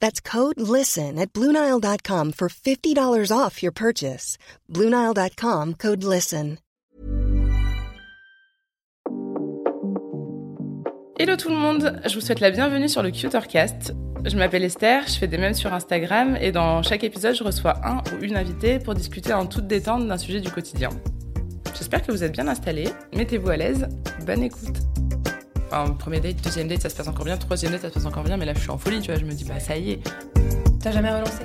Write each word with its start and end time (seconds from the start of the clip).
That's 0.00 0.20
code 0.20 0.60
LISTEN 0.60 1.18
at 1.18 1.32
Bluenile.com 1.32 2.32
for 2.32 2.48
$50 2.48 3.32
off 3.32 3.62
your 3.62 3.72
purchase. 3.72 4.36
Bluenile.com 4.68 5.74
code 5.74 6.04
LISTEN. 6.04 6.58
Hello 11.20 11.36
tout 11.36 11.50
le 11.50 11.54
monde, 11.54 12.00
je 12.06 12.14
vous 12.14 12.22
souhaite 12.22 12.40
la 12.40 12.50
bienvenue 12.50 12.88
sur 12.88 13.02
le 13.02 13.10
Cutercast. 13.10 13.92
Je 14.24 14.36
m'appelle 14.38 14.64
Esther, 14.64 15.06
je 15.06 15.18
fais 15.18 15.26
des 15.26 15.36
mèmes 15.36 15.52
sur 15.52 15.70
Instagram 15.70 16.38
et 16.40 16.50
dans 16.50 16.82
chaque 16.82 17.04
épisode, 17.04 17.34
je 17.34 17.44
reçois 17.44 17.74
un 17.86 17.98
ou 18.14 18.22
une 18.24 18.38
invitée 18.38 18.78
pour 18.78 18.94
discuter 18.94 19.34
en 19.34 19.44
toute 19.44 19.66
détente 19.66 20.08
d'un 20.08 20.16
sujet 20.16 20.40
du 20.40 20.50
quotidien. 20.50 20.88
J'espère 21.76 22.02
que 22.02 22.10
vous 22.10 22.24
êtes 22.24 22.32
bien 22.32 22.48
installés, 22.48 22.88
mettez-vous 23.14 23.50
à 23.50 23.58
l'aise, 23.58 23.86
bonne 24.24 24.44
écoute. 24.44 24.78
Enfin, 25.72 25.92
premier 25.92 26.18
date, 26.20 26.36
deuxième 26.42 26.66
date, 26.68 26.82
ça 26.82 26.88
se 26.88 26.96
passe 26.96 27.06
encore 27.08 27.24
bien, 27.24 27.36
troisième 27.36 27.72
date, 27.72 27.82
ça 27.82 27.88
se 27.88 27.94
passe 27.94 28.06
encore 28.06 28.24
bien, 28.24 28.36
mais 28.36 28.44
là 28.44 28.52
je 28.54 28.60
suis 28.60 28.70
en 28.70 28.78
folie, 28.78 29.00
tu 29.00 29.10
vois, 29.12 29.20
je 29.20 29.24
me 29.24 29.32
dis 29.32 29.44
bah 29.44 29.60
ça 29.60 29.76
y 29.76 29.92
est. 29.92 30.00
T'as 30.82 30.90
jamais 30.92 31.10
relancé 31.10 31.44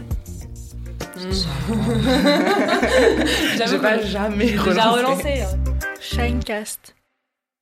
J'ai 3.68 3.78
pas 3.80 4.00
jamais 4.02 4.46
Déjà 4.52 4.90
relancé. 4.90 5.06
relancé. 5.06 5.42
hein. 5.42 5.58
Shinecast. 6.02 6.96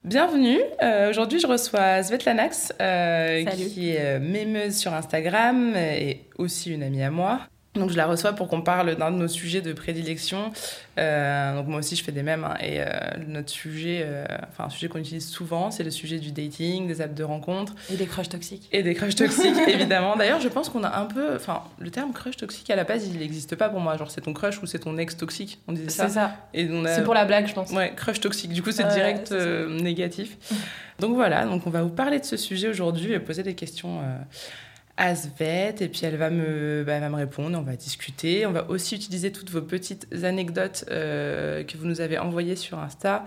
Bienvenue. 0.03 0.59
Euh, 0.81 1.09
Aujourd'hui, 1.09 1.39
je 1.39 1.47
reçois 1.47 2.03
Svetlanax, 2.03 2.73
euh, 2.81 3.45
qui 3.45 3.91
est 3.91 4.01
euh, 4.01 4.19
mémeuse 4.19 4.75
sur 4.75 4.93
Instagram 4.93 5.75
et 5.77 6.25
aussi 6.37 6.73
une 6.73 6.83
amie 6.83 7.03
à 7.03 7.11
moi. 7.11 7.41
Donc, 7.75 7.89
je 7.89 7.97
la 7.97 8.05
reçois 8.05 8.33
pour 8.33 8.47
qu'on 8.49 8.61
parle 8.61 8.95
d'un 8.97 9.09
de 9.09 9.15
nos 9.17 9.27
sujets 9.27 9.61
de 9.61 9.73
prédilection. 9.73 10.51
Euh, 10.99 11.55
donc, 11.55 11.67
moi 11.67 11.79
aussi, 11.79 11.95
je 11.95 12.03
fais 12.03 12.11
des 12.11 12.21
mèmes. 12.21 12.43
hein, 12.43 12.53
et 12.61 12.81
euh, 12.81 12.85
notre 13.27 13.49
sujet, 13.49 14.01
euh, 14.05 14.25
enfin, 14.51 14.65
un 14.65 14.69
sujet 14.69 14.87
qu'on 14.89 14.99
utilise 14.99 15.27
souvent, 15.27 15.71
c'est 15.71 15.83
le 15.83 15.89
sujet 15.89 16.19
du 16.19 16.31
dating, 16.31 16.87
des 16.87 17.01
apps 17.01 17.15
de 17.15 17.23
rencontre 17.23 17.73
Et 17.91 17.95
des 17.97 18.05
crushs 18.05 18.29
toxiques. 18.29 18.69
et 18.71 18.83
des 18.83 18.93
crushs 18.93 19.15
toxiques, 19.15 19.57
évidemment. 19.67 20.15
D'ailleurs, 20.15 20.39
je 20.39 20.49
pense 20.49 20.69
qu'on 20.69 20.83
a 20.83 20.95
un 20.99 21.05
peu. 21.05 21.35
Enfin, 21.35 21.63
le 21.79 21.89
terme 21.89 22.13
crush 22.13 22.37
toxique, 22.37 22.69
à 22.69 22.75
la 22.75 22.83
base, 22.83 23.07
il 23.07 23.17
n'existe 23.17 23.55
pas 23.55 23.69
pour 23.69 23.79
moi. 23.79 23.97
Genre, 23.97 24.11
c'est 24.11 24.21
ton 24.21 24.33
crush 24.33 24.61
ou 24.61 24.67
c'est 24.67 24.77
ton 24.79 24.95
ex 24.99 25.17
toxique. 25.17 25.59
On 25.67 25.73
disait 25.73 25.89
ça. 25.89 26.07
C'est 26.07 26.13
ça. 26.13 26.35
Et 26.53 26.67
on 26.69 26.85
a- 26.85 26.93
C'est 26.95 27.03
pour 27.03 27.15
la 27.15 27.25
blague, 27.25 27.47
je 27.47 27.53
pense. 27.53 27.71
Ouais, 27.71 27.91
crush 27.95 28.19
toxique. 28.19 28.51
Du 28.53 28.61
coup, 28.61 28.71
c'est 28.71 28.87
direct 28.89 29.31
négatif. 29.31 30.37
Donc 30.99 31.15
voilà, 31.15 31.45
donc 31.45 31.65
on 31.65 31.71
va 31.71 31.81
vous 31.81 31.89
parler 31.89 32.19
de 32.19 32.25
ce 32.25 32.37
sujet 32.37 32.67
aujourd'hui 32.67 33.13
et 33.13 33.19
poser 33.19 33.41
des 33.41 33.55
questions 33.55 33.99
à 34.97 35.15
Svet. 35.15 35.75
Et 35.81 35.87
puis 35.87 36.01
elle 36.03 36.17
va, 36.17 36.29
me, 36.29 36.83
bah, 36.85 36.93
elle 36.93 37.01
va 37.01 37.09
me 37.09 37.15
répondre, 37.15 37.57
on 37.57 37.61
va 37.63 37.75
discuter. 37.75 38.45
On 38.45 38.51
va 38.51 38.69
aussi 38.69 38.95
utiliser 38.95 39.31
toutes 39.31 39.49
vos 39.49 39.61
petites 39.61 40.07
anecdotes 40.23 40.85
euh, 40.89 41.63
que 41.63 41.77
vous 41.77 41.85
nous 41.85 42.01
avez 42.01 42.17
envoyées 42.17 42.55
sur 42.55 42.79
Insta. 42.79 43.25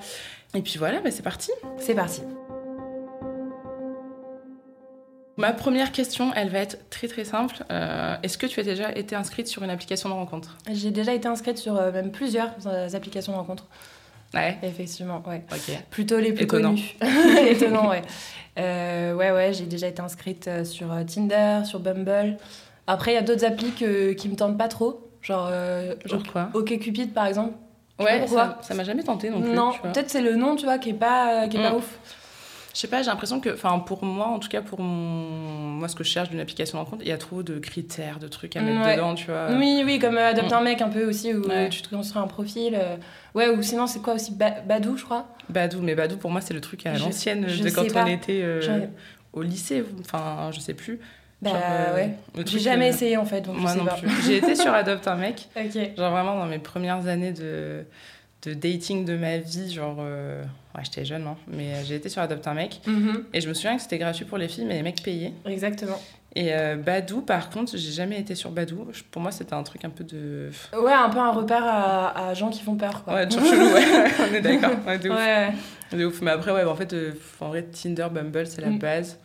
Et 0.54 0.62
puis 0.62 0.78
voilà, 0.78 1.00
bah, 1.00 1.10
c'est 1.10 1.22
parti. 1.22 1.50
C'est 1.78 1.94
parti. 1.94 2.22
Ma 5.38 5.53
première 5.53 5.93
question, 5.93 6.32
elle 6.34 6.49
va 6.49 6.60
être 6.60 6.88
très 6.88 7.09
très 7.09 7.25
simple. 7.25 7.62
Euh, 7.71 8.16
Est-ce 8.22 8.38
que 8.38 8.47
tu 8.47 8.59
as 8.59 8.62
déjà 8.62 8.97
été 8.97 9.15
inscrite 9.15 9.48
sur 9.48 9.62
une 9.62 9.69
application 9.69 10.09
de 10.09 10.15
rencontre? 10.15 10.56
J'ai 10.72 10.91
déjà 10.91 11.12
été 11.12 11.28
inscrite 11.28 11.59
sur 11.59 11.77
euh, 11.77 11.93
même 11.93 12.10
plusieurs 12.10 12.54
applications 12.94 13.33
de 13.33 13.37
rencontres. 13.37 13.66
Ouais. 14.34 14.59
Effectivement, 14.62 15.22
ouais. 15.26 15.42
Plutôt 15.91 16.19
les 16.19 16.32
plus 16.32 16.44
Étonnant. 16.44 16.70
connues. 16.75 16.94
Étonnant, 17.48 17.88
ouais. 17.91 18.03
Euh, 18.59 19.14
ouais, 19.14 19.31
ouais, 19.32 19.53
j'ai 19.53 19.66
déjà 19.66 19.87
été 19.88 20.00
inscrite 20.03 20.48
euh, 20.48 20.64
sur 20.64 20.92
euh, 20.92 21.04
Tinder, 21.04 21.60
sur 21.64 21.81
Bumble. 21.81 22.36
Après, 22.86 23.12
il 23.12 23.15
y 23.15 23.19
a 23.19 23.22
d'autres 23.22 23.44
applis 23.44 23.72
que- 23.72 24.12
qui 24.12 24.28
me 24.28 24.36
tentent 24.36 24.59
pas 24.59 24.69
trop. 24.69 25.09
Genre, 25.22 25.48
euh, 25.50 25.94
genre 26.04 26.22
quoi 26.31 26.50
OkCupid, 26.54 27.12
par 27.12 27.26
exemple. 27.26 27.54
pas 27.98 28.04
Ouais, 28.04 28.20
pourquoi? 28.20 28.59
ça 28.62 28.75
m'a 28.75 28.84
jamais 28.84 29.03
tenté 29.03 29.28
non 29.31 29.41
plus. 29.41 29.50
non, 29.53 29.72
peut-être 29.82 30.09
c'est 30.10 30.20
le 30.20 30.36
nom, 30.36 30.54
tu 30.56 30.65
vois, 30.66 30.78
qui 30.78 30.91
est 30.91 30.94
pas, 30.94 31.48
qui 31.48 31.56
est 31.56 31.62
pas 31.62 31.72
Mm. 31.72 31.76
ouf. 31.76 31.98
Je 32.76 32.81
sais 32.82 32.88
pas, 32.88 33.00
j'ai 33.00 33.09
l'impression 33.09 33.41
que, 33.41 33.48
enfin 33.54 33.78
pour 33.78 34.04
moi, 34.04 34.26
en 34.26 34.38
tout 34.38 34.50
cas 34.50 34.60
pour 34.60 34.78
mon... 34.81 34.91
moi 34.91 35.88
ce 35.88 35.97
que 35.97 36.04
je 36.04 36.10
cherche 36.10 36.28
d'une 36.28 36.41
application 36.41 36.76
de 36.76 36.84
rencontre, 36.84 37.00
il 37.04 37.09
y 37.09 37.12
a 37.12 37.16
trop 37.16 37.42
de 37.42 37.59
critères, 37.59 38.19
de 38.19 38.28
trucs 38.28 38.54
à 38.54 38.60
mettre 38.60 38.84
Ouais. 38.84 38.97
dedans, 38.97 39.14
tu 39.14 39.25
vois. 39.31 39.47
Oui, 39.53 39.81
oui, 39.82 39.98
comme 39.98 40.19
euh, 40.19 40.28
Adopte 40.28 40.50
Mm. 40.50 40.54
un 40.56 40.60
mec 40.60 40.82
un 40.82 40.91
peu 40.91 41.09
aussi, 41.09 41.32
où 41.32 41.48
Ouais. 41.48 41.70
tu 41.70 41.81
te 41.81 41.88
construis 41.88 42.20
un 42.20 42.26
profil. 42.26 42.75
euh, 42.78 42.97
Ouais, 43.34 43.48
ou 43.48 43.62
sinon, 43.62 43.86
c'est 43.86 44.00
quoi 44.03 44.12
aussi 44.12 44.34
Ba- 44.34 44.60
Badou, 44.66 44.98
je 44.98 45.04
crois? 45.04 45.26
Badou, 45.48 45.81
mais 45.81 45.94
Badou 45.94 46.19
pour 46.19 46.31
moi 46.31 46.42
c'est 46.42 46.53
le 46.53 46.60
truc 46.60 46.84
à 46.84 46.98
l'ancienne 46.98 47.47
de 47.47 47.70
quand 47.70 47.91
pas. 47.91 48.04
on 48.04 48.09
était 48.09 48.42
euh, 48.42 48.86
au 49.32 49.41
lycée, 49.41 49.82
enfin 50.00 50.50
je 50.53 50.60
sais 50.60 50.75
plus. 50.75 50.98
Bah 51.41 51.53
euh, 51.54 51.94
ouais. 51.94 52.15
J'ai 52.44 52.59
jamais 52.59 52.86
euh, 52.86 52.91
essayé 52.91 53.16
en 53.16 53.25
fait, 53.25 53.41
donc 53.41 53.56
Moi 53.56 53.70
je 53.70 53.78
sais 53.78 53.78
non 53.82 53.86
pas. 53.86 53.94
plus. 53.97 54.10
J'ai 54.26 54.36
été 54.36 54.54
sur 54.54 54.75
Adopte 54.75 55.09
un 55.09 55.16
mec, 55.16 55.48
Ok. 55.56 55.78
genre 55.97 56.10
vraiment 56.10 56.36
dans 56.36 56.47
mes 56.47 56.59
premières 56.59 57.06
années 57.06 57.32
de, 57.32 57.84
de 58.46 58.54
dating 58.54 59.04
de 59.04 59.16
ma 59.16 59.38
vie, 59.38 59.72
genre. 59.72 59.96
euh, 60.00 60.42
Ouais, 60.74 60.82
j'étais 60.84 61.04
jeune, 61.06 61.26
hein, 61.26 61.36
mais 61.48 61.72
euh, 61.72 61.84
j'ai 61.86 61.94
été 61.94 62.08
sur 62.10 62.20
Adopte 62.20 62.46
un 62.46 62.52
mec. 62.54 62.80
Mhm, 62.86 63.24
Et 63.32 63.40
je 63.40 63.48
me 63.48 63.54
souviens 63.54 63.76
que 63.76 63.82
c'était 63.82 63.96
gratuit 63.96 64.26
pour 64.26 64.36
les 64.36 64.46
filles, 64.46 64.66
mais 64.66 64.74
les 64.74 64.82
mecs 64.82 65.02
payaient. 65.02 65.32
Exactement. 65.46 65.98
Et 66.34 66.52
euh, 66.54 66.76
Badou, 66.76 67.22
par 67.22 67.48
contre, 67.48 67.78
j'ai 67.78 67.92
jamais 67.92 68.20
été 68.20 68.34
sur 68.34 68.50
Badou. 68.50 68.86
Je- 68.92 69.02
Pour 69.10 69.22
moi, 69.22 69.30
c'était 69.30 69.54
un 69.54 69.62
truc 69.62 69.86
un 69.86 69.90
peu 69.90 70.04
de. 70.04 70.50
Ouais, 70.78 70.92
un 70.92 71.08
peu 71.08 71.18
un 71.18 71.30
repère 71.32 71.64
à, 71.64 72.28
à 72.28 72.34
gens 72.34 72.50
qui 72.50 72.60
font 72.62 72.74
peur, 72.76 73.04
quoi. 73.04 73.15
Ouais, 73.15 73.26
toujours 73.26 73.48
chelou, 73.48 73.65
ouais. 73.72 73.84
on 74.30 74.34
est 74.34 74.41
d'accord. 74.42 74.76
Ouais, 74.86 74.98
de 74.98 75.09
ouf. 75.09 75.16
Ouais. 75.16 75.53
De 75.92 76.04
ouf. 76.04 76.21
Mais 76.21 76.30
après, 76.32 76.53
ouais, 76.53 76.65
en 76.65 76.74
fait, 76.76 76.92
euh, 76.92 77.12
en 77.41 77.48
vrai, 77.48 77.62
Tinder, 77.62 78.09
Bumble, 78.12 78.47
c'est 78.47 78.60
la 78.60 78.68
Mm. 78.68 78.78
base. 78.78 79.18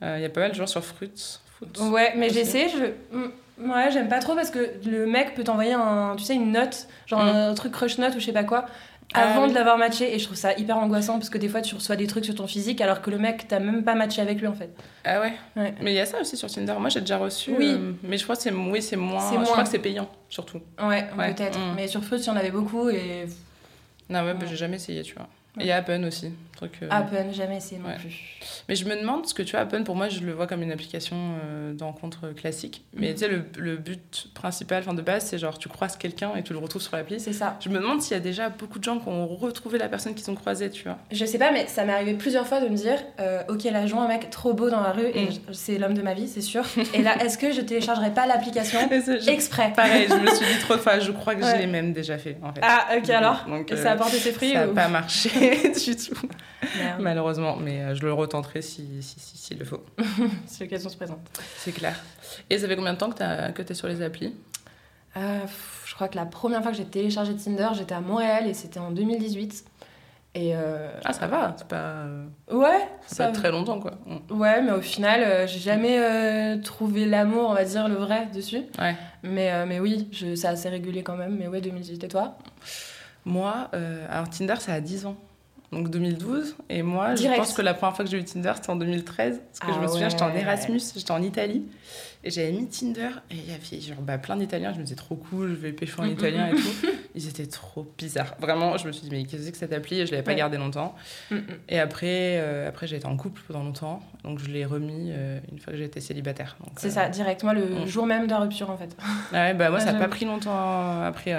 Il 0.00 0.20
y 0.20 0.24
a 0.24 0.28
pas 0.28 0.40
mal 0.42 0.50
de 0.52 0.56
gens 0.56 0.66
sur 0.68 0.84
Fruits. 0.84 1.38
Fruits. 1.56 1.88
Ouais, 1.90 2.12
mais 2.16 2.28
j'ai 2.30 2.40
essayé, 2.40 2.68
je... 2.68 3.16
mm, 3.16 3.30
Ouais, 3.58 3.90
j'aime 3.92 4.08
pas 4.08 4.18
trop 4.18 4.34
parce 4.34 4.50
que 4.50 4.72
le 4.84 5.06
mec 5.06 5.34
peut 5.34 5.44
t'envoyer 5.44 5.74
un, 5.74 6.14
tu 6.16 6.24
sais, 6.24 6.34
une 6.34 6.52
note, 6.52 6.88
genre 7.06 7.22
Mm. 7.22 7.28
un 7.28 7.54
truc 7.54 7.72
crush 7.72 7.98
note 7.98 8.14
ou 8.16 8.20
je 8.20 8.24
sais 8.26 8.32
pas 8.32 8.42
quoi, 8.44 8.66
Ah 9.14 9.30
avant 9.30 9.44
oui. 9.44 9.50
de 9.50 9.54
l'avoir 9.54 9.78
matché 9.78 10.12
et 10.14 10.18
je 10.18 10.24
trouve 10.24 10.36
ça 10.36 10.54
hyper 10.54 10.76
angoissant 10.76 11.14
parce 11.18 11.30
que 11.30 11.38
des 11.38 11.48
fois 11.48 11.60
tu 11.60 11.74
reçois 11.76 11.94
des 11.94 12.06
trucs 12.08 12.24
sur 12.24 12.34
ton 12.34 12.46
physique 12.48 12.80
alors 12.80 13.00
que 13.00 13.10
le 13.10 13.18
mec 13.18 13.46
t'as 13.46 13.60
même 13.60 13.84
pas 13.84 13.94
matché 13.94 14.20
avec 14.22 14.40
lui 14.40 14.48
en 14.48 14.54
fait. 14.54 14.70
Ah 15.04 15.20
ouais. 15.20 15.34
Ouais. 15.56 15.72
Mais 15.80 15.92
il 15.92 15.96
y 15.96 16.00
a 16.00 16.06
ça 16.06 16.20
aussi 16.20 16.36
sur 16.36 16.50
Tinder. 16.50 16.74
Moi, 16.80 16.88
j'ai 16.88 17.00
déjà 17.00 17.16
reçu. 17.18 17.54
Oui. 17.56 17.70
euh, 17.78 17.92
mais 18.02 18.18
je 18.18 18.24
crois 18.24 18.34
que 18.34 18.42
c'est 18.42 18.50
oui, 18.52 18.82
c'est 18.82 18.96
moins. 18.96 19.28
Je 19.30 19.34
moins. 19.36 19.44
crois 19.44 19.62
que 19.62 19.68
c'est 19.68 19.78
payant, 19.78 20.08
surtout. 20.28 20.60
Ouais, 20.82 21.06
Ouais. 21.16 21.32
peut-être. 21.32 21.58
Mm. 21.58 21.74
Mais 21.76 21.86
sur 21.86 22.02
Fruits, 22.02 22.18
il 22.20 22.26
y 22.26 22.30
en 22.30 22.36
avait 22.36 22.50
beaucoup 22.50 22.88
et 22.88 23.26
Non, 24.10 24.24
ouais, 24.24 24.34
bah, 24.34 24.46
j'ai 24.50 24.56
jamais 24.56 24.76
essayé, 24.76 25.02
tu 25.02 25.14
vois. 25.14 25.28
Et 25.60 25.70
Appen 25.72 26.04
aussi. 26.04 26.32
Truc, 26.56 26.78
euh, 26.82 26.88
Appen, 26.90 27.32
jamais 27.32 27.56
essayé 27.56 27.80
non 27.80 27.88
Ouais. 27.88 27.96
plus. 27.96 28.14
Mais 28.68 28.76
je 28.76 28.84
me 28.84 28.94
demande, 28.96 29.22
parce 29.22 29.32
que 29.34 29.42
tu 29.42 29.52
vois, 29.52 29.60
Appen, 29.60 29.82
pour 29.82 29.96
moi, 29.96 30.08
je 30.08 30.20
le 30.20 30.32
vois 30.32 30.46
comme 30.46 30.62
une 30.62 30.70
application 30.70 31.16
euh, 31.44 31.72
de 31.74 31.82
rencontre 31.82 32.28
classique. 32.32 32.84
Mais 32.94 33.08
Mhm. 33.08 33.14
tu 33.14 33.18
sais, 33.20 33.28
le, 33.28 33.44
le 33.58 33.76
but 33.76 34.28
principal, 34.34 34.80
enfin 34.82 34.94
de 34.94 35.02
base, 35.02 35.26
c'est 35.26 35.38
genre 35.38 35.58
tu 35.58 35.68
croises 35.68 35.96
quelqu'un 35.96 36.32
et 36.36 36.42
tu 36.44 36.52
le 36.52 36.58
retrouves 36.60 36.82
sur 36.82 36.96
l'appli. 36.96 37.18
C'est 37.20 37.32
ça. 37.32 37.56
Je 37.60 37.68
me 37.68 37.78
demande 37.78 38.02
s'il 38.02 38.12
y 38.14 38.16
a 38.16 38.20
déjà 38.20 38.48
beaucoup 38.50 38.78
de 38.78 38.84
gens 38.84 38.98
qui 38.98 39.08
ont 39.08 39.26
retrouvé 39.26 39.78
la 39.78 39.88
personne 39.88 40.14
qu'ils 40.14 40.30
ont 40.30 40.34
croisée, 40.36 40.70
tu 40.70 40.84
vois. 40.84 40.98
Je 41.10 41.24
sais 41.24 41.38
pas, 41.38 41.50
mais 41.52 41.66
ça 41.66 41.84
m'est 41.84 41.92
arrivé 41.92 42.14
plusieurs 42.14 42.46
fois 42.46 42.60
de 42.60 42.68
me 42.68 42.76
dire 42.76 42.98
euh, 43.20 43.42
Ok, 43.48 43.64
là, 43.64 43.86
je 43.86 43.92
vois 43.94 44.04
un 44.04 44.08
mec 44.08 44.30
trop 44.30 44.54
beau 44.54 44.70
dans 44.70 44.80
la 44.80 44.92
rue 44.92 45.06
et 45.14 45.24
Mm. 45.26 45.30
je- 45.48 45.52
c'est 45.52 45.78
l'homme 45.78 45.94
de 45.94 46.02
ma 46.02 46.14
vie, 46.14 46.28
c'est 46.28 46.40
sûr. 46.40 46.62
et 46.94 47.02
là, 47.02 47.16
est-ce 47.24 47.36
que 47.38 47.52
je 47.52 47.60
téléchargerai 47.60 48.10
pas 48.12 48.26
l'application 48.26 48.78
exprès? 49.28 49.72
Pareil, 49.74 50.06
je 50.08 50.14
me 50.14 50.26
suis 50.34 50.46
dit 50.46 50.58
trop 50.60 50.74
de 50.74 50.80
fois, 50.80 50.98
je 51.00 51.10
crois 51.12 51.34
que 51.34 51.42
Ouais. 51.44 51.52
je 51.52 51.60
l'ai 51.60 51.66
même 51.66 51.92
déjà 51.92 52.16
fait, 52.18 52.36
en 52.42 52.52
fait. 52.52 52.60
Ah, 52.62 52.88
ok, 52.96 53.10
alors? 53.10 53.44
Donc, 53.48 53.70
euh, 53.72 53.76
ça 53.82 53.92
a 53.92 53.96
porté 53.96 54.18
ses 54.18 54.32
fruits 54.32 54.52
ça 54.52 54.60
n'a 54.66 54.68
ou- 54.68 54.74
pas 54.74 54.88
marché 54.88 55.30
du 55.84 55.96
tout, 55.96 56.28
Merde, 56.78 57.00
malheureusement. 57.00 57.56
Mais 57.56 57.80
euh, 57.80 57.94
je 57.94 58.02
le 58.02 58.12
retenterai 58.12 58.62
si, 58.62 59.02
si, 59.02 59.20
si, 59.20 59.36
s'il 59.36 59.58
le 59.58 59.64
faut. 59.64 59.84
si 60.46 60.62
l'occasion 60.62 60.88
se 60.88 60.96
présente. 60.96 61.20
C'est 61.56 61.72
clair. 61.72 61.98
Et 62.50 62.58
ça 62.58 62.68
fait 62.68 62.76
combien 62.76 62.94
de 62.94 62.98
temps 62.98 63.10
que 63.10 63.50
que 63.52 63.62
t'es 63.62 63.74
sur 63.74 63.88
les 63.88 64.02
applis? 64.02 64.34
Euh, 65.16 65.40
je 65.86 65.94
crois 65.94 66.08
que 66.08 66.16
la 66.16 66.26
première 66.26 66.62
fois 66.62 66.72
que 66.72 66.76
j'ai 66.76 66.84
téléchargé 66.84 67.36
Tinder, 67.36 67.68
j'étais 67.74 67.94
à 67.94 68.00
Montréal 68.00 68.48
et 68.48 68.54
c'était 68.54 68.80
en 68.80 68.90
2018. 68.90 69.64
Et 70.36 70.56
euh, 70.56 70.90
Ah, 71.04 71.12
ça 71.12 71.28
va, 71.28 71.54
c'est 71.56 71.68
pas, 71.68 72.06
ouais, 72.50 72.88
c'est 73.06 73.14
ça 73.16 73.26
pas 73.26 73.32
très 73.32 73.52
longtemps, 73.52 73.78
quoi. 73.78 73.92
Mm. 74.04 74.40
Ouais, 74.40 74.62
mais 74.62 74.72
au 74.72 74.80
final, 74.80 75.22
euh, 75.22 75.46
j'ai 75.46 75.60
jamais 75.60 75.98
euh, 76.00 76.60
trouvé 76.60 77.06
l'amour, 77.06 77.50
on 77.50 77.54
va 77.54 77.64
dire, 77.64 77.86
le 77.86 77.94
vrai 77.94 78.26
dessus. 78.34 78.62
Ouais. 78.80 78.96
Mais, 79.22 79.64
mais 79.66 79.78
oui, 79.78 80.08
je, 80.10 80.34
c'est 80.34 80.48
assez 80.48 80.68
régulier 80.68 81.04
quand 81.04 81.16
même. 81.16 81.36
Mais 81.38 81.46
ouais, 81.46 81.60
2018 81.60 82.02
et 82.02 82.08
toi? 82.08 82.36
Moi, 83.24 83.70
alors 84.10 84.28
Tinder, 84.28 84.56
ça 84.58 84.72
a 84.72 84.80
10 84.80 85.06
ans. 85.06 85.16
Donc 85.74 85.90
2012. 85.90 86.56
Et 86.70 86.82
moi, 86.82 87.14
Direct. 87.14 87.34
je 87.34 87.38
pense 87.40 87.52
que 87.52 87.62
la 87.62 87.74
première 87.74 87.94
fois 87.96 88.04
que 88.04 88.10
j'ai 88.10 88.18
eu 88.18 88.24
Tinder, 88.24 88.52
c'était 88.56 88.70
en 88.70 88.76
2013. 88.76 89.40
Parce 89.40 89.58
que 89.60 89.66
je 89.66 89.78
Ah 89.78 89.82
me 89.82 89.88
souviens, 89.88 90.08
j'étais 90.08 90.22
en. 90.22 90.34
Erasmus, 90.34 90.80
j'étais 90.96 91.10
en 91.10 91.22
Italie. 91.22 91.64
Et 92.26 92.30
j'avais 92.30 92.52
mis 92.52 92.66
Tinder. 92.66 93.10
Et 93.30 93.34
il 93.34 93.50
y 93.50 93.54
avait 93.54 93.80
genre, 93.82 94.00
bah, 94.00 94.16
plein 94.16 94.36
d'Italiens. 94.36 94.72
Je 94.72 94.78
me 94.78 94.84
disais 94.84 94.96
trop 94.96 95.14
cool, 95.14 95.50
je 95.50 95.54
vais 95.56 95.72
pécho 95.72 96.00
en 96.00 96.06
mm, 96.06 96.10
italien 96.12 96.46
et 96.48 96.54
tout. 96.54 96.86
Ils 97.14 97.28
étaient 97.28 97.46
trop 97.46 97.86
bizarres. 97.98 98.34
Vraiment, 98.40 98.78
je 98.78 98.86
me 98.86 98.92
suis 98.92 99.02
dit, 99.02 99.10
mais 99.10 99.24
qu'est-ce 99.24 99.36
que 99.36 99.44
c'est 99.44 99.52
que 99.52 99.58
cette 99.58 99.72
appli? 99.74 100.00
Et 100.00 100.06
je 100.06 100.10
l'avais 100.10 100.22
pas 100.22 100.32
Ouais. 100.32 100.38
gardé 100.38 100.56
longtemps. 100.56 100.94
Et 101.68 101.78
après, 101.78 102.38
euh, 102.40 102.66
après 102.68 102.86
j'ai 102.86 102.96
été 102.96 103.06
en 103.06 103.16
couple 103.16 103.42
pendant 103.46 103.62
longtemps. 103.62 104.02
Donc 104.24 104.38
je 104.38 104.48
l'ai 104.48 104.64
remis 104.64 105.10
euh, 105.12 105.38
une 105.52 105.60
fois 105.60 105.74
que 105.74 105.78
j'étais 105.78 106.00
célibataire. 106.00 106.56
C'est 106.76 106.88
euh, 106.88 106.90
ça, 106.90 107.08
direct. 107.10 107.42
Moi, 107.44 107.52
le 107.54 107.86
jour 107.86 108.06
même 108.06 108.24
de 108.26 108.30
la 108.30 108.40
rupture, 108.40 108.70
en 108.70 108.78
fait. 108.78 108.96
Ah 109.32 109.44
ouais, 109.44 109.54
bah 109.54 109.68
moi, 109.68 109.78
Ouais, 109.78 109.84
ça 109.84 109.92
n'a 109.92 109.98
pas 109.98 110.08
pris 110.08 110.24
longtemps 110.24 111.02
après. 111.02 111.34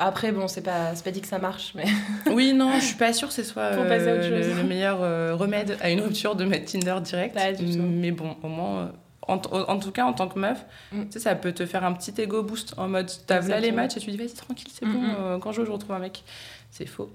Après, 0.00 0.30
bon, 0.32 0.46
c'est 0.48 0.62
pas, 0.62 0.92
pas 1.04 1.10
dit 1.10 1.20
que 1.20 1.26
ça 1.26 1.38
marche, 1.40 1.72
mais 1.74 1.84
Oui, 2.32 2.52
non, 2.54 2.72
je 2.76 2.84
suis 2.84 2.96
pas 2.96 3.12
sûre 3.12 3.28
que 3.28 3.34
ce 3.34 3.42
soit 3.42 3.72
le, 3.72 4.56
le 4.56 4.62
meilleur 4.62 5.00
remède 5.38 5.76
à 5.82 5.90
une 5.90 6.00
rupture 6.00 6.36
de 6.36 6.44
mettre 6.44 6.72
Tinder 6.72 6.96
direct. 7.02 7.34
Pas 7.34 7.52
du 7.52 7.76
tout. 7.76 7.82
Mais 7.82 8.12
bon, 8.12 8.34
au 8.42 8.48
moins, 8.48 8.92
en, 9.28 9.78
tout 9.78 9.92
cas, 9.92 10.04
en 10.04 10.12
tant 10.14 10.26
que 10.28 10.38
meuf, 10.38 10.64
Mm. 10.92 11.04
tu 11.04 11.12
sais, 11.12 11.18
ça 11.20 11.34
peut 11.34 11.52
te 11.52 11.64
faire 11.66 11.84
un 11.84 11.92
petit 11.92 12.12
ego 12.20 12.42
boost 12.42 12.74
en 12.78 12.88
mode 12.88 13.10
t'as 13.26 13.40
là 13.42 13.60
les 13.60 13.72
matchs 13.72 13.96
et 13.96 14.00
tu 14.00 14.10
dis 14.10 14.16
vas-y 14.16 14.32
tranquille, 14.34 14.68
c'est 14.72 14.86
Mm, 14.86 14.92
bon, 14.92 14.98
mm. 15.00 15.14
euh, 15.20 15.38
quand 15.38 15.52
je 15.52 15.60
joue, 15.60 15.66
je 15.66 15.70
retrouve 15.72 15.94
un 15.94 15.98
mec. 16.00 16.24
C'est 16.70 16.86
faux. 16.86 17.10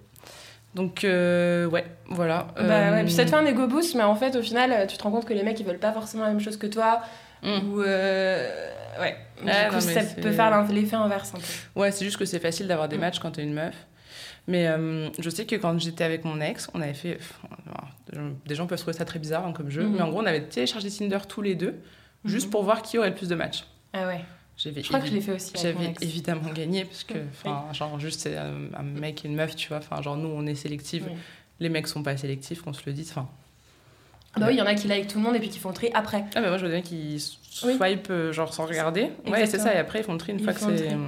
Donc, 0.76 1.04
euh, 1.04 1.66
ouais, 1.68 1.86
voilà. 2.08 2.48
bah 2.56 2.64
ouais. 2.64 3.02
Euh, 3.02 3.04
Puis 3.04 3.14
ça 3.14 3.26
te 3.26 3.30
fait 3.30 3.36
un 3.36 3.46
ego 3.46 3.68
boost, 3.68 3.94
mais 3.96 4.04
en 4.04 4.16
fait, 4.16 4.36
au 4.36 4.42
final, 4.42 4.88
tu 4.88 4.98
te 4.98 5.04
rends 5.04 5.12
compte 5.12 5.26
que 5.26 5.34
les 5.34 5.44
mecs, 5.44 5.60
ils 5.60 5.66
veulent 5.66 5.78
pas 5.78 5.92
forcément 5.94 6.24
la 6.24 6.30
même 6.30 6.40
chose 6.40 6.58
que 6.58 6.68
toi. 6.68 7.02
mm. 7.44 7.48
Ou. 7.74 7.80
Ouais. 7.82 9.18
Du 9.38 9.44
coup, 9.44 9.74
non, 9.76 9.80
ça 9.82 10.02
peut 10.22 10.32
faire 10.32 10.68
l'effet 10.72 10.96
inverse 10.96 11.34
un 11.36 11.40
peu. 11.40 11.80
Ouais, 11.82 11.92
c'est 11.92 12.06
juste 12.06 12.18
que 12.18 12.26
c'est 12.26 12.40
facile 12.40 12.68
d'avoir 12.68 12.88
des 12.88 12.98
Mm. 12.98 13.02
matchs 13.02 13.20
quand 13.20 13.32
t'es 13.32 13.44
une 13.44 13.54
meuf. 13.54 13.76
Mais 14.48 14.68
euh, 14.68 15.10
je 15.20 15.30
sais 15.30 15.46
que 15.46 15.56
quand 15.56 15.80
j'étais 15.80 16.04
avec 16.04 16.26
mon 16.26 16.42
ex, 16.42 16.70
on 16.74 16.82
avait 16.82 16.94
fait. 16.94 17.14
pff, 17.16 17.40
Des 18.46 18.56
gens 18.56 18.68
peuvent 18.68 18.78
trouver 18.80 18.96
ça 18.98 19.06
très 19.06 19.18
bizarre 19.20 19.46
hein, 19.46 19.54
comme 19.54 19.70
jeu, 19.70 19.84
Mhm. 19.84 19.96
mais 19.96 20.02
en 20.02 20.10
gros, 20.10 20.22
on 20.22 20.26
avait 20.26 20.42
téléchargé 20.44 20.90
Tinder 20.92 21.20
tous 21.30 21.42
les 21.42 21.56
deux, 21.56 21.76
juste 22.26 22.46
Mhm. 22.48 22.52
pour 22.52 22.64
voir 22.64 22.82
qui 22.82 22.98
aurait 22.98 23.10
le 23.10 23.16
plus 23.16 23.30
de 23.30 23.36
matchs. 23.36 23.66
Ah 23.94 24.08
ouais. 24.08 24.22
J'avais 24.58 24.82
Je 24.84 24.88
crois 24.88 25.00
que 25.00 25.08
je 25.08 25.14
l'ai 25.14 25.22
fait 25.22 25.32
aussi. 25.34 25.52
J'avais 25.60 25.94
évidemment 26.02 26.52
gagné, 26.54 26.86
parce 26.86 27.04
que, 27.04 27.16
Oui. 27.16 27.22
enfin, 27.32 27.66
genre, 27.74 28.00
juste, 28.00 28.22
c'est 28.22 28.38
un, 28.38 28.54
un 28.78 28.84
mec 28.84 29.26
et 29.26 29.28
une 29.28 29.36
meuf, 29.36 29.56
tu 29.56 29.68
vois. 29.70 29.78
Enfin, 29.78 30.02
genre, 30.02 30.16
nous, 30.16 30.30
on 30.30 30.46
est 30.46 30.56
sélectifs. 30.56 31.04
Oui. 31.08 31.14
Les 31.60 31.70
mecs 31.70 31.88
sont 31.88 32.04
pas 32.04 32.16
sélectifs, 32.18 32.62
qu'on 32.62 32.74
se 32.74 32.82
le 32.86 32.94
dise. 32.94 33.10
Enfin, 33.12 33.28
Bah 34.38 34.46
oui, 34.48 34.54
il 34.56 34.58
y 34.58 34.62
en 34.62 34.66
a 34.66 34.74
qui 34.76 34.88
like 34.88 35.08
tout 35.08 35.18
le 35.18 35.24
monde 35.24 35.36
et 35.36 35.40
puis 35.40 35.50
qui 35.50 35.60
font 35.60 35.70
le 35.70 35.76
tri 35.76 35.90
après. 35.94 36.24
ah, 36.36 36.42
bah, 36.42 36.50
moi, 36.50 36.58
je 36.58 36.62
vois 36.66 36.70
des 36.70 36.76
mecs 36.78 36.86
qui 36.86 37.24
Oui. 37.64 37.76
swipe, 37.78 38.08
euh, 38.10 38.32
genre, 38.32 38.54
sans 38.54 38.66
regarder. 38.66 39.10
Ouais, 39.28 39.46
c'est 39.48 39.60
ça, 39.60 39.74
et 39.74 39.78
après, 39.78 40.00
ils 40.00 40.04
font 40.04 40.14
le 40.14 40.18
tri 40.20 40.32
une 40.34 40.40
Ils 40.40 40.44
fois 40.44 40.54
que 40.54 40.60
c'est. 40.60 40.96
Mm, 40.96 41.00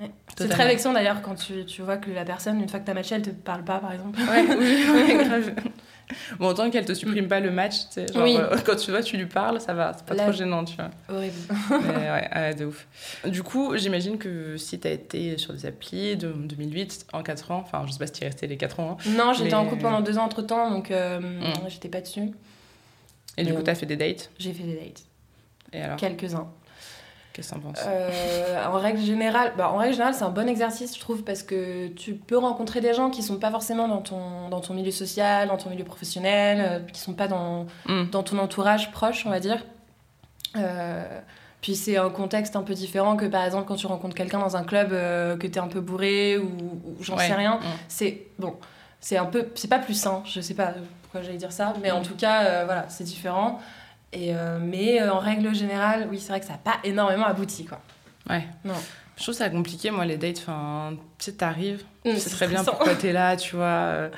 mm. 0.00 0.08
C'est 0.36 0.48
très 0.48 0.66
vexant 0.66 0.92
d'ailleurs 0.92 1.22
quand 1.22 1.34
tu, 1.36 1.64
tu 1.66 1.82
vois 1.82 1.96
que 1.98 2.10
la 2.10 2.24
personne, 2.24 2.60
une 2.60 2.68
fois 2.68 2.80
que 2.80 2.86
t'as 2.86 2.94
matché, 2.94 3.14
elle 3.14 3.22
te 3.22 3.30
parle 3.30 3.62
pas 3.62 3.78
par 3.78 3.92
exemple. 3.92 4.18
Ouais, 4.18 4.44
oui, 4.58 4.84
oui, 4.92 5.24
grave. 5.24 5.52
Bon, 6.38 6.48
autant 6.48 6.70
qu'elle 6.70 6.84
te 6.84 6.92
supprime 6.94 7.28
pas 7.28 7.40
le 7.40 7.50
match, 7.50 7.74
tu 7.88 7.92
sais. 7.92 8.06
Genre, 8.12 8.22
Oui. 8.22 8.36
euh, 8.38 8.56
quand 8.66 8.76
tu 8.76 8.90
vois, 8.90 9.02
tu 9.02 9.16
lui 9.16 9.26
parles, 9.26 9.60
ça 9.60 9.72
va, 9.74 9.92
c'est 9.96 10.04
pas 10.04 10.14
Là- 10.14 10.24
trop 10.24 10.32
gênant, 10.32 10.64
tu 10.64 10.76
vois. 10.76 10.90
Horrible. 11.08 11.34
Mais 11.70 12.10
ouais, 12.10 12.54
de 12.54 12.66
ouf. 12.66 12.86
Du 13.26 13.42
coup, 13.42 13.76
j'imagine 13.76 14.18
que 14.18 14.56
si 14.56 14.78
t'as 14.78 14.90
été 14.90 15.38
sur 15.38 15.52
des 15.54 15.64
applis 15.66 16.16
de 16.16 16.32
2008, 16.32 17.06
en 17.12 17.22
4 17.22 17.50
ans, 17.50 17.62
enfin, 17.64 17.84
je 17.86 17.92
sais 17.92 17.98
pas 17.98 18.06
si 18.06 18.12
t'y 18.12 18.24
es 18.24 18.26
resté 18.26 18.46
les 18.46 18.56
4 18.56 18.80
ans, 18.80 18.98
hein, 19.00 19.10
Non, 19.16 19.32
j'étais 19.32 19.48
Mais- 19.50 19.54
en 19.54 19.66
couple 19.66 19.82
pendant 19.82 20.00
deux 20.00 20.18
ans 20.18 20.24
entre 20.24 20.42
temps, 20.42 20.70
donc 20.70 20.90
euh, 20.90 21.20
Mm. 21.20 21.68
j'étais 21.68 21.88
pas 21.88 22.00
dessus. 22.00 22.30
et 23.38 23.44
du 23.44 23.54
coup, 23.54 23.62
t'as 23.62 23.74
fait 23.74 23.86
des 23.86 23.96
dates. 23.96 24.30
J'ai 24.38 24.52
fait 24.52 24.64
des 24.64 24.74
dates. 24.74 25.02
Et 25.72 25.80
alors, 25.80 25.96
Quelques-uns. 25.96 26.48
Qu'est-ce 27.32 27.50
que 27.50 27.54
t'en 27.54 27.60
penses 27.60 27.78
Euh, 27.86 28.66
en 28.66 28.78
règle 28.78 29.00
générale, 29.00 29.52
bah, 29.56 29.70
en 29.72 29.76
règle 29.78 29.92
générale, 29.94 30.14
c'est 30.14 30.24
un 30.24 30.30
bon 30.30 30.48
exercice, 30.48 30.94
je 30.94 31.00
trouve, 31.00 31.22
parce 31.24 31.42
que 31.42 31.88
tu 31.88 32.14
peux 32.14 32.38
rencontrer 32.38 32.80
des 32.80 32.94
gens 32.94 33.10
qui 33.10 33.22
sont 33.22 33.38
pas 33.38 33.50
forcément 33.50 33.88
dans 33.88 34.02
ton, 34.02 34.48
dans 34.50 34.60
ton 34.60 34.74
milieu 34.74 34.90
social, 34.90 35.48
dans 35.48 35.56
ton 35.56 35.70
milieu 35.70 35.84
professionnel, 35.84 36.58
euh, 36.60 36.78
qui 36.92 37.00
sont 37.00 37.14
pas 37.14 37.28
dans, 37.28 37.66
Mm. 37.86 38.10
dans 38.10 38.22
ton 38.22 38.38
entourage 38.38 38.90
proche, 38.92 39.24
on 39.26 39.30
va 39.30 39.40
dire. 39.40 39.64
Euh, 40.56 41.20
puis 41.60 41.74
c'est 41.76 41.96
un 41.96 42.10
contexte 42.10 42.56
un 42.56 42.62
peu 42.62 42.74
différent 42.74 43.16
que 43.16 43.24
par 43.24 43.44
exemple 43.44 43.66
quand 43.66 43.76
tu 43.76 43.86
rencontres 43.86 44.14
quelqu'un 44.16 44.38
dans 44.40 44.56
un 44.56 44.64
club 44.64 44.92
euh, 44.92 45.36
que 45.36 45.46
t'es 45.46 45.60
un 45.60 45.68
peu 45.68 45.80
bourré 45.80 46.36
ou, 46.36 46.44
ou 46.44 46.96
j'en 47.02 47.16
Ouais. 47.16 47.26
sais 47.28 47.34
rien. 47.34 47.54
Mm. 47.56 47.60
C'est 47.88 48.26
bon, 48.38 48.54
c'est 49.00 49.16
un 49.16 49.24
peu, 49.26 49.48
c'est 49.54 49.68
pas 49.68 49.78
plus 49.78 49.94
sain, 49.94 50.22
je 50.26 50.40
sais 50.40 50.54
pas 50.54 50.74
pourquoi 51.02 51.22
j'allais 51.22 51.38
dire 51.38 51.52
ça, 51.52 51.72
mais 51.82 51.90
en 51.90 52.00
Mm. 52.00 52.04
tout 52.04 52.16
cas, 52.16 52.64
voilà, 52.64 52.84
c'est 52.88 53.04
différent. 53.04 53.60
Et 54.12 54.34
euh, 54.34 54.58
mais 54.60 55.00
euh, 55.00 55.12
en 55.12 55.18
règle 55.18 55.54
générale, 55.54 56.06
oui, 56.10 56.18
c'est 56.20 56.28
vrai 56.28 56.40
que 56.40 56.46
ça 56.46 56.52
n'a 56.52 56.58
pas 56.58 56.76
énormément 56.84 57.24
abouti, 57.26 57.64
quoi. 57.64 57.80
Ouais. 58.28 58.44
Non. 58.64 58.74
Je 59.16 59.22
trouve 59.22 59.34
ça 59.34 59.48
compliqué, 59.50 59.90
moi, 59.90 60.04
les 60.04 60.16
dates. 60.16 60.38
Enfin, 60.38 60.94
tu 61.18 61.24
sais, 61.26 61.32
t'arrives, 61.32 61.82
Mm, 62.04 62.10
c'est 62.14 62.18
c'est 62.20 62.30
très 62.30 62.48
bien 62.48 62.64
pourquoi 62.64 62.94
t'es 62.94 63.12
là, 63.12 63.36
tu 63.36 63.56
vois. 63.56 63.64
euh, 63.64 64.10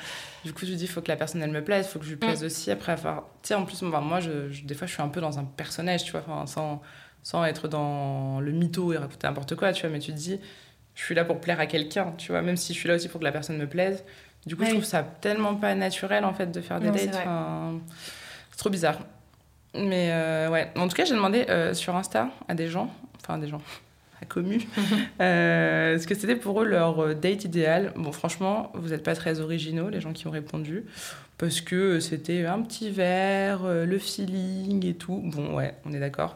Du 0.43 0.53
coup, 0.53 0.65
je 0.65 0.73
dis, 0.73 0.83
il 0.85 0.87
faut 0.89 1.01
que 1.01 1.07
la 1.09 1.15
personne, 1.15 1.41
elle 1.43 1.51
me 1.51 1.63
plaise, 1.63 1.85
il 1.87 1.89
faut 1.91 1.99
que 1.99 2.05
je 2.05 2.09
lui 2.11 2.15
Mm. 2.17 2.19
plaise 2.19 2.43
aussi. 2.43 2.71
Après 2.71 2.91
avoir. 2.93 3.23
Tu 3.41 3.49
sais, 3.49 3.53
en 3.55 3.65
plus, 3.65 3.81
enfin, 3.83 4.01
moi, 4.01 4.19
je, 4.19 4.49
je- 4.51 4.63
des 4.63 4.73
fois, 4.75 4.87
je 4.87 4.93
suis 4.93 5.01
un 5.01 5.09
peu 5.09 5.21
dans 5.21 5.37
un 5.39 5.43
personnage, 5.43 6.03
tu 6.03 6.11
vois, 6.11 6.23
enfin, 6.27 6.45
sans, 6.47 6.81
sans 7.23 7.43
être 7.45 7.67
dans 7.67 8.39
le 8.41 8.51
mytho 8.51 8.91
et 8.93 8.97
raconter 8.97 9.27
n'importe 9.27 9.55
quoi, 9.55 9.71
tu 9.73 9.81
vois. 9.81 9.89
Mais 9.91 9.99
tu 9.99 10.11
te 10.11 10.17
dis, 10.17 10.39
je 10.95 11.03
suis 11.03 11.15
là 11.15 11.23
pour 11.25 11.39
plaire 11.41 11.59
à 11.59 11.65
quelqu'un, 11.67 12.13
tu 12.17 12.31
vois, 12.31 12.41
même 12.41 12.57
si 12.57 12.73
je 12.73 12.79
suis 12.79 12.87
là 12.89 12.95
aussi 12.95 13.07
pour 13.07 13.19
que 13.19 13.25
la 13.25 13.31
personne 13.31 13.57
me 13.57 13.67
plaise. 13.67 14.03
Du 14.45 14.55
coup, 14.55 14.63
je 14.65 14.71
trouve 14.71 14.83
ça 14.83 15.03
tellement 15.03 15.55
pas 15.55 15.73
naturel, 15.75 16.23
en 16.25 16.33
fait, 16.33 16.51
de 16.51 16.61
faire 16.61 16.79
des 16.79 16.87
Non, 16.87 16.93
dates. 16.93 17.17
C'est 18.51 18.57
trop 18.57 18.69
bizarre. 18.69 18.99
Mais 19.77 20.09
euh, 20.11 20.49
ouais, 20.49 20.71
en 20.75 20.87
tout 20.87 20.95
cas, 20.95 21.05
j'ai 21.05 21.15
demandé 21.15 21.45
euh, 21.49 21.73
sur 21.73 21.95
Insta 21.95 22.29
à 22.47 22.55
des 22.55 22.67
gens, 22.67 22.93
enfin 23.17 23.35
à 23.35 23.37
des 23.37 23.47
gens, 23.47 23.61
à 24.21 24.25
commu, 24.25 24.61
euh, 25.21 25.97
ce 25.99 26.07
que 26.07 26.15
c'était 26.15 26.35
pour 26.35 26.61
eux 26.61 26.65
leur 26.65 27.15
date 27.15 27.45
idéal. 27.45 27.93
Bon, 27.95 28.11
franchement, 28.11 28.71
vous 28.75 28.89
n'êtes 28.89 29.03
pas 29.03 29.15
très 29.15 29.39
originaux, 29.39 29.89
les 29.89 30.01
gens 30.01 30.13
qui 30.13 30.27
ont 30.27 30.31
répondu, 30.31 30.85
parce 31.37 31.61
que 31.61 31.99
c'était 31.99 32.45
un 32.45 32.61
petit 32.61 32.89
verre, 32.89 33.63
le 33.67 33.99
feeling 33.99 34.85
et 34.85 34.95
tout. 34.95 35.21
Bon, 35.23 35.55
ouais, 35.55 35.75
on 35.85 35.93
est 35.93 35.99
d'accord. 35.99 36.35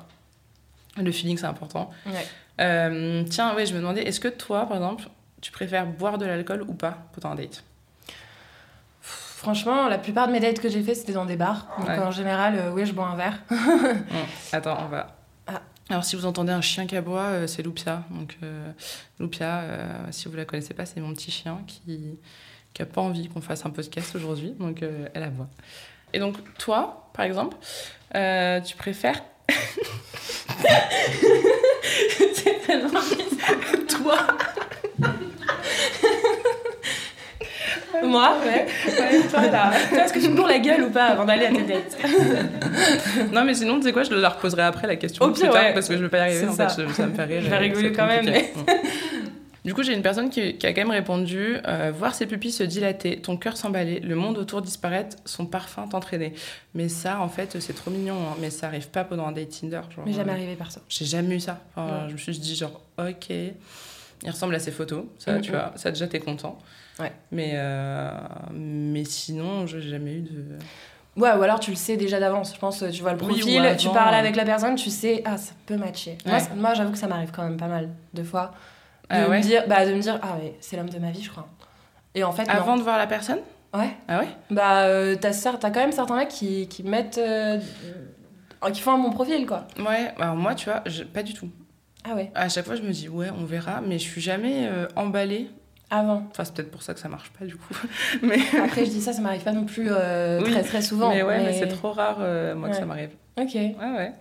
Le 0.98 1.12
feeling, 1.12 1.38
c'est 1.38 1.46
important. 1.46 1.92
Ouais. 2.06 3.26
Tiens, 3.30 3.56
ouais, 3.56 3.66
je 3.66 3.74
me 3.74 3.80
demandais, 3.80 4.04
est-ce 4.04 4.20
que 4.20 4.28
toi, 4.28 4.66
par 4.66 4.78
exemple, 4.78 5.06
tu 5.42 5.52
préfères 5.52 5.86
boire 5.86 6.18
de 6.18 6.26
l'alcool 6.26 6.64
ou 6.68 6.74
pas 6.74 6.98
pendant 7.14 7.34
un 7.34 7.36
date? 7.36 7.64
Franchement, 9.40 9.88
la 9.88 9.98
plupart 9.98 10.28
de 10.28 10.34
mes 10.34 10.42
dates 10.42 10.60
que 10.60 10.68
j'ai 10.68 10.84
fait, 10.84 10.94
c'était 10.96 11.14
dans 11.14 11.24
des 11.24 11.38
bars. 11.38 11.66
Donc 11.80 11.88
Ouais. 11.88 11.98
en 11.98 12.12
général, 12.12 12.56
euh, 12.58 12.72
oui, 12.74 12.86
je 12.86 12.92
bois 12.92 13.08
un 13.08 13.16
verre. 13.16 13.40
Attends, 14.52 14.78
on 14.86 14.90
va. 14.90 15.16
Ah. 15.48 15.62
Alors, 15.90 16.04
si 16.04 16.18
vous 16.18 16.26
entendez 16.26 16.52
un 16.52 16.60
chien 16.60 16.86
qui 16.88 16.98
aboie, 16.98 17.22
euh, 17.22 17.48
c'est 17.48 17.64
Loupia. 17.64 18.04
Donc, 18.10 18.38
euh, 18.44 18.70
Loupia, 19.18 19.60
euh, 19.60 19.88
si 20.12 20.28
vous 20.28 20.36
la 20.36 20.44
connaissez 20.44 20.74
pas, 20.74 20.86
c'est 20.86 21.00
mon 21.00 21.14
petit 21.14 21.32
chien 21.32 21.60
qui 21.68 22.20
qui 22.74 22.82
a 22.82 22.86
pas 22.86 23.00
envie 23.00 23.30
qu'on 23.30 23.40
fasse 23.40 23.66
un 23.66 23.70
podcast 23.70 24.14
aujourd'hui. 24.14 24.52
Donc, 24.60 24.84
euh, 24.84 25.08
elle 25.14 25.24
aboie. 25.24 25.48
Et 26.12 26.20
donc, 26.20 26.36
toi, 26.58 27.10
par 27.14 27.24
exemple, 27.24 27.56
euh, 28.16 28.60
tu 28.60 28.76
préfères. 28.76 29.24
c'est 32.36 32.62
tellement 32.68 33.00
bizarre. 33.00 33.56
Moi, 38.08 38.38
ouais. 38.46 38.66
ouais 38.88 39.22
toi, 39.30 39.48
là. 39.48 39.72
Toi, 39.90 39.98
est-ce 40.06 40.14
que 40.14 40.20
tu 40.20 40.30
me 40.30 40.36
bourres 40.36 40.48
la 40.48 40.60
gueule 40.60 40.84
ou 40.84 40.90
pas 40.90 41.06
avant 41.06 41.26
d'aller 41.26 41.46
à 41.48 41.50
tes 41.52 41.64
dates 41.64 41.98
non, 43.34 43.44
mais 43.44 43.54
sinon, 43.54 43.78
tu 43.78 43.84
sais 43.84 43.92
quoi, 43.94 44.04
je 44.04 44.14
la 44.14 44.30
reposerai 44.30 44.64
après 44.64 44.88
la 44.88 44.96
question. 44.96 45.26
Au 45.26 45.32
plus 45.32 45.42
pire, 45.42 45.52
tard, 45.52 45.64
ouais. 45.64 45.74
parce 45.74 45.88
que 45.88 45.96
je 45.98 46.02
vais 46.04 46.10
pas 46.10 46.18
y 46.18 46.22
arriver. 46.22 46.48
En 46.48 46.54
ça. 46.54 46.70
fait, 46.70 46.88
ça, 46.88 46.94
ça 46.94 47.08
me 47.08 47.14
fait 47.14 47.24
rire. 47.24 47.42
Je 47.44 47.50
vais 47.50 47.58
rigoler 47.58 47.92
quand 47.92 48.08
même. 48.08 48.26
Du 49.66 49.74
coup, 49.74 49.84
j'ai 49.84 49.94
une 49.94 50.02
personne 50.02 50.30
qui, 50.30 50.56
qui 50.58 50.66
a 50.66 50.74
quand 50.74 50.82
même 50.82 50.92
répondu 50.92 51.58
euh, 51.68 51.92
Voir 51.96 52.16
ses 52.16 52.26
pupilles 52.26 52.52
se 52.54 52.64
dilater, 52.64 53.20
ton 53.22 53.36
cœur 53.36 53.58
s'emballer, 53.58 54.00
le 54.00 54.16
monde 54.16 54.38
autour 54.38 54.62
disparaître, 54.62 55.18
son 55.26 55.46
parfum 55.46 55.86
t'entraîner. 55.88 56.34
Mais 56.74 56.88
ça, 56.88 57.20
en 57.20 57.28
fait, 57.28 57.58
c'est 57.60 57.74
trop 57.74 57.92
mignon, 57.92 58.16
hein, 58.16 58.36
mais 58.40 58.52
ça 58.52 58.68
arrive 58.68 58.88
pas 58.88 59.04
pendant 59.04 59.28
un 59.28 59.34
date 59.34 59.50
Tinder. 59.60 59.82
Genre, 59.94 60.06
Mais 60.06 60.14
jamais 60.14 60.32
euh, 60.32 60.36
arrivé 60.36 60.56
par 60.56 60.72
ça. 60.72 60.80
J'ai 60.88 61.04
jamais 61.06 61.36
eu 61.36 61.40
ça. 61.42 61.60
Enfin, 61.76 61.88
Ouais. 61.88 62.08
Je 62.08 62.14
me 62.14 62.18
suis 62.18 62.38
dit, 62.40 62.56
genre, 62.56 62.82
ok, 62.98 63.30
il 63.30 64.30
ressemble 64.32 64.56
à 64.56 64.60
ses 64.60 64.72
photos, 64.72 65.04
ça, 65.18 65.34
Mhm. 65.34 65.42
tu 65.42 65.52
vois, 65.52 65.74
ça 65.76 65.92
déjà, 65.92 66.08
t'es 66.08 66.20
content. 66.20 66.58
Ouais. 67.00 67.12
Mais, 67.32 67.52
euh, 67.56 68.12
mais 68.52 69.04
sinon, 69.06 69.66
j'ai 69.68 69.82
jamais 69.82 70.14
eu 70.16 70.22
de. 70.22 70.46
Ouais, 71.16 71.34
ou 71.34 71.42
alors 71.42 71.60
tu 71.60 71.72
le 71.72 71.76
sais 71.76 71.98
déjà 71.98 72.20
d'avance. 72.20 72.54
Je 72.54 72.60
pense, 72.60 72.84
tu 72.92 73.02
vois 73.02 73.14
le 73.14 73.20
Oui, 73.24 73.40
profil, 73.40 73.76
tu 73.78 73.90
parles 73.90 74.14
euh. 74.14 74.18
avec 74.20 74.36
la 74.36 74.46
personne, 74.46 74.76
tu 74.76 74.90
sais, 74.90 75.22
ah, 75.26 75.38
ça 75.38 75.54
peut 75.66 75.76
matcher. 75.78 76.18
Moi, 76.26 76.36
Ouais. 76.38 76.44
Moi, 76.56 76.74
j'avoue 76.76 76.92
que 76.92 76.98
ça 76.98 77.08
m'arrive 77.08 77.32
quand 77.32 77.44
même 77.44 77.58
pas 77.58 77.68
mal 77.68 77.90
de 78.14 78.24
fois. 78.24 78.52
De, 79.10 79.16
Ah 79.16 79.28
ouais 79.28 79.38
me, 79.40 79.44
dire, 79.44 79.64
bah, 79.68 79.86
de 79.86 79.94
me 79.94 80.00
dire, 80.00 80.20
ah 80.22 80.38
ouais, 80.38 80.56
c'est 80.62 80.78
l'homme 80.78 80.90
de 80.90 81.00
ma 81.00 81.12
vie, 81.12 81.24
je 81.24 81.30
crois. 81.32 81.48
Et 82.16 82.24
en 82.24 82.32
fait, 82.32 82.44
non. 82.46 82.52
Avant 82.54 82.78
de 82.78 82.82
voir 82.84 82.98
la 82.98 83.08
personne 83.08 83.40
Ouais. 83.74 83.90
Ah 84.08 84.20
ouais 84.20 84.28
Bah, 84.52 84.84
euh, 84.86 85.16
t'as 85.20 85.32
quand 85.72 85.76
même 85.80 85.92
certains 85.92 86.16
mecs 86.16 86.30
qui, 86.30 86.68
qui 86.68 86.84
mettent. 86.84 87.18
euh, 87.18 87.60
euh, 88.64 88.70
qui 88.72 88.82
font 88.82 88.94
un 88.94 88.98
bon 89.00 89.12
profil, 89.12 89.46
quoi. 89.46 89.68
Ouais, 89.80 90.12
alors 90.20 90.36
moi, 90.36 90.54
tu 90.56 90.66
vois, 90.70 90.82
je- 90.86 91.04
pas 91.04 91.24
du 91.24 91.34
tout. 91.34 91.50
Ah 92.04 92.16
ouais. 92.16 92.32
À 92.36 92.50
chaque 92.50 92.66
fois, 92.66 92.76
je 92.76 92.82
me 92.82 92.92
dis, 92.92 93.10
ouais, 93.10 93.28
on 93.38 93.46
verra, 93.46 93.82
mais 93.82 94.00
je 94.00 94.04
suis 94.10 94.22
jamais 94.22 94.68
euh, 94.68 94.88
emballée. 94.96 95.50
Avant. 95.92 96.24
Enfin, 96.32 96.44
c'est 96.46 96.54
peut-être 96.54 96.72
pour 96.72 96.84
ça 96.84 96.94
que 96.94 97.00
ça 97.00 97.10
marche 97.10 97.32
pas, 97.32 97.46
du 97.46 97.56
coup. 97.56 97.74
mais, 98.22 98.38
Après, 98.64 98.86
je 98.86 98.92
dis 98.92 99.02
ça, 99.02 99.12
ça 99.14 99.22
m'arrive 99.22 99.44
pas 99.44 99.54
non 99.54 99.66
plus 99.66 99.88
euh, 99.90 100.40
Oui, 100.44 100.52
très 100.52 100.64
très 100.64 100.82
souvent. 100.82 101.10
mais 101.10 101.24
ouais, 101.24 101.44
mais 101.44 101.54
c'est 101.54 101.68
trop 101.68 101.92
rare, 101.92 102.18
euh, 102.20 102.54
moi, 102.56 102.70
que 102.70 102.76
ça 102.76 102.86
m'arrive. 102.86 103.12
Ok. 103.40 103.54
Ouais, 103.56 103.76
ouais. 103.80 104.14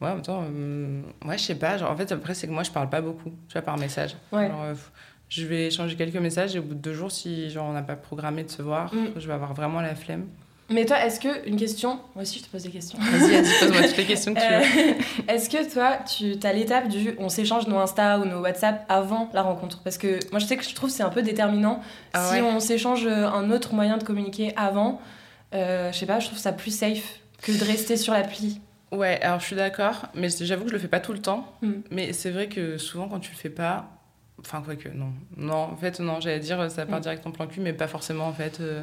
Ouais, 0.00 0.08
en 0.10 0.14
même 0.14 0.22
temps, 0.22 0.44
euh, 0.44 1.02
ouais, 1.24 1.38
je 1.38 1.42
sais 1.44 1.54
pas. 1.54 1.76
Genre, 1.78 1.90
en 1.90 1.96
fait, 1.96 2.10
après, 2.12 2.34
c'est 2.34 2.46
que 2.46 2.52
moi, 2.52 2.62
je 2.62 2.70
parle 2.70 2.88
pas 2.90 3.00
beaucoup, 3.00 3.30
tu 3.48 3.52
vois, 3.52 3.62
par 3.62 3.76
message. 3.78 4.16
Ouais. 4.32 4.50
Euh, 4.50 4.74
je 5.28 5.44
vais 5.46 5.66
échanger 5.66 5.94
quelques 5.96 6.16
messages 6.16 6.56
et 6.56 6.58
au 6.58 6.62
bout 6.62 6.74
de 6.74 6.80
deux 6.80 6.94
jours, 6.94 7.12
si 7.12 7.50
genre, 7.50 7.66
on 7.68 7.72
n'a 7.72 7.82
pas 7.82 7.96
programmé 7.96 8.42
de 8.44 8.50
se 8.50 8.62
voir, 8.62 8.92
Mm. 8.94 9.06
je 9.16 9.26
vais 9.26 9.34
avoir 9.34 9.54
vraiment 9.54 9.80
la 9.80 9.94
flemme. 9.94 10.26
Mais 10.70 10.84
toi, 10.84 11.02
est-ce 11.04 11.18
que. 11.18 11.48
Une 11.48 11.56
question. 11.56 11.98
Moi 12.14 12.22
aussi, 12.22 12.38
je 12.40 12.44
te 12.44 12.50
pose 12.50 12.62
des 12.62 12.68
questions. 12.70 12.98
Vas-y, 13.00 13.30
vas-y, 13.42 13.58
pose-moi 13.60 13.82
toutes 13.88 13.96
les 13.96 14.04
questions 14.14 14.34
que 14.34 14.40
tu 14.40 14.46
veux. 14.46 14.90
Euh, 14.90 14.94
Est-ce 15.34 15.48
que 15.48 15.72
toi, 15.72 15.98
tu 16.06 16.34
as 16.46 16.52
l'étape 16.52 16.88
du 16.88 17.14
on 17.18 17.28
s'échange 17.30 17.66
nos 17.68 17.78
Insta 17.78 18.18
ou 18.18 18.26
nos 18.26 18.40
WhatsApp 18.40 18.84
avant 18.90 19.30
la 19.32 19.42
rencontre? 19.42 19.80
Parce 19.82 19.96
que 19.96 20.18
moi, 20.30 20.38
je 20.40 20.46
sais 20.46 20.56
que 20.58 20.64
je 20.64 20.74
trouve 20.74 20.90
que 20.90 20.96
c'est 20.96 21.02
un 21.02 21.08
peu 21.08 21.22
déterminant. 21.22 21.80
Ah 22.12 22.28
si 22.28 22.34
ouais. 22.34 22.42
on 22.42 22.60
s'échange 22.60 23.06
un 23.06 23.50
autre 23.50 23.72
moyen 23.72 23.96
de 23.96 24.04
communiquer 24.04 24.52
avant, 24.56 25.00
euh, 25.54 25.90
je 25.90 25.98
sais 25.98 26.06
pas, 26.06 26.20
je 26.20 26.26
trouve 26.26 26.38
ça 26.38 26.52
plus 26.52 26.70
safe 26.76 27.20
que 27.42 27.52
de 27.52 27.64
rester 27.64 27.96
sur 27.96 28.12
l'appli. 28.12 28.60
Ouais, 28.92 29.18
alors 29.22 29.40
je 29.40 29.46
suis 29.46 29.56
d'accord, 29.56 30.06
mais 30.14 30.28
j'avoue 30.40 30.64
que 30.64 30.68
je 30.70 30.74
le 30.74 30.80
fais 30.80 30.88
pas 30.88 31.00
tout 31.00 31.12
le 31.14 31.20
temps. 31.20 31.46
Mm. 31.62 31.72
Mais 31.90 32.12
c'est 32.12 32.30
vrai 32.30 32.48
que 32.48 32.76
souvent, 32.78 33.08
quand 33.08 33.20
tu 33.20 33.30
le 33.32 33.36
fais 33.38 33.50
pas. 33.50 33.86
Enfin, 34.40 34.62
quoi 34.64 34.76
que, 34.76 34.88
non. 34.90 35.12
Non, 35.36 35.54
en 35.72 35.76
fait, 35.76 35.98
non, 36.00 36.20
j'allais 36.20 36.38
dire, 36.40 36.70
ça 36.70 36.84
part 36.86 36.98
Mm. 36.98 37.02
direct 37.02 37.26
en 37.26 37.30
plan 37.32 37.46
cul, 37.46 37.60
mais 37.60 37.72
pas 37.72 37.88
forcément, 37.88 38.26
en 38.26 38.32
fait. 38.32 38.58
euh, 38.60 38.82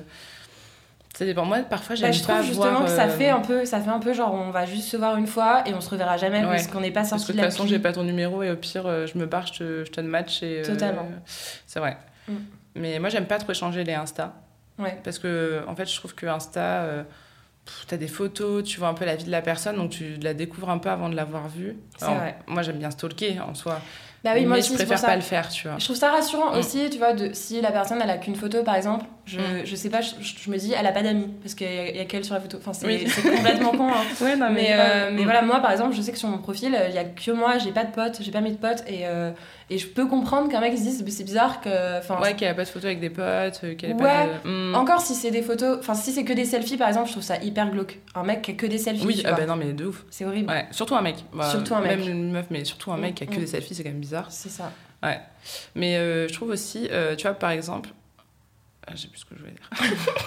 Ça 1.17 1.23
dépend. 1.25 1.45
Moi, 1.45 1.59
parfois, 1.59 1.95
Bah, 1.95 2.01
j'aime 2.01 2.13
je 2.13 2.23
pas 2.25 2.33
trouve 2.33 2.45
justement 2.45 2.71
voir, 2.71 2.83
que 2.85 2.89
ça 2.91 3.05
euh, 3.05 3.09
fait 3.09 3.29
un 3.29 3.39
peu, 3.39 3.63
ça 3.65 3.79
fait 3.79 3.89
un 3.89 3.99
peu 3.99 4.13
genre 4.13 4.33
on 4.33 4.49
va 4.51 4.65
juste 4.65 4.89
se 4.89 4.97
voir 4.97 5.15
une 5.15 5.27
fois 5.27 5.63
et 5.65 5.73
on 5.73 5.79
se 5.79 5.89
reverra 5.89 6.17
jamais 6.17 6.41
Ouais. 6.41 6.47
parce 6.51 6.67
qu'on 6.67 6.81
n'est 6.81 6.91
pas 6.91 6.99
Parce 7.01 7.09
sorti 7.11 7.27
que 7.27 7.31
de 7.31 7.37
toute 7.41 7.51
façon, 7.51 7.65
j'ai 7.67 7.79
pas 7.79 7.93
ton 7.93 8.03
numéro 8.03 8.43
et 8.43 8.51
au 8.51 8.55
pire, 8.57 8.85
euh, 8.85 9.07
je 9.07 9.17
me 9.17 9.25
barre, 9.25 9.47
je 9.47 9.53
te, 9.53 9.85
je 9.85 9.91
te 9.91 10.01
match 10.01 10.43
et. 10.43 10.59
euh, 10.59 10.65
Totalement. 10.65 11.07
C'est 11.25 11.79
vrai. 11.79 11.97
Mm. 12.27 12.33
Mais 12.75 12.99
moi, 12.99 13.07
j'aime 13.09 13.25
pas 13.27 13.37
trop 13.37 13.51
échanger 13.51 13.83
les 13.85 13.93
Insta. 13.93 14.33
Ouais. 14.77 14.99
Parce 15.05 15.17
que, 15.19 15.61
en 15.67 15.75
fait, 15.75 15.89
je 15.89 15.95
trouve 15.95 16.13
que 16.15 16.25
Insta, 16.25 16.59
euh, 16.59 17.03
t'as 17.87 17.95
des 17.95 18.09
photos, 18.09 18.63
tu 18.65 18.77
vois 18.79 18.89
un 18.89 18.93
peu 18.93 19.05
la 19.05 19.15
vie 19.15 19.23
de 19.23 19.31
la 19.31 19.41
personne, 19.41 19.77
donc 19.77 19.91
tu 19.91 20.15
la 20.21 20.33
découvres 20.33 20.69
un 20.69 20.77
peu 20.79 20.89
avant 20.89 21.07
de 21.07 21.15
l'avoir 21.15 21.47
vue. 21.47 21.77
C'est 21.97 22.03
Alors, 22.05 22.17
vrai. 22.17 22.35
Moi, 22.47 22.61
j'aime 22.61 22.77
bien 22.77 22.91
stalker 22.91 23.39
en 23.39 23.53
soi. 23.55 23.79
Bah 24.25 24.31
oui, 24.35 24.45
moi 24.45 24.55
mais 24.55 24.59
aussi, 24.59 24.71
je 24.71 24.77
préfère 24.77 24.97
ça. 24.99 25.07
pas 25.07 25.15
le 25.15 25.21
faire, 25.21 25.47
tu 25.47 25.67
vois. 25.67 25.77
Je 25.79 25.85
trouve 25.85 25.95
ça 25.95 26.11
rassurant 26.11 26.53
Mm. 26.53 26.57
aussi, 26.59 26.89
tu 26.89 26.97
vois, 26.97 27.13
de, 27.13 27.31
si 27.33 27.61
la 27.61 27.71
personne 27.71 28.01
elle 28.03 28.09
a 28.09 28.17
qu'une 28.17 28.35
photo 28.35 28.63
par 28.63 28.75
exemple, 28.75 29.05
je, 29.25 29.39
Mm. 29.39 29.65
je 29.65 29.75
sais 29.75 29.89
pas, 29.89 30.01
je, 30.01 30.11
je 30.21 30.49
me 30.51 30.57
dis 30.57 30.73
elle 30.77 30.85
a 30.85 30.91
pas 30.91 31.01
d'amis 31.01 31.27
parce 31.41 31.55
qu'il 31.55 31.67
y 31.67 31.97
y 31.97 31.99
a 31.99 32.05
qu'elle 32.05 32.23
sur 32.23 32.35
la 32.35 32.41
photo. 32.41 32.57
Enfin, 32.57 32.73
c'est 32.73 32.85
Oui. 32.85 33.05
complètement 33.35 33.71
con. 33.71 33.89
hein. 33.89 34.03
Ouais, 34.21 34.35
non, 34.35 34.49
Mais, 34.51 34.67
grave. 34.67 34.79
euh, 34.79 35.09
mais 35.13 35.21
Mm. 35.21 35.23
voilà, 35.25 35.41
moi 35.41 35.59
par 35.61 35.71
exemple, 35.71 35.95
je 35.95 36.01
sais 36.01 36.11
que 36.11 36.17
sur 36.17 36.29
mon 36.29 36.37
profil, 36.37 36.75
euh, 36.75 36.87
il 36.89 36.95
y 36.95 36.97
a 36.97 37.03
que 37.03 37.31
moi, 37.31 37.57
j'ai 37.57 37.71
pas 37.71 37.83
de 37.85 37.91
potes, 37.91 38.21
j'ai 38.21 38.31
pas 38.31 38.41
mis 38.41 38.51
de 38.51 38.57
potes 38.57 38.83
et, 38.87 39.07
euh, 39.07 39.31
et 39.69 39.77
je 39.79 39.87
peux 39.87 40.05
comprendre 40.05 40.49
qu'un 40.51 40.59
mec 40.61 40.77
se 40.77 40.83
dise 40.83 41.03
c'est 41.07 41.23
bizarre 41.23 41.59
que. 41.61 42.21
Ouais, 42.21 42.35
qu'elle 42.35 42.49
a 42.49 42.53
pas 42.53 42.63
de 42.63 42.69
photo 42.69 42.85
avec 42.85 42.99
des 42.99 43.09
potes, 43.09 43.61
qu'elle 43.77 43.93
Ouais. 43.93 43.97
pas 43.97 44.25
de. 44.43 44.49
Mm. 44.71 44.75
Encore 44.75 45.01
si 45.01 45.15
c'est 45.15 45.31
des 45.31 45.41
photos, 45.41 45.77
enfin 45.79 45.95
si 45.95 46.11
c'est 46.11 46.23
que 46.23 46.33
des 46.33 46.45
selfies 46.45 46.77
par 46.77 46.87
exemple, 46.87 47.07
je 47.07 47.13
trouve 47.13 47.23
ça 47.23 47.37
hyper 47.41 47.71
glauque. 47.71 47.99
Un 48.13 48.23
mec 48.23 48.41
qui 48.43 48.51
a 48.51 48.53
que 48.53 48.67
des 48.67 48.77
selfies, 48.77 49.05
Oui, 49.05 49.23
ah 49.25 49.33
bah 49.33 49.45
non, 49.45 49.55
mais 49.55 49.73
de 49.73 49.85
ouf. 49.85 50.03
c'est 50.11 50.25
horrible. 50.25 50.49
Ouais, 50.51 50.65
surtout 50.71 50.95
un 50.95 51.01
mec. 51.01 51.15
Bah, 51.33 51.49
Surtout 51.49 51.73
un 51.75 51.81
mec. 51.81 51.97
Même 51.99 52.07
une 52.09 52.31
meuf, 52.31 52.45
mais 52.51 52.63
surtout 52.63 52.91
un 52.91 52.97
mec 52.97 53.15
qui 53.15 53.23
a 53.23 53.27
que 53.27 53.35
des 53.39 53.47
selfies, 53.47 53.73
c'est 53.75 53.83
quand 53.83 53.89
même 53.89 53.99
bizarre. 53.99 54.27
C'est 54.29 54.49
ça. 54.49 54.71
Mais 55.75 55.97
euh, 55.97 56.27
je 56.27 56.33
trouve 56.33 56.49
aussi, 56.49 56.87
euh, 56.91 57.15
tu 57.15 57.23
vois, 57.27 57.35
par 57.35 57.51
exemple. 57.51 57.89
Ah, 58.87 58.91
J'ai 58.95 59.07
plus 59.07 59.19
ce 59.19 59.25
que 59.25 59.35
je 59.35 59.39
voulais 59.41 59.53
dire. 59.53 59.69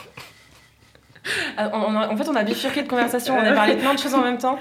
Ah, 1.58 1.70
on- 1.74 1.92
on 1.92 1.96
a- 1.96 2.08
en 2.08 2.16
fait, 2.16 2.28
on 2.28 2.34
a 2.36 2.42
bifurqué 2.42 2.82
de 2.82 2.88
conversation, 2.88 3.34
on 3.36 3.42
a 3.44 3.52
parlé 3.52 3.74
de 3.74 3.80
plein 3.80 3.92
de 3.92 3.98
choses 3.98 4.14
en 4.14 4.22
même 4.22 4.38
temps. 4.38 4.58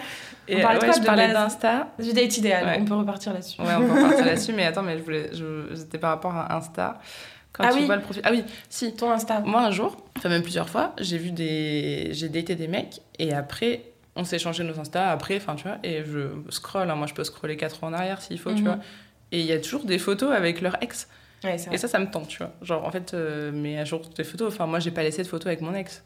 Et 0.50 0.62
parlait 0.62 0.80
de 0.80 0.84
quoi 0.86 0.94
je 0.94 1.02
parlais 1.06 1.32
d'Insta. 1.32 1.90
Du 2.00 2.12
date 2.14 2.38
idéal, 2.38 2.66
Ouais. 2.66 2.78
on 2.82 2.86
peut 2.86 2.94
repartir 2.96 3.32
là-dessus. 3.34 3.62
Ouais, 3.62 3.74
on 3.78 3.86
peut 3.86 3.94
repartir 4.04 4.26
là-dessus, 4.26 4.54
mais 4.54 4.66
attends, 4.66 4.82
mais 4.82 4.98
je 4.98 5.04
voulais. 5.04 5.30
je- 5.34 5.74
C'était 5.76 5.98
par 5.98 6.10
rapport 6.12 6.36
à 6.36 6.56
Insta. 6.58 7.00
Quand 7.54 7.64
Ah 7.66 7.72
tu 7.72 7.80
oui. 7.80 7.86
vois 7.86 7.96
le 7.96 8.02
profil. 8.02 8.22
Ah 8.26 8.32
oui, 8.32 8.44
si. 8.70 8.94
Ton 8.96 9.12
Insta. 9.12 9.40
Moi, 9.42 9.62
un 9.62 9.72
jour, 9.72 9.96
enfin 10.18 10.30
même 10.30 10.42
plusieurs 10.42 10.68
fois, 10.70 10.94
j'ai 11.00 11.18
vu 11.18 11.32
des. 11.32 12.10
J'ai 12.12 12.28
daté 12.30 12.56
des 12.56 12.68
mecs 12.68 13.02
et 13.20 13.34
après, 13.34 13.84
on 14.18 14.24
s'est 14.26 14.36
échangé 14.38 14.64
nos 14.64 14.78
Insta 14.80 15.10
après, 15.12 15.38
enfin, 15.38 15.56
tu 15.56 15.64
vois, 15.64 15.78
et 15.84 16.04
je 16.04 16.30
scroll. 16.50 16.90
hein, 16.90 16.96
moi, 16.96 17.08
je 17.08 17.14
peux 17.14 17.24
scroller 17.24 17.56
4 17.56 17.84
ans 17.84 17.88
en 17.88 17.94
arrière 17.94 18.22
s'il 18.22 18.40
faut, 18.40 18.52
tu 18.52 18.62
Mhm. 18.62 18.68
vois. 18.68 18.78
Et 19.32 19.40
il 19.40 19.46
y 19.46 19.54
a 19.54 19.60
toujours 19.60 19.86
des 19.86 20.00
photos 20.00 20.32
avec 20.34 20.62
leur 20.62 20.82
ex. 20.84 21.08
Ouais. 21.44 21.56
Et 21.72 21.78
ça, 21.78 21.88
ça 21.88 22.00
me 22.00 22.10
tente, 22.10 22.28
tu 22.28 22.38
vois. 22.40 22.52
Genre, 22.62 22.84
en 22.86 22.92
fait, 22.92 23.14
euh, 23.14 23.52
mais 23.54 23.78
à 23.78 23.86
jour 23.86 24.02
des 24.16 24.24
photos. 24.24 24.54
Enfin, 24.54 24.66
moi, 24.66 24.80
j'ai 24.80 24.92
pas 24.92 25.04
laissé 25.04 25.22
de 25.22 25.28
photos 25.28 25.48
avec 25.48 25.62
mon 25.62 25.74
ex. 25.76 26.04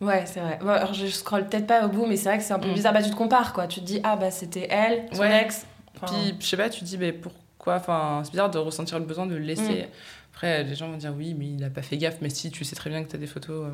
Ouais, 0.00 0.24
c'est 0.26 0.40
vrai. 0.40 0.58
Bon, 0.60 0.68
alors, 0.68 0.92
je 0.94 1.06
scrolle 1.06 1.48
peut-être 1.48 1.66
pas 1.66 1.86
au 1.86 1.88
bout, 1.88 2.06
mais 2.06 2.16
c'est 2.16 2.28
vrai 2.28 2.38
que 2.38 2.44
c'est 2.44 2.52
un 2.52 2.58
peu 2.58 2.68
Mm. 2.70 2.74
bizarre. 2.74 2.92
Bah, 2.92 3.02
tu 3.02 3.10
te 3.10 3.16
compares, 3.16 3.52
quoi. 3.52 3.66
Tu 3.66 3.80
te 3.80 3.84
dis, 3.84 4.00
ah, 4.04 4.16
bah, 4.16 4.30
c'était 4.30 4.66
elle, 4.70 5.06
son 5.12 5.20
Ouais. 5.20 5.42
ex. 5.42 5.66
Enfin, 5.96 6.06
Puis, 6.14 6.36
je 6.40 6.46
sais 6.46 6.56
pas, 6.56 6.68
tu 6.68 6.80
te 6.80 6.84
dis, 6.84 6.98
mais 6.98 7.12
pourquoi? 7.12 7.76
Enfin, 7.76 8.20
c'est 8.24 8.30
bizarre 8.30 8.50
de 8.50 8.58
ressentir 8.58 8.98
le 8.98 9.04
besoin 9.04 9.26
de 9.26 9.34
le 9.34 9.40
laisser. 9.40 9.82
Mm. 9.82 9.86
Après, 10.34 10.64
les 10.64 10.74
gens 10.74 10.88
vont 10.88 10.96
dire, 10.96 11.12
oui, 11.16 11.34
mais 11.38 11.46
il 11.46 11.64
a 11.64 11.70
pas 11.70 11.82
fait 11.82 11.96
gaffe. 11.96 12.18
Mais 12.20 12.28
si, 12.28 12.50
tu 12.50 12.64
sais 12.64 12.76
très 12.76 12.90
bien 12.90 13.02
que 13.04 13.08
t'as 13.10 13.18
des 13.18 13.26
photos. 13.28 13.66
euh, 13.68 13.70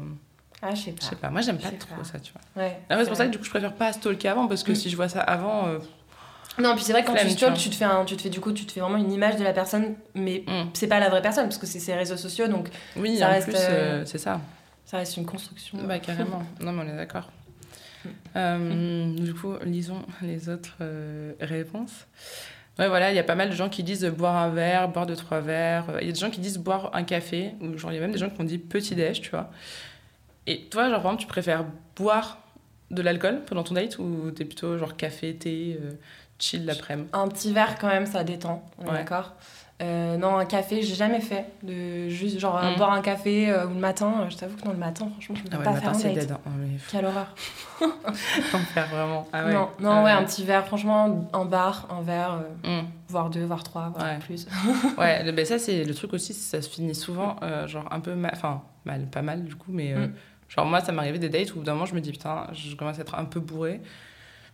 Ah, 0.62 0.74
je 0.74 0.82
sais 0.82 0.94
Je 1.00 1.04
sais 1.04 1.10
pas. 1.16 1.22
pas, 1.28 1.30
moi, 1.30 1.40
j'aime 1.40 1.56
pas 1.58 1.70
trop 1.70 1.94
pas. 1.96 2.04
ça, 2.04 2.20
tu 2.20 2.32
vois. 2.32 2.62
Ouais. 2.62 2.78
Après, 2.90 3.04
c'est 3.04 3.08
pour 3.10 3.16
ça 3.16 3.26
que 3.26 3.30
du 3.32 3.38
coup, 3.38 3.44
je 3.44 3.50
préfère 3.50 3.72
pas 3.74 3.92
stalker 3.94 4.28
avant 4.28 4.46
parce 4.46 4.62
que 4.62 4.72
Mm. 4.72 4.76
si 4.76 4.90
je 4.90 4.96
vois 4.96 5.08
ça 5.08 5.20
avant. 5.20 5.68
euh, 5.68 5.78
Non, 6.60 6.74
puis 6.74 6.84
c'est 6.84 6.92
vrai 6.92 7.02
que 7.02 7.06
quand 7.06 7.14
Flemme, 7.14 7.28
tu 7.28 7.36
stalks, 7.36 7.58
tu 7.58 7.70
te 7.70 7.74
fais 7.74 7.84
un, 7.84 8.04
tu 8.04 8.16
te 8.16 8.22
fais 8.22 8.30
du 8.30 8.40
coup, 8.40 8.52
tu 8.52 8.66
te 8.66 8.72
fais 8.72 8.80
vraiment 8.80 8.96
une 8.96 9.12
image 9.12 9.36
de 9.36 9.44
la 9.44 9.52
personne, 9.52 9.94
mais 10.14 10.44
mm. 10.46 10.70
c'est 10.74 10.86
pas 10.86 11.00
la 11.00 11.08
vraie 11.08 11.22
personne 11.22 11.44
parce 11.44 11.58
que 11.58 11.66
c'est 11.66 11.78
ses 11.78 11.94
réseaux 11.94 12.16
sociaux, 12.16 12.48
donc 12.48 12.68
Oui, 12.96 13.18
Ça 13.18 13.28
en 13.28 13.30
reste, 13.30 13.48
plus, 13.48 13.56
euh, 13.56 13.68
euh, 13.70 14.02
c'est 14.04 14.18
ça. 14.18 14.40
ça 14.84 14.98
reste 14.98 15.16
une 15.16 15.26
construction. 15.26 15.78
Bah, 15.84 15.98
carrément. 15.98 16.42
non, 16.60 16.72
mais 16.72 16.82
on 16.84 16.92
est 16.92 16.96
d'accord. 16.96 17.30
Mm. 18.04 18.08
Euh, 18.36 19.14
du 19.18 19.34
coup, 19.34 19.54
lisons 19.64 20.02
les 20.22 20.48
autres 20.48 20.76
euh, 20.80 21.32
réponses. 21.40 22.06
Ouais, 22.78 22.88
voilà, 22.88 23.10
il 23.10 23.16
y 23.16 23.18
a 23.18 23.24
pas 23.24 23.34
mal 23.34 23.50
de 23.50 23.54
gens 23.54 23.68
qui 23.68 23.82
disent 23.82 24.06
boire 24.06 24.36
un 24.36 24.50
verre, 24.50 24.88
boire 24.88 25.06
deux, 25.06 25.16
trois 25.16 25.40
verres. 25.40 25.86
Il 26.00 26.06
y 26.06 26.10
a 26.10 26.12
des 26.12 26.20
gens 26.20 26.30
qui 26.30 26.40
disent 26.40 26.58
boire 26.58 26.90
un 26.94 27.02
café, 27.02 27.52
ou 27.60 27.76
genre, 27.76 27.92
il 27.92 27.96
y 27.96 27.98
a 27.98 28.00
même 28.00 28.12
des 28.12 28.18
gens 28.18 28.30
qui 28.30 28.40
ont 28.40 28.44
dit 28.44 28.58
petit 28.58 28.94
déj, 28.94 29.20
tu 29.20 29.30
vois. 29.30 29.50
Et 30.46 30.62
toi, 30.70 30.84
genre, 30.88 31.02
par 31.02 31.12
exemple, 31.12 31.22
tu 31.22 31.26
préfères 31.26 31.64
boire 31.96 32.38
de 32.90 33.02
l'alcool 33.02 33.42
pendant 33.46 33.62
ton 33.62 33.74
date 33.74 33.98
ou 33.98 34.30
t'es 34.30 34.44
plutôt 34.44 34.76
genre 34.78 34.96
café, 34.96 35.34
thé, 35.34 35.78
euh, 35.80 35.92
chill 36.40 36.64
l'après-midi 36.66 37.08
Un 37.12 37.28
petit 37.28 37.52
verre 37.52 37.78
quand 37.78 37.88
même, 37.88 38.06
ça 38.06 38.24
détend, 38.24 38.62
on 38.78 38.86
est 38.86 38.88
Ouais. 38.90 38.94
d'accord. 38.98 39.34
Euh, 39.82 40.18
non, 40.18 40.36
un 40.36 40.44
café, 40.44 40.82
j'ai 40.82 40.94
jamais 40.94 41.20
fait. 41.22 41.46
De 41.62 42.10
juste 42.10 42.38
genre 42.38 42.60
Mm. 42.62 42.76
boire 42.76 42.92
un 42.92 43.00
café 43.00 43.48
euh, 43.50 43.64
ou 43.66 43.70
le 43.70 43.80
matin. 43.80 44.12
euh, 44.20 44.28
Je 44.28 44.36
t'avoue 44.36 44.54
que 44.58 44.64
non, 44.66 44.72
le 44.72 44.76
matin, 44.78 45.08
franchement, 45.10 45.36
je 45.36 45.42
ne 45.42 45.48
peux 45.48 45.54
Ah 45.54 45.58
ouais, 45.58 45.64
pas 45.64 45.70
le 45.72 45.76
faire 45.80 45.86
matin, 45.92 45.98
un 45.98 46.02
c'est 46.02 46.12
date. 46.12 46.30
hein. 46.32 46.40
Oh, 46.46 46.50
mais 46.58 46.68
Quelle 46.90 47.06
horreur. 47.06 47.34
faire 48.74 48.88
vraiment. 48.88 49.26
Ah 49.32 49.44
ouais. 49.46 49.54
Non, 49.54 49.68
non 49.80 50.02
ouais, 50.04 50.10
un 50.10 50.22
petit 50.24 50.44
verre, 50.44 50.66
franchement, 50.66 51.28
un 51.32 51.44
bar, 51.46 51.86
un 51.90 52.02
verre, 52.02 52.40
Mm. 52.62 52.80
voire 53.08 53.30
deux, 53.30 53.44
voire 53.44 53.62
trois, 53.62 53.88
voire 53.94 54.04
Ouais. 54.04 54.18
plus. 54.18 54.46
Ouais, 54.98 55.22
le- 55.24 55.32
ben 55.32 55.46
ça 55.46 55.58
c'est 55.58 55.84
le 55.84 55.94
truc 55.94 56.12
aussi, 56.12 56.34
ça 56.34 56.60
se 56.60 56.68
finit 56.68 56.94
souvent 56.94 57.36
genre 57.66 57.86
un 57.90 58.00
peu 58.00 58.14
mal, 58.14 58.32
enfin 58.34 58.62
mal, 58.84 59.06
pas 59.06 59.22
mal 59.22 59.44
du 59.44 59.54
coup, 59.56 59.72
mais 59.72 59.94
Mm. 59.94 60.12
genre 60.48 60.66
moi 60.66 60.80
ça 60.80 60.92
m'arrivait 60.92 61.18
des 61.18 61.28
dates 61.30 61.54
où 61.54 61.62
d'un 61.62 61.72
moment 61.72 61.86
je 61.86 61.94
me 61.94 62.00
dis 62.00 62.10
putain, 62.12 62.46
je 62.52 62.74
commence 62.76 62.98
à 62.98 63.02
être 63.02 63.14
un 63.14 63.24
peu 63.24 63.40
bourré, 63.40 63.80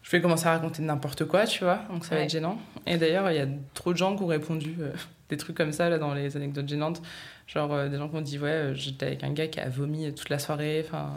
je 0.07 0.13
vais 0.13 0.21
commencer 0.21 0.47
à 0.47 0.53
raconter 0.53 0.83
n'importe 0.83 1.25
quoi, 1.25 1.47
tu 1.47 1.65
vois, 1.65 1.81
donc 1.91 2.05
ça 2.05 2.15
va 2.15 2.21
être 2.21 2.31
gênant. 2.31 2.59
Et 2.87 2.97
d'ailleurs 2.97 3.29
il 3.31 3.37
y 3.37 3.41
a 3.41 3.47
trop 3.75 3.93
de 3.93 3.99
gens 3.99 4.17
qui 4.17 4.23
ont 4.23 4.29
répondu 4.29 4.77
euh, 4.81 4.93
des 5.31 5.37
trucs 5.37 5.57
comme 5.57 5.73
ça 5.73 5.89
là 5.89 5.99
dans 5.99 6.15
les 6.15 6.37
anecdotes 6.37 6.69
gênantes, 6.69 7.03
genre 7.49 7.73
euh, 7.73 7.89
des 7.89 7.97
gens 7.97 8.09
qui 8.09 8.15
ont 8.15 8.21
dit 8.21 8.39
ouais 8.39 8.51
euh, 8.51 8.75
j'étais 8.75 9.07
avec 9.07 9.25
un 9.25 9.33
gars 9.33 9.49
qui 9.49 9.59
a 9.59 9.69
vomi 9.69 10.15
toute 10.15 10.29
la 10.29 10.39
soirée, 10.39 10.85
enfin 10.87 11.11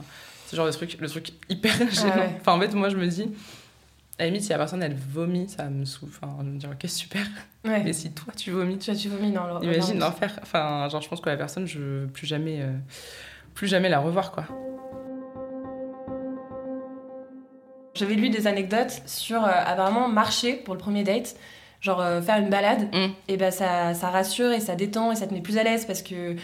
ce 0.48 0.55
genre 0.55 0.65
de 0.65 0.72
truc, 0.72 0.98
le 1.00 1.08
truc 1.08 1.34
hyper 1.50 1.74
gênant. 1.91 2.15
ouais. 2.15 2.38
Enfin 2.41 2.53
en 2.53 2.60
fait 2.60 2.74
moi 2.74 2.89
je 2.89 2.98
me 2.98 3.05
dis 3.05 3.29
à 4.17 4.24
la 4.24 4.25
limite, 4.31 4.43
si 4.43 4.50
la 4.50 4.58
personne 4.58 4.84
elle 4.84 4.96
vomit, 4.96 5.48
ça 5.48 5.69
me 5.69 5.86
souffle. 5.86 6.19
Enfin, 6.22 6.36
je 6.41 6.46
me 6.50 6.60
dis, 6.60 6.65
ok, 6.65 6.89
super. 6.89 7.25
Ouais. 7.63 7.84
Mais 7.86 7.93
si 7.93 8.12
toi 8.12 8.34
tu 8.36 8.51
vomis, 8.51 8.77
Tu 8.77 8.91
vois, 8.91 9.00
tu 9.00 9.08
vomis 9.08 9.31
dans 9.31 9.60
le. 9.60 9.63
Imagine 9.63 9.98
l'enfer. 10.00 10.38
Enfin, 10.41 10.89
genre, 10.89 11.01
je 11.01 11.08
pense 11.08 11.22
que 11.22 11.29
la 11.29 11.38
personne, 11.38 11.65
je 11.65 11.79
veux 11.79 12.08
plus 12.08 12.27
jamais, 12.27 12.60
euh, 12.60 12.74
plus 13.53 13.67
jamais 13.67 13.88
la 13.88 14.00
revoir, 14.00 14.31
quoi. 14.31 14.46
J'avais 18.00 18.15
lu 18.15 18.29
des 18.29 18.48
anecdotes 18.48 19.01
sur 19.06 19.44
euh, 19.44 19.50
apparemment 19.65 20.08
marcher 20.08 20.53
pour 20.53 20.74
le 20.74 20.79
premier 20.79 21.03
date. 21.03 21.36
Genre 21.82 22.01
euh, 22.01 22.22
faire 22.22 22.38
une 22.39 22.50
balade, 22.50 22.89
Mm. 22.94 23.08
et 23.29 23.38
ben 23.38 23.51
ça, 23.51 23.94
ça 23.94 24.10
rassure 24.10 24.51
et 24.51 24.60
ça 24.60 24.75
détend 24.75 25.12
et 25.13 25.15
ça 25.15 25.27
te 25.27 25.34
met 25.34 25.39
plus 25.39 25.58
à 25.58 25.63
l'aise 25.63 25.86
parce 25.86 26.01
que 26.01 26.36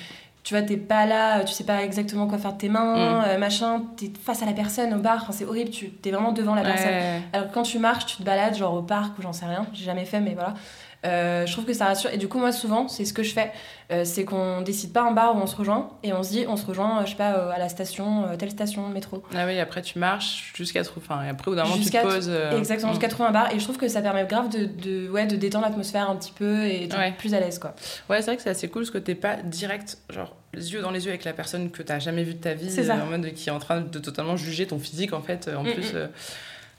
tu 0.44 0.54
vois, 0.54 0.62
t'es 0.64 0.78
pas 0.78 1.06
là, 1.08 1.44
tu 1.44 1.52
sais 1.54 1.64
pas 1.66 1.84
exactement 1.84 2.28
quoi 2.28 2.38
faire 2.38 2.54
de 2.54 2.58
tes 2.58 2.70
mains, 2.70 2.96
Mm. 2.96 3.24
euh, 3.28 3.38
machin, 3.38 3.82
t'es 3.98 4.12
face 4.24 4.44
à 4.44 4.46
la 4.46 4.54
personne 4.54 4.94
au 4.94 5.00
bar, 5.00 5.20
enfin, 5.24 5.34
c'est 5.34 5.44
horrible, 5.44 5.72
tu 5.72 5.90
t'es 5.90 6.12
vraiment 6.12 6.32
devant 6.32 6.56
la 6.56 6.62
personne. 6.62 7.22
Alors 7.34 7.50
que 7.50 7.54
quand 7.54 7.64
tu 7.64 7.80
marches, 7.80 8.06
tu 8.06 8.18
te 8.18 8.24
balades 8.24 8.56
genre 8.56 8.76
au 8.76 8.82
parc 8.84 9.18
ou 9.20 9.24
j'en 9.24 9.34
sais 9.34 9.46
rien, 9.46 9.66
j'ai 9.74 9.84
jamais 9.84 10.06
fait, 10.06 10.22
mais 10.22 10.36
voilà. 10.36 10.54
Euh, 11.06 11.46
je 11.46 11.52
trouve 11.52 11.66
que 11.66 11.74
ça 11.74 11.86
rassure. 11.86 12.12
Et 12.12 12.18
du 12.18 12.28
coup, 12.28 12.40
moi, 12.40 12.52
souvent, 12.52 12.88
c'est 12.88 13.06
ce 13.06 13.14
que 13.14 13.22
je 13.22 13.32
fais. 13.34 13.52
Euh, 13.92 14.04
c'est 14.06 14.26
qu'on 14.26 14.62
décide 14.62 14.92
pas 14.92 15.04
un 15.04 15.12
bar 15.12 15.36
où 15.36 15.40
on 15.40 15.46
se 15.46 15.56
rejoint 15.56 15.92
et 16.02 16.12
on 16.14 16.24
se 16.24 16.30
dit, 16.32 16.46
on 16.48 16.56
se 16.58 16.66
rejoint, 16.66 17.02
euh, 17.02 17.06
je 17.06 17.12
sais 17.12 17.16
pas, 17.16 17.52
à 17.52 17.60
la 17.60 17.70
station, 17.70 18.36
telle 18.40 18.50
station 18.50 18.90
de 18.90 18.94
métro. 18.94 19.22
Ah 19.36 19.46
oui, 19.46 19.60
après 19.60 19.84
tu 19.84 20.00
marches 20.00 20.52
jusqu'à 20.56 20.84
trouver. 20.84 21.06
Enfin, 21.08 21.24
et 21.24 21.30
après, 21.30 21.52
au 21.52 21.56
d'un 21.56 21.64
moment, 21.66 21.76
tu 21.78 21.90
te 21.92 22.02
poses. 22.02 22.28
euh, 22.30 22.58
Exactement, 22.58 22.90
mm. 22.92 22.96
jusqu'à 22.96 23.10
trouver 23.10 23.30
un 23.30 23.34
bar. 23.34 23.54
Et 23.54 23.60
je 23.60 23.64
trouve 23.64 23.78
que 23.78 23.88
ça 23.88 24.02
permet 24.02 24.26
grave 24.26 24.50
de, 24.50 24.66
de, 24.66 25.08
ouais, 25.10 25.28
de 25.28 25.36
détendre 25.36 25.66
l'atmosphère 25.66 26.10
un 26.10 26.16
petit 26.16 26.32
peu 26.32 26.66
et 26.66 26.88
d'être 26.88 26.98
Ouais. 26.98 27.14
plus 27.16 27.36
à 27.36 27.40
l'aise, 27.40 27.60
quoi. 27.60 27.76
Ouais, 28.10 28.18
c'est 28.22 28.26
vrai 28.28 28.38
que 28.38 28.42
c'est 28.42 28.50
assez 28.50 28.68
cool 28.70 28.82
parce 28.82 28.92
que 28.92 28.98
t'es 28.98 29.14
pas 29.14 29.36
direct, 29.44 30.00
genre, 30.10 30.36
les 30.56 30.74
yeux 30.74 30.82
dans 30.82 30.90
les 30.92 31.04
yeux 31.06 31.12
avec 31.12 31.24
la 31.26 31.34
personne 31.34 31.70
que 31.70 31.84
t'as 31.84 32.00
jamais 32.00 32.24
vue 32.24 32.34
de 32.34 32.40
ta 32.42 32.56
vie, 32.56 32.72
C'est 32.72 32.86
ça. 32.86 32.96
en 32.96 33.06
mode 33.06 33.32
qui 33.34 33.50
est 33.50 33.52
en 33.52 33.60
train 33.60 33.82
de 33.82 34.00
totalement 34.00 34.38
juger 34.38 34.66
ton 34.66 34.80
physique 34.80 35.14
en 35.14 35.22
fait. 35.22 35.52
En 35.56 35.62
Mm, 35.64 35.72
plus, 35.74 35.94
mm. 35.94 36.10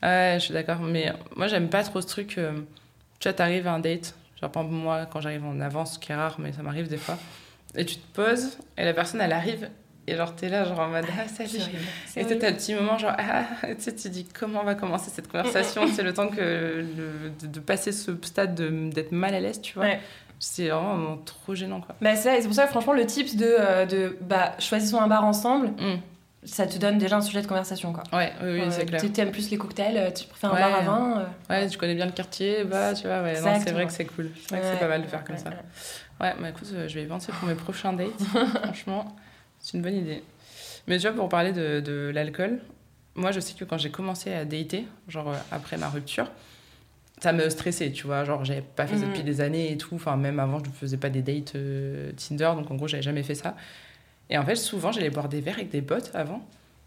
ouais, 0.02 0.36
je 0.40 0.44
suis 0.44 0.54
d'accord. 0.54 0.80
Mais 0.80 1.12
moi, 1.36 1.46
j'aime 1.46 1.68
pas 1.68 1.84
trop 1.84 2.00
ce 2.00 2.08
truc. 2.08 2.40
Tu 3.18 3.28
vois, 3.28 3.32
t'arrives 3.32 3.66
à 3.66 3.72
un 3.72 3.78
date, 3.78 4.14
genre, 4.40 4.50
exemple, 4.50 4.70
moi, 4.70 5.06
quand 5.06 5.20
j'arrive 5.20 5.44
en 5.44 5.60
avance, 5.60 5.94
ce 5.94 5.98
qui 5.98 6.12
est 6.12 6.14
rare, 6.14 6.36
mais 6.38 6.52
ça 6.52 6.62
m'arrive 6.62 6.88
des 6.88 6.96
fois, 6.98 7.16
et 7.74 7.84
tu 7.84 7.96
te 7.96 8.06
poses 8.14 8.58
et 8.78 8.84
la 8.84 8.94
personne 8.94 9.20
elle 9.20 9.32
arrive 9.32 9.68
et 10.08 10.14
genre 10.16 10.34
t'es 10.36 10.48
là, 10.48 10.64
genre 10.64 10.78
en 10.80 10.88
mode 10.88 11.04
ah, 11.18 11.26
salut. 11.28 11.50
Horrible. 11.60 11.78
C'est 12.06 12.20
Et 12.30 12.38
t'as 12.38 12.50
le 12.50 12.56
petit 12.56 12.74
moment 12.74 12.96
genre, 12.96 13.12
ah, 13.18 13.44
tu 13.66 13.74
sais, 13.78 13.94
tu 13.94 14.08
dis 14.08 14.24
comment 14.38 14.62
va 14.62 14.74
commencer 14.76 15.10
cette 15.10 15.26
conversation, 15.28 15.86
c'est 15.92 16.02
le 16.04 16.12
temps 16.14 16.28
que 16.28 16.40
le- 16.40 17.30
de, 17.40 17.46
de 17.48 17.60
passer 17.60 17.90
ce 17.92 18.12
stade 18.22 18.54
de- 18.54 18.90
d'être 18.90 19.10
mal 19.12 19.34
à 19.34 19.40
l'aise, 19.40 19.60
tu 19.60 19.74
vois. 19.74 19.84
Ouais. 19.84 20.00
C'est 20.38 20.68
vraiment 20.68 21.16
trop 21.24 21.54
gênant, 21.54 21.80
quoi. 21.80 21.96
Bah, 22.02 22.14
c'est 22.14 22.42
pour 22.44 22.52
ça 22.54 22.64
que 22.64 22.70
franchement, 22.70 22.92
le 22.92 23.06
tips 23.06 23.36
de, 23.36 23.46
euh, 23.58 23.86
de 23.86 24.16
bah, 24.20 24.52
choisissons 24.58 25.00
un 25.00 25.08
bar 25.08 25.24
ensemble, 25.24 25.68
Mm. 25.68 25.96
Ça 26.46 26.66
te 26.66 26.78
donne 26.78 26.96
déjà 26.98 27.16
un 27.16 27.20
sujet 27.20 27.42
de 27.42 27.46
conversation, 27.46 27.92
quoi. 27.92 28.02
Ouais, 28.12 28.32
oui, 28.42 28.48
oui, 28.52 28.60
Euh, 28.62 28.70
c'est 28.70 28.86
clair. 28.86 29.00
Tu 29.02 29.20
aimes 29.20 29.30
plus 29.32 29.50
les 29.50 29.58
cocktails, 29.58 29.96
euh, 29.98 30.10
tu 30.10 30.26
préfères 30.26 30.52
un 30.52 30.54
bar 30.60 30.74
à 30.74 30.80
vin. 30.82 31.20
euh, 31.20 31.24
Ouais, 31.62 31.68
tu 31.68 31.76
connais 31.76 31.94
bien 31.94 32.06
le 32.06 32.12
quartier, 32.12 32.64
bah, 32.64 32.94
tu 32.94 33.06
vois, 33.06 33.22
ouais, 33.22 33.34
c'est 33.36 33.72
vrai 33.72 33.86
que 33.86 33.92
c'est 33.92 34.04
cool. 34.06 34.30
C'est 34.40 34.50
vrai 34.50 34.60
que 34.60 34.66
c'est 34.72 34.78
pas 34.78 34.88
mal 34.88 35.02
de 35.02 35.06
faire 35.08 35.24
comme 35.24 35.36
ça. 35.36 35.50
ouais. 35.50 35.56
Ouais, 36.20 36.34
bah 36.40 36.48
écoute, 36.48 36.68
euh, 36.72 36.88
je 36.88 36.94
vais 36.94 37.02
y 37.02 37.06
penser 37.06 37.30
pour 37.38 37.46
mes 37.48 37.54
prochains 37.54 37.92
dates. 37.92 38.08
Franchement, 38.62 39.14
c'est 39.60 39.76
une 39.76 39.82
bonne 39.82 39.96
idée. 39.96 40.22
Mais 40.86 40.96
tu 40.98 41.06
vois, 41.06 41.14
pour 41.16 41.28
parler 41.28 41.52
de, 41.52 41.80
de 41.80 42.10
l'alcool, 42.14 42.60
moi, 43.16 43.32
je 43.32 43.40
sais 43.40 43.54
que 43.54 43.64
quand 43.64 43.76
j'ai 43.78 43.90
commencé 43.90 44.32
à 44.32 44.44
dater, 44.44 44.86
genre 45.08 45.34
après 45.50 45.76
ma 45.76 45.88
rupture, 45.88 46.30
ça 47.20 47.32
me 47.32 47.48
stressait, 47.50 47.90
tu 47.92 48.06
vois. 48.06 48.24
Genre, 48.24 48.44
j'avais 48.44 48.60
pas 48.62 48.86
fait 48.86 48.96
ça 48.98 49.06
depuis 49.06 49.22
des 49.24 49.40
années 49.40 49.72
et 49.72 49.76
tout. 49.78 49.94
Enfin, 49.94 50.16
même 50.16 50.38
avant, 50.38 50.58
je 50.62 50.68
ne 50.70 50.74
faisais 50.74 50.96
pas 50.98 51.08
des 51.10 51.22
dates 51.22 51.54
euh, 51.56 52.12
Tinder, 52.12 52.52
donc 52.54 52.70
en 52.70 52.74
gros, 52.76 52.86
j'avais 52.88 53.02
jamais 53.02 53.22
fait 53.22 53.34
ça. 53.34 53.56
Et 54.30 54.38
en 54.38 54.44
fait, 54.44 54.56
souvent, 54.56 54.92
j'allais 54.92 55.10
boire 55.10 55.28
des 55.28 55.40
verres 55.40 55.54
avec 55.54 55.70
des 55.70 55.82
potes 55.82 56.10
avant. 56.14 56.40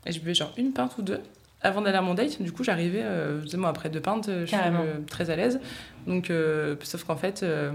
Et 0.05 0.11
je 0.11 0.19
buvais 0.19 0.33
genre 0.33 0.53
une 0.57 0.71
pinte 0.73 0.97
ou 0.97 1.01
deux 1.01 1.19
avant 1.61 1.81
d'aller 1.81 1.97
à 1.97 2.01
mon 2.01 2.13
date. 2.13 2.41
Du 2.41 2.51
coup, 2.51 2.63
j'arrivais, 2.63 3.01
euh, 3.03 3.41
moi, 3.57 3.69
après 3.69 3.89
deux 3.89 3.99
pintes, 4.01 4.29
euh, 4.29 4.41
je 4.45 4.47
suis 4.47 4.57
euh, 4.57 4.99
très 5.09 5.29
à 5.29 5.35
l'aise. 5.35 5.59
Donc, 6.07 6.29
euh, 6.29 6.75
sauf 6.83 7.03
qu'en 7.03 7.17
fait, 7.17 7.43
euh, 7.43 7.71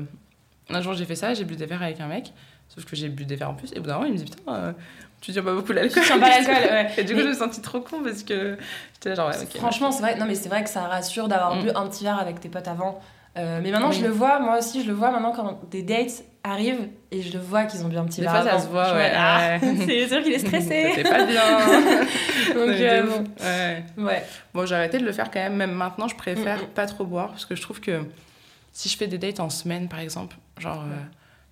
un 0.71 0.80
jour, 0.80 0.94
j'ai 0.94 1.04
fait 1.04 1.16
ça, 1.16 1.35
j'ai 1.35 1.44
bu 1.44 1.56
des 1.56 1.66
verres 1.66 1.83
avec 1.83 2.00
un 2.00 2.06
mec. 2.06 2.33
Sauf 2.68 2.87
que 2.87 2.97
j'ai 2.97 3.09
bu 3.11 3.25
des 3.26 3.37
verres 3.37 3.50
en 3.50 3.54
plus. 3.54 3.73
Et 3.73 3.78
au 3.78 3.83
bout 3.83 3.88
d'un 3.88 3.94
moment, 3.94 4.06
il 4.06 4.12
me 4.14 4.18
dit 4.18 4.25
Putain, 4.25 4.75
tu 5.21 5.33
tiens 5.33 5.42
pas 5.42 5.54
beaucoup 5.54 5.73
l'alcool. 5.73 6.02
Tu 6.02 6.09
tiens 6.09 6.18
pas 6.18 6.28
l'alcool, 6.30 6.54
ouais. 6.54 6.90
Et 6.99 7.04
du 7.04 7.12
coup, 7.12 7.18
Mais- 7.18 7.25
je 7.25 7.28
me 7.28 7.35
sentis 7.35 7.61
trop 7.61 7.80
con 7.80 8.02
parce 8.02 8.23
que 8.23 8.56
j'étais 8.94 9.11
là, 9.11 9.14
genre, 9.14 9.28
ouais, 9.28 9.42
ok. 9.42 9.56
Franchement, 9.59 9.92
c'est 9.92 10.00
vrai. 10.02 10.16
Non, 10.18 10.25
mais 10.26 10.35
c'est 10.35 10.49
vrai 10.49 10.64
que 10.64 10.71
ça 10.71 10.83
rassure 10.88 11.28
d'avoir 11.28 11.56
Mm. 11.56 11.62
bu 11.62 11.71
un 11.75 11.87
petit 11.88 12.04
verre 12.04 12.18
avec 12.18 12.40
tes 12.40 12.49
potes 12.49 12.68
avant. 12.68 13.00
Mais 13.37 13.71
maintenant, 13.71 13.90
Oui. 13.90 13.97
je 14.00 14.04
le 14.04 14.11
vois, 14.11 14.38
moi 14.40 14.59
aussi, 14.59 14.83
je 14.83 14.88
le 14.88 14.94
vois 14.94 15.11
maintenant 15.11 15.33
quand 15.33 15.61
des 15.71 15.83
dates 15.83 16.25
arrivent 16.45 16.89
et 17.11 17.23
je 17.23 17.33
le 17.33 17.43
vois 17.43 17.65
qu'ils 17.65 17.85
ont 17.85 17.89
bu 17.89 17.97
un 17.97 18.05
petit 18.05 18.21
Des 18.21 18.27
verre 18.27 18.43
fois, 18.43 18.51
ça 18.53 18.59
se 18.61 18.69
voit, 18.69 18.89
Je 18.91 18.95
ouais. 18.95 19.13
Ah, 19.15 19.59
c'est 19.61 20.09
sûr 20.09 20.23
qu'il 20.23 20.33
est 20.33 20.39
stressé. 20.39 20.93
C'était 20.95 21.09
pas 21.09 21.25
bien. 21.25 21.59
Donc, 22.55 22.69
euh, 22.69 23.03
bon. 23.03 23.25
Ouais. 23.43 23.85
Ouais. 23.97 24.25
Bon, 24.53 24.67
j'ai 24.67 24.75
arrêté 24.75 24.99
de 24.99 25.05
le 25.05 25.13
faire 25.13 25.31
quand 25.31 25.41
même. 25.41 25.57
Même 25.57 25.73
maintenant, 25.73 26.07
je 26.07 26.15
préfère 26.17 26.59
Mm, 26.59 26.65
mm. 26.67 26.75
pas 26.75 26.87
trop 26.87 27.05
boire 27.07 27.29
parce 27.31 27.47
que 27.47 27.55
je 27.57 27.63
trouve 27.63 27.81
que 27.81 28.03
si 28.73 28.89
je 28.89 28.97
fais 28.97 29.07
des 29.07 29.19
dates 29.19 29.41
en 29.41 29.49
semaine, 29.51 29.89
par 29.89 30.01
exemple, 30.01 30.37
genre, 30.59 30.83
euh, 30.83 30.97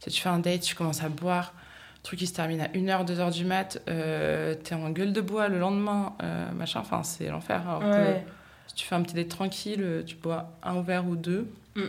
si 0.00 0.10
tu 0.10 0.20
fais 0.20 0.28
un 0.28 0.38
date, 0.40 0.60
tu 0.60 0.74
commences 0.74 1.02
à 1.02 1.08
boire, 1.08 1.54
le 1.98 2.02
truc 2.02 2.18
qui 2.18 2.26
se 2.26 2.34
termine 2.34 2.60
à 2.60 2.68
1h, 2.68 3.04
2h 3.06 3.32
du 3.32 3.44
mat, 3.44 3.78
euh, 3.88 4.54
t'es 4.54 4.74
en 4.74 4.90
gueule 4.90 5.12
de 5.12 5.20
bois 5.20 5.48
le 5.48 5.58
lendemain, 5.58 6.14
euh, 6.22 6.50
machin, 6.52 6.80
enfin, 6.80 7.02
c'est 7.02 7.28
l'enfer. 7.28 7.62
Alors 7.66 7.80
que 7.80 7.86
Ouais. 7.86 8.24
si 8.66 8.74
tu 8.74 8.86
fais 8.86 8.94
un 8.96 9.02
petit 9.02 9.14
date 9.14 9.28
tranquille, 9.28 9.80
euh, 9.82 10.02
tu 10.04 10.16
bois 10.16 10.50
un 10.62 10.82
verre 10.82 11.06
ou 11.06 11.16
deux, 11.16 11.48
Mm. 11.76 11.82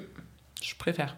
je 0.62 0.76
préfère. 0.76 1.18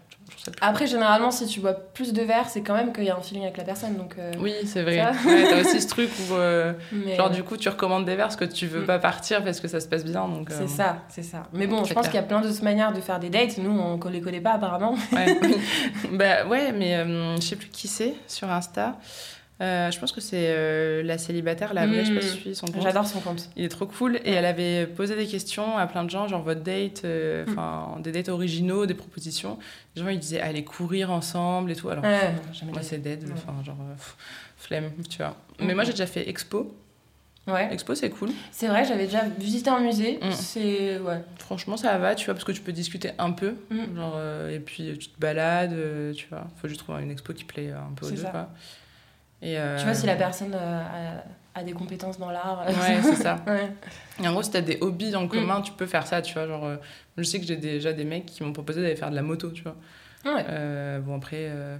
Après, 0.60 0.86
généralement, 0.86 1.30
si 1.30 1.46
tu 1.46 1.60
bois 1.60 1.72
plus 1.74 2.12
de 2.12 2.22
verres, 2.22 2.48
c'est 2.48 2.62
quand 2.62 2.74
même 2.74 2.92
qu'il 2.92 3.04
y 3.04 3.10
a 3.10 3.16
un 3.16 3.20
feeling 3.20 3.44
avec 3.44 3.56
la 3.56 3.64
personne. 3.64 3.96
Donc, 3.96 4.14
euh, 4.18 4.32
Oui, 4.38 4.52
c'est 4.64 4.82
vrai. 4.82 5.00
Ouais, 5.26 5.44
t'as 5.50 5.60
aussi 5.60 5.80
ce 5.80 5.88
truc 5.88 6.10
où, 6.30 6.34
euh, 6.34 6.72
mais, 6.92 7.16
genre, 7.16 7.26
euh, 7.26 7.30
du 7.34 7.42
coup, 7.42 7.56
tu 7.56 7.68
recommandes 7.68 8.04
des 8.04 8.14
verres 8.16 8.26
parce 8.26 8.36
que 8.36 8.44
tu 8.44 8.66
veux 8.66 8.82
Mm. 8.82 8.86
pas 8.86 8.98
partir 8.98 9.42
parce 9.44 9.60
que 9.60 9.68
ça 9.68 9.80
se 9.80 9.88
passe 9.88 10.04
bien. 10.04 10.26
Donc, 10.28 10.50
euh, 10.50 10.54
C'est 10.56 10.68
ça, 10.68 10.98
c'est 11.08 11.22
ça. 11.22 11.44
Mais 11.52 11.66
bon, 11.66 11.84
je 11.84 11.92
pense 11.94 12.02
clair. 12.08 12.12
qu'il 12.12 12.14
y 12.14 12.18
a 12.24 12.26
plein 12.26 12.40
d'autres 12.40 12.62
manières 12.64 12.92
de 12.92 13.00
faire 13.00 13.18
des 13.18 13.28
dates. 13.30 13.58
Nous, 13.58 13.70
on 13.70 13.96
ne 13.98 14.10
les 14.10 14.20
connaît 14.20 14.40
pas 14.40 14.52
apparemment. 14.52 14.94
Ouais. 15.12 15.38
bah 16.12 16.46
ouais, 16.46 16.72
mais 16.72 16.96
euh, 16.96 17.36
je 17.36 17.42
sais 17.42 17.56
plus 17.56 17.68
qui 17.68 17.88
c'est 17.88 18.14
sur 18.26 18.50
Insta. 18.50 18.96
Euh, 19.62 19.90
je 19.90 19.98
pense 19.98 20.12
que 20.12 20.20
c'est 20.20 20.48
euh, 20.50 21.02
la 21.02 21.16
célibataire, 21.16 21.72
la 21.72 21.86
vraie, 21.86 22.04
je 22.04 22.08
sais 22.10 22.14
pas 22.14 22.20
si 22.20 22.34
tu 22.34 22.40
suis 22.42 22.54
son 22.54 22.66
compte. 22.66 22.82
J'adore 22.82 23.06
son 23.06 23.20
compte. 23.20 23.48
Il 23.56 23.64
est 23.64 23.68
trop 23.70 23.86
cool 23.86 24.16
et 24.22 24.32
elle 24.32 24.44
avait 24.44 24.86
posé 24.86 25.16
des 25.16 25.26
questions 25.26 25.78
à 25.78 25.86
plein 25.86 26.04
de 26.04 26.10
gens, 26.10 26.28
genre 26.28 26.42
votre 26.42 26.60
date, 26.62 27.02
euh, 27.06 27.46
Mm. 27.46 27.50
enfin 27.52 27.98
des 28.00 28.12
dates 28.12 28.28
originaux, 28.28 28.84
des 28.84 28.92
propositions. 28.94 29.58
Les 29.94 30.02
gens 30.02 30.08
ils 30.08 30.18
disaient 30.18 30.40
allez 30.42 30.62
courir 30.62 31.10
ensemble 31.10 31.70
et 31.70 31.74
tout. 31.76 31.88
Alors 31.88 32.04
Ouais, 32.04 32.34
moi 32.64 32.82
c'est 32.82 32.98
dead, 32.98 33.24
Ouais. 33.24 33.30
enfin 33.34 33.54
genre 33.64 33.78
pff, 33.96 34.16
flemme, 34.58 34.90
tu 35.08 35.16
vois. 35.18 35.34
Mais 35.58 35.74
moi 35.74 35.84
j'ai 35.84 35.92
déjà 35.92 36.06
fait 36.06 36.28
expo. 36.28 36.76
Ouais. 37.46 37.72
Expo 37.72 37.94
c'est 37.94 38.10
cool. 38.10 38.30
C'est 38.50 38.66
vrai, 38.66 38.84
j'avais 38.84 39.06
déjà 39.06 39.22
visité 39.38 39.70
un 39.70 39.80
musée. 39.80 40.18
C'est. 40.32 40.98
Ouais. 40.98 41.22
Franchement 41.38 41.78
ça 41.78 41.96
va, 41.96 42.14
tu 42.14 42.26
vois, 42.26 42.34
parce 42.34 42.44
que 42.44 42.52
tu 42.52 42.60
peux 42.60 42.72
discuter 42.72 43.12
un 43.18 43.30
peu, 43.30 43.54
genre 43.94 44.14
euh, 44.16 44.54
et 44.54 44.60
puis 44.60 44.98
tu 44.98 45.08
te 45.08 45.18
balades, 45.18 45.72
euh, 45.72 46.12
tu 46.12 46.26
vois. 46.28 46.46
Faut 46.60 46.68
juste 46.68 46.80
trouver 46.80 47.02
une 47.02 47.10
expo 47.10 47.32
qui 47.32 47.44
plaît 47.44 47.70
un 47.70 47.94
peu 47.94 48.04
aux 48.06 48.10
deux. 48.10 48.16
ça. 48.16 48.50
Et 49.42 49.58
euh, 49.58 49.76
Tu 49.78 49.84
vois 49.84 49.94
si 49.94 50.06
la 50.06 50.16
personne 50.16 50.54
euh, 50.54 51.20
a, 51.54 51.58
a 51.60 51.62
des 51.62 51.72
compétences 51.72 52.18
dans 52.18 52.30
l'art. 52.30 52.62
euh, 52.66 52.70
Ouais, 52.72 53.00
c'est 53.02 53.22
ça. 53.22 53.38
ouais. 53.46 53.70
Et 54.22 54.26
en 54.28 54.32
gros, 54.32 54.42
si 54.42 54.50
t'as 54.50 54.60
des 54.62 54.78
hobbies 54.80 55.12
Mm. 55.12 55.16
en 55.16 55.28
commun, 55.28 55.60
tu 55.60 55.72
peux 55.72 55.86
faire 55.86 56.06
ça, 56.06 56.22
tu 56.22 56.32
vois. 56.34 56.46
Genre, 56.46 56.64
euh, 56.64 56.76
je 57.18 57.22
sais 57.22 57.38
que 57.40 57.46
j'ai 57.46 57.56
déjà 57.56 57.92
des 57.92 58.04
mecs 58.04 58.26
qui 58.26 58.42
m'ont 58.42 58.52
proposé 58.52 58.82
d'aller 58.82 58.96
faire 58.96 59.10
de 59.10 59.16
la 59.16 59.22
moto, 59.22 59.50
tu 59.50 59.62
vois. 59.62 59.76
Ouais. 60.24 60.44
Euh, 60.48 60.98
bon, 61.00 61.16
après, 61.16 61.36
euh, 61.50 61.76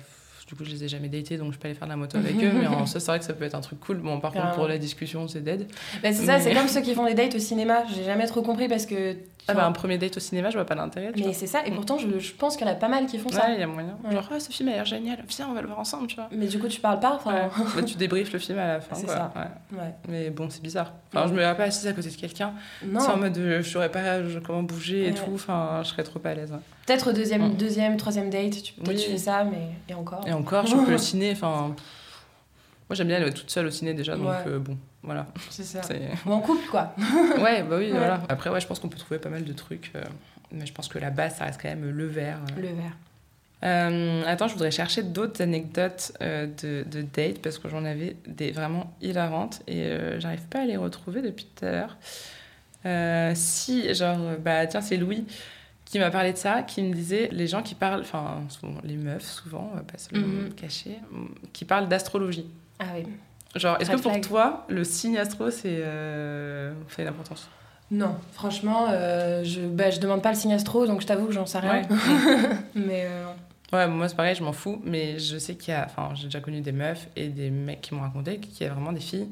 du 0.46 0.54
coup, 0.54 0.64
je 0.64 0.70
les 0.70 0.84
ai 0.84 0.88
jamais 0.88 1.08
datés, 1.08 1.38
donc 1.38 1.52
je 1.52 1.58
peux 1.58 1.66
aller 1.66 1.74
faire 1.76 1.88
de 1.88 1.92
la 1.92 1.96
moto 1.96 2.18
avec 2.18 2.36
eux. 2.42 2.52
Mais 2.52 2.66
en 2.66 2.86
soi, 2.86 3.00
c'est 3.00 3.06
vrai 3.06 3.18
que 3.18 3.24
ça 3.24 3.32
peut 3.32 3.44
être 3.44 3.54
un 3.56 3.60
truc 3.60 3.80
cool. 3.80 3.96
Bon, 3.96 4.20
par 4.20 4.32
contre, 4.32 4.52
pour 4.54 4.68
la 4.68 4.78
discussion, 4.78 5.26
c'est 5.28 5.40
dead. 5.42 5.66
Bah, 6.02 6.12
c'est 6.12 6.26
ça, 6.26 6.38
c'est 6.38 6.54
comme 6.54 6.68
ceux 6.68 6.82
qui 6.82 6.94
font 6.94 7.06
des 7.06 7.14
dates 7.14 7.34
au 7.34 7.38
cinéma. 7.40 7.84
J'ai 7.94 8.04
jamais 8.04 8.26
trop 8.26 8.42
compris 8.42 8.68
parce 8.68 8.86
que. 8.86 9.16
Ah 9.48 9.54
bah, 9.54 9.64
un 9.66 9.72
premier 9.72 9.96
date 9.96 10.16
au 10.16 10.20
cinéma, 10.20 10.50
je 10.50 10.56
vois 10.56 10.64
pas 10.64 10.74
l'intérêt, 10.74 11.12
mais 11.16 11.32
c'est 11.32 11.46
ça, 11.46 11.64
et 11.66 11.70
pourtant 11.70 11.98
je, 11.98 12.18
je 12.18 12.32
pense 12.34 12.56
qu'il 12.56 12.66
y 12.66 12.70
en 12.70 12.72
a 12.72 12.76
pas 12.76 12.88
mal 12.88 13.06
qui 13.06 13.16
font 13.18 13.28
ça. 13.28 13.46
Ouais, 13.46 13.54
il 13.54 13.60
y 13.60 13.62
a 13.62 13.66
moyen. 13.68 13.96
Ouais. 14.04 14.12
Genre, 14.12 14.28
ah, 14.34 14.40
ce 14.40 14.50
film 14.50 14.68
a 14.70 14.72
l'air 14.72 14.84
génial, 14.84 15.18
viens, 15.28 15.48
on 15.48 15.54
va 15.54 15.60
le 15.60 15.68
voir 15.68 15.78
ensemble, 15.78 16.08
tu 16.08 16.16
vois. 16.16 16.28
Mais 16.32 16.46
du 16.46 16.58
coup, 16.58 16.66
tu 16.68 16.80
parles 16.80 16.98
pas. 16.98 17.14
Enfin, 17.14 17.32
Ouais. 17.32 17.48
Bah, 17.76 17.82
tu 17.84 17.96
débriefes 17.96 18.32
le 18.32 18.38
film 18.40 18.58
à 18.58 18.66
la 18.66 18.80
fin, 18.80 18.96
C'est 18.96 19.06
quoi. 19.06 19.14
ça. 19.14 19.32
Ouais. 19.36 19.78
ouais. 19.78 19.94
Mais 20.08 20.30
bon, 20.30 20.50
c'est 20.50 20.62
bizarre. 20.62 20.92
Enfin, 21.14 21.26
je 21.28 21.32
me 21.32 21.38
verrais 21.38 21.56
pas 21.56 21.64
assise 21.64 21.86
à 21.86 21.92
côté 21.92 22.10
de 22.10 22.16
quelqu'un. 22.16 22.54
Non. 22.84 22.98
C'est 23.00 23.10
en 23.10 23.16
mode, 23.18 23.38
euh, 23.38 23.62
je 23.62 23.68
saurais 23.70 23.90
pas 23.90 24.00
comment 24.44 24.62
bouger 24.64 25.04
et 25.04 25.08
Ouais. 25.08 25.14
tout. 25.14 25.30
Enfin, 25.34 25.80
je 25.84 25.88
serais 25.90 26.02
trop 26.02 26.20
à 26.24 26.34
l'aise. 26.34 26.50
ouais. 26.50 26.58
Peut-être 26.86 27.12
deuxième, 27.12 27.48
Mm. 27.52 27.56
deuxième, 27.56 27.96
troisième 27.96 28.30
date, 28.30 28.62
tu, 28.62 28.72
Oui. 28.86 28.96
tu 28.96 29.10
fais 29.10 29.18
ça, 29.18 29.44
mais. 29.44 29.68
Et 29.88 29.94
encore. 29.94 30.26
Et 30.26 30.32
encore, 30.32 30.66
je 30.66 30.72
trouve 30.72 30.86
que 30.86 30.90
le 30.92 30.98
ciné, 30.98 31.30
enfin. 31.32 31.74
Moi, 32.88 32.94
j'aime 32.94 33.08
bien 33.08 33.16
aller 33.16 33.32
toute 33.32 33.50
seule 33.50 33.66
au 33.66 33.70
ciné 33.70 33.94
déjà, 33.94 34.14
donc 34.16 34.28
Ouais. 34.28 34.34
euh, 34.46 34.58
bon, 34.60 34.76
voilà. 35.06 35.26
C'est 35.50 35.64
ça. 35.64 35.80
Ou 36.26 36.32
en 36.32 36.40
couple, 36.40 36.68
quoi. 36.70 36.94
Ouais, 37.38 37.62
bah 37.62 37.76
oui, 37.78 37.90
Ouais. 37.90 37.98
voilà. 37.98 38.22
Après, 38.28 38.50
ouais, 38.50 38.60
je 38.60 38.66
pense 38.66 38.78
qu'on 38.80 38.88
peut 38.90 38.98
trouver 38.98 39.18
pas 39.18 39.30
mal 39.30 39.44
de 39.44 39.52
trucs, 39.54 39.90
euh, 39.96 40.02
mais 40.52 40.66
je 40.66 40.72
pense 40.74 40.88
que 40.88 40.98
la 40.98 41.08
base, 41.10 41.36
ça 41.36 41.44
reste 41.46 41.60
quand 41.62 41.68
même 41.70 41.88
le 41.88 42.06
verre. 42.06 42.38
euh. 42.52 42.60
Le 42.60 42.68
verre. 42.68 42.96
Euh, 43.64 44.22
attends, 44.26 44.48
je 44.48 44.52
voudrais 44.52 44.70
chercher 44.70 45.02
d'autres 45.02 45.40
anecdotes 45.42 46.12
de, 46.20 46.84
de 46.84 47.02
date 47.02 47.38
parce 47.40 47.58
que 47.58 47.68
j'en 47.70 47.84
avais 47.86 48.14
des 48.26 48.52
vraiment 48.52 48.92
hilarantes 49.00 49.62
et 49.66 49.88
j'arrive 50.18 50.42
pas 50.50 50.60
à 50.60 50.64
les 50.66 50.76
retrouver 50.76 51.22
depuis 51.22 51.46
tout 51.56 51.64
à 51.64 51.70
l'heure. 51.72 53.34
Si, 53.34 53.92
genre, 53.94 54.18
bah 54.38 54.66
tiens, 54.66 54.80
c'est 54.82 54.96
Louis 54.98 55.24
qui 55.86 55.98
m'a 56.00 56.10
parlé 56.10 56.32
de 56.32 56.36
ça, 56.38 56.62
qui 56.62 56.82
me 56.82 56.92
disait 56.92 57.28
les 57.32 57.46
gens 57.46 57.62
qui 57.62 57.74
parlent, 57.76 58.00
enfin, 58.00 58.42
les 58.84 58.96
meufs, 58.96 59.22
souvent, 59.24 59.70
on 59.72 59.76
va 59.76 59.82
pas 59.82 59.96
se 59.98 60.12
le 60.14 60.20
Mhm. 60.20 60.52
cacher, 60.54 60.98
qui 61.52 61.64
parlent 61.64 61.88
d'astrologie. 61.88 62.46
Ah 62.80 62.86
oui. 62.96 63.06
Genre, 63.56 63.76
est-ce 63.80 63.90
que 63.90 63.96
pour 64.00 64.12
flag. 64.12 64.22
toi, 64.26 64.64
le 64.68 64.84
signe 64.84 65.18
astro, 65.18 65.50
c'est 65.50 65.64
euh, 65.78 66.72
ça 66.88 67.00
a 67.00 67.02
une 67.02 67.08
importance 67.08 67.48
Non, 67.90 68.16
franchement, 68.32 68.86
euh, 68.90 69.42
je, 69.44 69.60
bah, 69.60 69.90
je 69.90 69.98
demande 70.00 70.22
pas 70.22 70.30
le 70.30 70.36
signe 70.36 70.52
astro, 70.52 70.86
donc 70.86 71.00
je 71.00 71.06
t'avoue 71.06 71.26
que 71.26 71.32
j'en 71.32 71.46
sais 71.46 71.58
rien. 71.60 71.82
mais 72.74 73.06
euh, 73.06 73.24
Ouais, 73.72 73.88
moi 73.88 74.08
c'est 74.08 74.14
pareil, 74.14 74.34
je 74.36 74.44
m'en 74.44 74.52
fous, 74.52 74.80
mais 74.84 75.18
je 75.18 75.38
sais 75.38 75.54
qu'il 75.56 75.72
y 75.74 75.76
a. 75.76 75.86
Enfin, 75.86 76.14
j'ai 76.14 76.24
déjà 76.24 76.38
connu 76.40 76.60
des 76.60 76.70
meufs 76.72 77.08
et 77.16 77.28
des 77.28 77.50
mecs 77.50 77.80
qui 77.80 77.94
m'ont 77.94 78.02
raconté 78.02 78.38
qu'il 78.38 78.64
y 78.66 78.70
a 78.70 78.72
vraiment 78.72 78.92
des 78.92 79.00
filles 79.00 79.28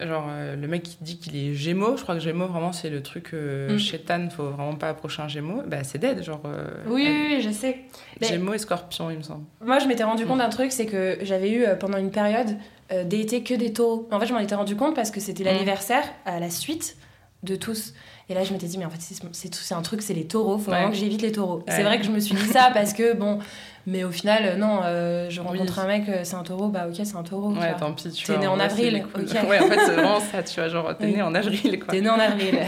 genre 0.00 0.26
euh, 0.30 0.56
le 0.56 0.66
mec 0.66 0.82
qui 0.82 0.96
dit 1.00 1.18
qu'il 1.18 1.36
est 1.36 1.54
Gémeaux, 1.54 1.96
je 1.96 2.02
crois 2.02 2.16
que 2.16 2.20
Gémeaux 2.20 2.46
vraiment 2.48 2.72
c'est 2.72 2.90
le 2.90 3.02
truc 3.04 3.32
Mm. 3.34 3.78
chétan, 3.78 4.28
faut 4.30 4.50
vraiment 4.50 4.74
pas 4.74 4.88
approcher 4.88 5.22
un 5.22 5.28
Gémeaux. 5.28 5.62
Bah 5.66 5.84
c'est 5.84 5.98
dead, 5.98 6.22
genre. 6.24 6.40
Oui, 6.88 7.04
elle- 7.06 7.12
oui, 7.12 7.36
oui, 7.36 7.40
je 7.42 7.50
sais. 7.50 7.82
Gémeaux 8.20 8.52
et 8.54 8.58
Scorpion, 8.58 9.10
il 9.10 9.18
me 9.18 9.22
semble. 9.22 9.44
Moi, 9.64 9.78
je 9.78 9.86
m'étais 9.86 10.02
rendu 10.04 10.26
compte 10.26 10.38
d'un 10.38 10.48
truc, 10.48 10.72
c'est 10.72 10.86
que 10.86 11.18
j'avais 11.22 11.52
eu 11.52 11.64
pendant 11.78 11.98
une 11.98 12.10
période 12.10 12.56
euh, 12.92 13.04
daté 13.04 13.42
que 13.42 13.54
des 13.54 13.72
taureaux. 13.72 14.08
En 14.12 14.20
fait, 14.20 14.26
je 14.26 14.32
m'en 14.32 14.38
étais 14.40 14.54
rendu 14.54 14.76
compte 14.76 14.94
parce 14.94 15.10
que 15.10 15.20
c'était 15.20 15.42
Mm. 15.44 15.46
l'anniversaire 15.46 16.04
à 16.24 16.38
la 16.40 16.50
suite 16.50 16.96
de 17.42 17.56
tous. 17.56 17.94
Et 18.28 18.34
là, 18.34 18.44
je 18.44 18.52
m'étais 18.52 18.66
dit, 18.66 18.78
mais 18.78 18.84
en 18.84 18.90
fait, 18.90 19.00
c'est 19.32 19.74
un 19.74 19.82
truc, 19.82 20.00
c'est 20.00 20.14
les 20.14 20.26
taureaux, 20.26 20.56
faut 20.58 20.70
Ouais. 20.70 20.76
vraiment 20.76 20.90
que 20.92 20.96
j'évite 20.96 21.22
les 21.22 21.32
taureaux. 21.32 21.56
Ouais. 21.58 21.64
C'est 21.74 21.82
vrai 21.82 21.98
que 21.98 22.04
je 22.04 22.10
me 22.10 22.20
suis 22.20 22.34
dit 22.36 22.46
ça 22.46 22.70
parce 22.74 22.92
que, 22.92 23.14
bon, 23.14 23.40
mais 23.84 24.04
au 24.04 24.12
final, 24.12 24.42
euh, 24.44 24.56
non, 24.56 24.80
euh, 24.84 25.28
je 25.28 25.40
rencontre 25.40 25.74
Oui. 25.78 25.82
un 25.84 25.86
mec, 25.88 26.08
euh, 26.08 26.20
c'est 26.22 26.36
un 26.36 26.44
taureau, 26.44 26.68
bah 26.68 26.86
ok, 26.88 26.94
c'est 27.04 27.16
un 27.16 27.24
taureau. 27.24 27.52
Ouais, 27.52 27.74
tant 27.76 27.92
pis, 27.92 28.10
tu 28.12 28.24
T'es 28.26 28.38
né 28.38 28.46
en 28.46 28.54
vrai, 28.54 28.66
avril, 28.66 28.94
les 28.94 29.00
couilles. 29.02 29.24
ok. 29.24 29.36
Ouais, 29.48 29.58
en 29.58 29.66
fait, 29.66 29.78
c'est 29.80 29.92
vraiment 29.94 30.20
ça, 30.32 30.42
tu 30.44 30.60
vois. 30.60 30.68
Genre, 30.68 30.96
t'es 30.96 31.06
Oui. 31.06 31.14
né 31.14 31.22
en 31.22 31.34
avril, 31.34 31.78
quoi. 31.80 31.88
T'es 31.92 32.00
né 32.00 32.08
en 32.10 32.18
avril. 32.20 32.58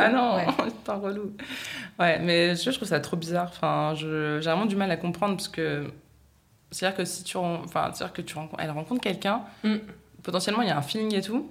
ah 0.00 0.08
non, 0.08 0.36
Ouais. 0.36 0.46
putain, 0.64 0.94
relou. 0.94 1.32
Ouais, 2.00 2.18
mais 2.20 2.56
je, 2.56 2.70
je 2.70 2.74
trouve 2.76 2.88
ça 2.88 3.00
trop 3.00 3.18
bizarre. 3.18 3.50
Enfin, 3.54 3.92
j'ai 3.94 4.06
vraiment 4.40 4.64
du 4.64 4.76
mal 4.76 4.90
à 4.90 4.96
comprendre 4.96 5.36
parce 5.36 5.48
que. 5.48 5.84
C'est-à-dire 6.72 6.96
que 6.96 7.04
si 7.04 7.22
tu. 7.22 7.36
Enfin, 7.36 7.90
c'est-à-dire 7.94 8.12
que 8.12 8.22
tu 8.22 8.34
rencontres. 8.34 8.60
Elle 8.62 8.70
rencontre 8.72 9.00
quelqu'un, 9.00 9.42
Mm. 9.62 9.76
potentiellement, 10.24 10.62
il 10.62 10.68
y 10.68 10.72
a 10.72 10.76
un 10.76 10.82
feeling 10.82 11.14
et 11.14 11.20
tout. 11.22 11.48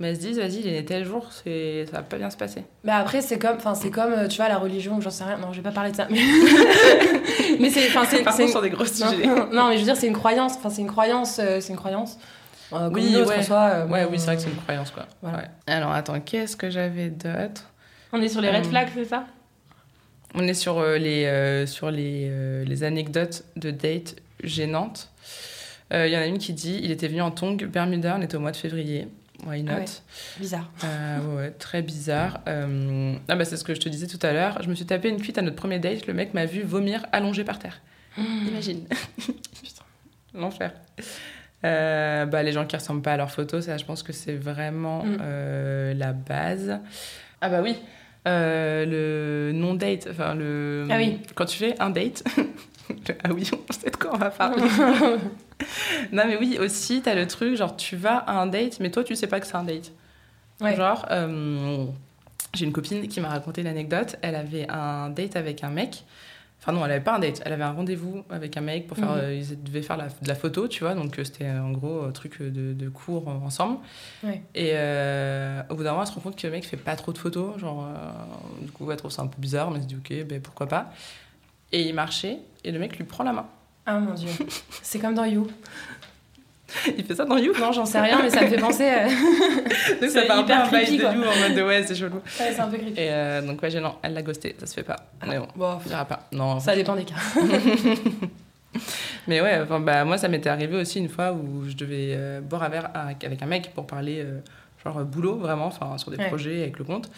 Mais 0.00 0.10
elles 0.10 0.16
se 0.16 0.20
disent, 0.20 0.38
vas-y, 0.38 0.60
il 0.60 0.68
est 0.68 0.72
né 0.72 0.84
tel 0.84 1.04
jour, 1.04 1.26
c'est... 1.32 1.84
ça 1.86 1.96
va 1.96 2.02
pas 2.04 2.18
bien 2.18 2.30
se 2.30 2.36
passer. 2.36 2.62
Bah 2.84 2.98
après 2.98 3.20
c'est 3.20 3.36
comme 3.36 3.56
enfin 3.56 3.74
c'est 3.74 3.90
comme 3.90 4.12
euh, 4.12 4.28
tu 4.28 4.36
vois 4.36 4.48
la 4.48 4.56
religion 4.58 5.00
j'en 5.00 5.10
sais 5.10 5.24
rien 5.24 5.38
non 5.38 5.50
je 5.50 5.56
vais 5.56 5.62
pas 5.64 5.72
parler 5.72 5.90
de 5.90 5.96
ça 5.96 6.06
mais 6.08 6.20
mais 7.58 7.68
c'est 7.68 7.88
enfin 7.88 8.04
c'est 8.08 8.22
Par 8.22 8.36
contre, 8.36 8.48
sur 8.48 8.62
des 8.62 8.70
gros 8.70 8.84
sujets. 8.84 9.26
non, 9.26 9.48
non, 9.52 9.68
mais 9.68 9.74
je 9.74 9.78
veux 9.80 9.84
dire 9.86 9.96
c'est 9.96 10.06
une 10.06 10.12
croyance 10.16 10.54
enfin 10.56 10.70
c'est 10.70 10.82
une 10.82 10.86
croyance 10.88 11.40
euh, 11.40 11.60
c'est 11.60 11.70
une 11.72 11.78
croyance 11.78 12.16
euh, 12.72 12.88
Oui, 12.92 13.16
autre 13.16 13.28
ouais. 13.36 13.42
soi 13.42 13.58
euh, 13.72 13.86
Ouais, 13.88 14.04
bon, 14.04 14.12
oui, 14.12 14.18
c'est 14.20 14.26
vrai 14.26 14.36
que 14.36 14.42
c'est 14.42 14.50
une 14.50 14.56
croyance, 14.56 14.90
quoi. 14.92 15.06
Voilà. 15.22 15.38
Ouais. 15.38 15.44
Alors, 15.66 15.90
attends, 15.90 16.20
qu'est-ce 16.20 16.54
que 16.54 16.68
j'avais 16.70 17.08
d'autre? 17.08 17.62
On 18.12 18.20
est 18.22 18.28
sur 18.28 18.40
les 18.42 18.50
red 18.50 18.66
flags 18.66 18.90
c'est 18.94 19.06
ça? 19.06 19.24
On 20.34 20.46
est 20.46 20.52
sur 20.54 20.80
les, 20.82 21.24
euh, 21.24 21.64
sur 21.66 21.90
les, 21.90 22.28
euh, 22.30 22.64
les 22.66 22.84
anecdotes 22.84 23.44
de 23.56 23.70
date 23.70 24.16
gênantes. 24.42 25.10
Euh, 25.92 26.06
Il 26.06 26.12
y 26.12 26.16
en 26.16 26.20
a 26.20 26.26
une 26.26 26.38
qui 26.38 26.52
dit 26.52 26.80
il 26.82 26.90
était 26.90 27.08
venu 27.08 27.22
en 27.22 27.30
tongue 27.30 27.64
Bermuda, 27.66 28.16
on 28.18 28.22
était 28.22 28.36
au 28.36 28.40
mois 28.40 28.52
de 28.52 28.56
février. 28.56 29.08
Why 29.46 29.62
not? 29.62 29.72
Ah 29.72 29.78
ouais. 29.78 29.84
bizarre 30.40 30.70
Euh, 30.84 31.18
ouais, 31.20 31.36
ouais, 31.36 31.50
très 31.52 31.80
bizarre. 31.82 32.40
Euh, 32.48 33.14
Ah 33.28 33.36
bah, 33.36 33.44
c'est 33.44 33.56
ce 33.56 33.62
que 33.64 33.74
je 33.74 33.80
te 33.80 33.88
disais 33.88 34.06
tout 34.08 34.18
à 34.26 34.32
l'heure. 34.32 34.60
Je 34.62 34.68
me 34.68 34.74
suis 34.74 34.84
tapé 34.86 35.08
une 35.08 35.20
cuite 35.20 35.38
à 35.38 35.42
notre 35.42 35.56
premier 35.56 35.78
date. 35.78 36.06
Le 36.08 36.12
mec 36.14 36.34
m'a 36.34 36.44
vu 36.44 36.62
vomir 36.62 37.06
allongé 37.12 37.44
par 37.44 37.58
terre. 37.60 37.80
Imagine. 38.18 38.84
Putain, 39.16 39.84
l'enfer. 40.34 40.72
Bah, 41.62 42.42
les 42.42 42.52
gens 42.52 42.66
qui 42.66 42.74
ressemblent 42.76 43.02
pas 43.02 43.12
à 43.12 43.16
leurs 43.16 43.30
photos, 43.30 43.66
ça, 43.66 43.76
je 43.78 43.84
pense 43.84 44.02
que 44.02 44.12
c'est 44.12 44.34
vraiment 44.34 45.04
Mm. 45.04 45.18
la 45.96 46.12
base. 46.12 46.80
Ah 47.40 47.48
bah 47.48 47.60
oui. 47.62 47.76
Le 48.26 49.52
non-date, 49.54 50.08
enfin 50.10 50.34
le... 50.34 50.86
Ah 50.90 50.96
oui. 50.98 51.20
Quand 51.36 51.44
tu 51.46 51.56
fais 51.58 51.80
un 51.80 51.90
date, 51.90 52.24
ah 53.24 53.32
oui, 53.32 53.48
on 53.68 53.72
sait 53.72 53.90
de 53.90 53.96
quoi 53.96 54.12
on 54.14 54.18
va 54.18 54.30
parler. 54.30 54.62
non 56.12 56.24
mais 56.26 56.36
oui, 56.36 56.58
aussi, 56.60 57.02
t'as 57.02 57.14
le 57.14 57.26
truc, 57.26 57.56
genre 57.56 57.76
tu 57.76 57.96
vas 57.96 58.16
à 58.18 58.40
un 58.40 58.46
date, 58.46 58.80
mais 58.80 58.90
toi 58.90 59.04
tu 59.04 59.14
sais 59.16 59.26
pas 59.26 59.40
que 59.40 59.46
c'est 59.46 59.56
un 59.56 59.64
date. 59.64 59.92
Ouais. 60.60 60.74
Genre, 60.76 61.06
euh, 61.10 61.84
j'ai 62.54 62.64
une 62.64 62.72
copine 62.72 63.06
qui 63.06 63.20
m'a 63.20 63.28
raconté 63.28 63.62
l'anecdote. 63.62 64.16
Elle 64.22 64.34
avait 64.34 64.66
un 64.68 65.08
date 65.10 65.36
avec 65.36 65.62
un 65.62 65.70
mec. 65.70 66.04
Enfin, 66.60 66.72
non, 66.72 66.84
elle 66.84 66.90
avait 66.90 67.00
pas 67.04 67.14
un 67.14 67.20
date. 67.20 67.40
Elle 67.44 67.52
avait 67.52 67.62
un 67.62 67.70
rendez-vous 67.70 68.24
avec 68.28 68.56
un 68.56 68.60
mec 68.60 68.88
pour 68.88 68.96
faire. 68.96 69.12
Mhm. 69.12 69.18
euh, 69.22 69.34
ils 69.34 69.62
devaient 69.62 69.82
faire 69.82 69.96
la- 69.96 70.08
de 70.08 70.26
la 70.26 70.34
photo, 70.34 70.66
tu 70.66 70.82
vois. 70.82 70.94
Donc, 70.96 71.16
euh, 71.16 71.22
c'était 71.22 71.48
en 71.48 71.70
gros 71.70 72.02
un 72.02 72.10
truc 72.10 72.42
de, 72.42 72.72
de 72.72 72.88
cours 72.88 73.28
ensemble. 73.28 73.78
Ouais. 74.24 74.42
Et 74.56 74.70
euh, 74.74 75.62
au 75.70 75.76
bout 75.76 75.84
d'un 75.84 75.90
moment, 75.90 76.02
elle 76.02 76.08
se 76.08 76.14
rend 76.14 76.20
compte 76.22 76.34
que 76.36 76.44
le 76.48 76.52
mec 76.52 76.64
fait 76.66 76.76
pas 76.76 76.96
trop 76.96 77.12
de 77.12 77.18
photos. 77.18 77.56
Genre, 77.60 77.86
du 78.60 78.72
coup, 78.72 78.90
elle 78.90 78.96
trouve 78.96 79.12
ça 79.12 79.22
un 79.22 79.28
peu 79.28 79.40
bizarre, 79.40 79.70
mais 79.70 79.76
elle 79.76 79.82
se 79.84 79.88
dit, 79.88 79.96
ok, 79.96 80.26
ben 80.26 80.40
pourquoi 80.42 80.66
pas. 80.66 80.90
Et 81.72 81.82
il 81.82 81.94
marchait, 81.94 82.38
et 82.64 82.72
le 82.72 82.78
mec 82.78 82.96
lui 82.96 83.04
prend 83.04 83.24
la 83.24 83.32
main. 83.32 83.46
ah 83.86 83.98
mon 83.98 84.14
dieu 84.14 84.28
c'est 84.82 84.98
comme 84.98 85.14
dans 85.14 85.24
You 85.24 85.46
Il 86.96 87.04
fait 87.04 87.14
ça 87.14 87.24
dans 87.24 87.36
You? 87.38 87.52
non 87.58 87.72
j'en 87.72 87.84
sais 87.86 88.00
rien 88.00 88.20
mais 88.22 88.30
ça 88.30 88.42
me 88.42 88.48
fait 88.48 88.56
penser 88.58 88.88
euh, 88.90 89.08
Donc, 90.00 90.10
ça 90.10 90.22
peu 90.22 90.40
hyper 90.40 90.64
un 90.64 90.66
creepy, 90.68 90.96
de. 90.98 91.02
You 91.02 91.08
en 91.08 91.36
mode 91.48 91.54
de 91.56 91.62
ouais, 91.62 91.82
c'est 91.86 91.94
chelou. 91.94 92.16
ouais, 92.16 92.52
c'est 92.52 92.60
un 92.60 92.68
peu 92.68 92.76
creepy 92.78 93.00
Et 93.00 93.10
euh, 93.10 93.42
donc, 93.42 93.62
ouais, 93.62 93.70
gênant. 93.70 93.98
Elle 94.02 94.14
l'a 94.14 94.22
ghosté, 94.22 94.54
ça 94.58 94.66
se 94.66 94.74
fait 94.74 94.82
pas. 94.82 94.96
Mais 95.26 95.38
bon, 95.38 95.48
bon 95.56 95.78
on 95.84 95.88
dira 95.88 96.04
pas. 96.04 96.28
Non, 96.32 96.58
ça 96.60 96.74
dépend 96.74 96.94
des 96.96 97.04
cas 97.04 97.14
Mais 99.26 99.40
ouais, 99.40 99.60
enfin, 99.62 99.80
bah, 99.80 100.04
moi, 100.04 100.18
ça 100.18 100.28
m'était 100.28 100.48
arrivé 100.50 100.76
aussi 100.76 100.98
une 100.98 101.08
fois 101.08 101.32
où 101.32 101.64
je 101.68 101.74
devais 101.74 102.12
euh, 102.16 102.40
boire 102.40 102.62
un 102.62 102.68
verre 102.68 102.90
avec 102.94 103.24
avec 103.24 103.42
un 103.42 103.46
mec 103.46 103.72
pour 103.74 103.86
parler, 103.86 104.20
euh, 104.24 104.40
genre, 104.84 105.02
boulot, 105.04 105.36
vraiment, 105.36 105.66
enfin, 105.66 105.96
sur 105.98 106.10
des 106.10 106.16
Ouais. 106.18 106.28
projets 106.28 106.62
avec 106.62 106.78
le 106.78 106.84
compte. 106.84 107.10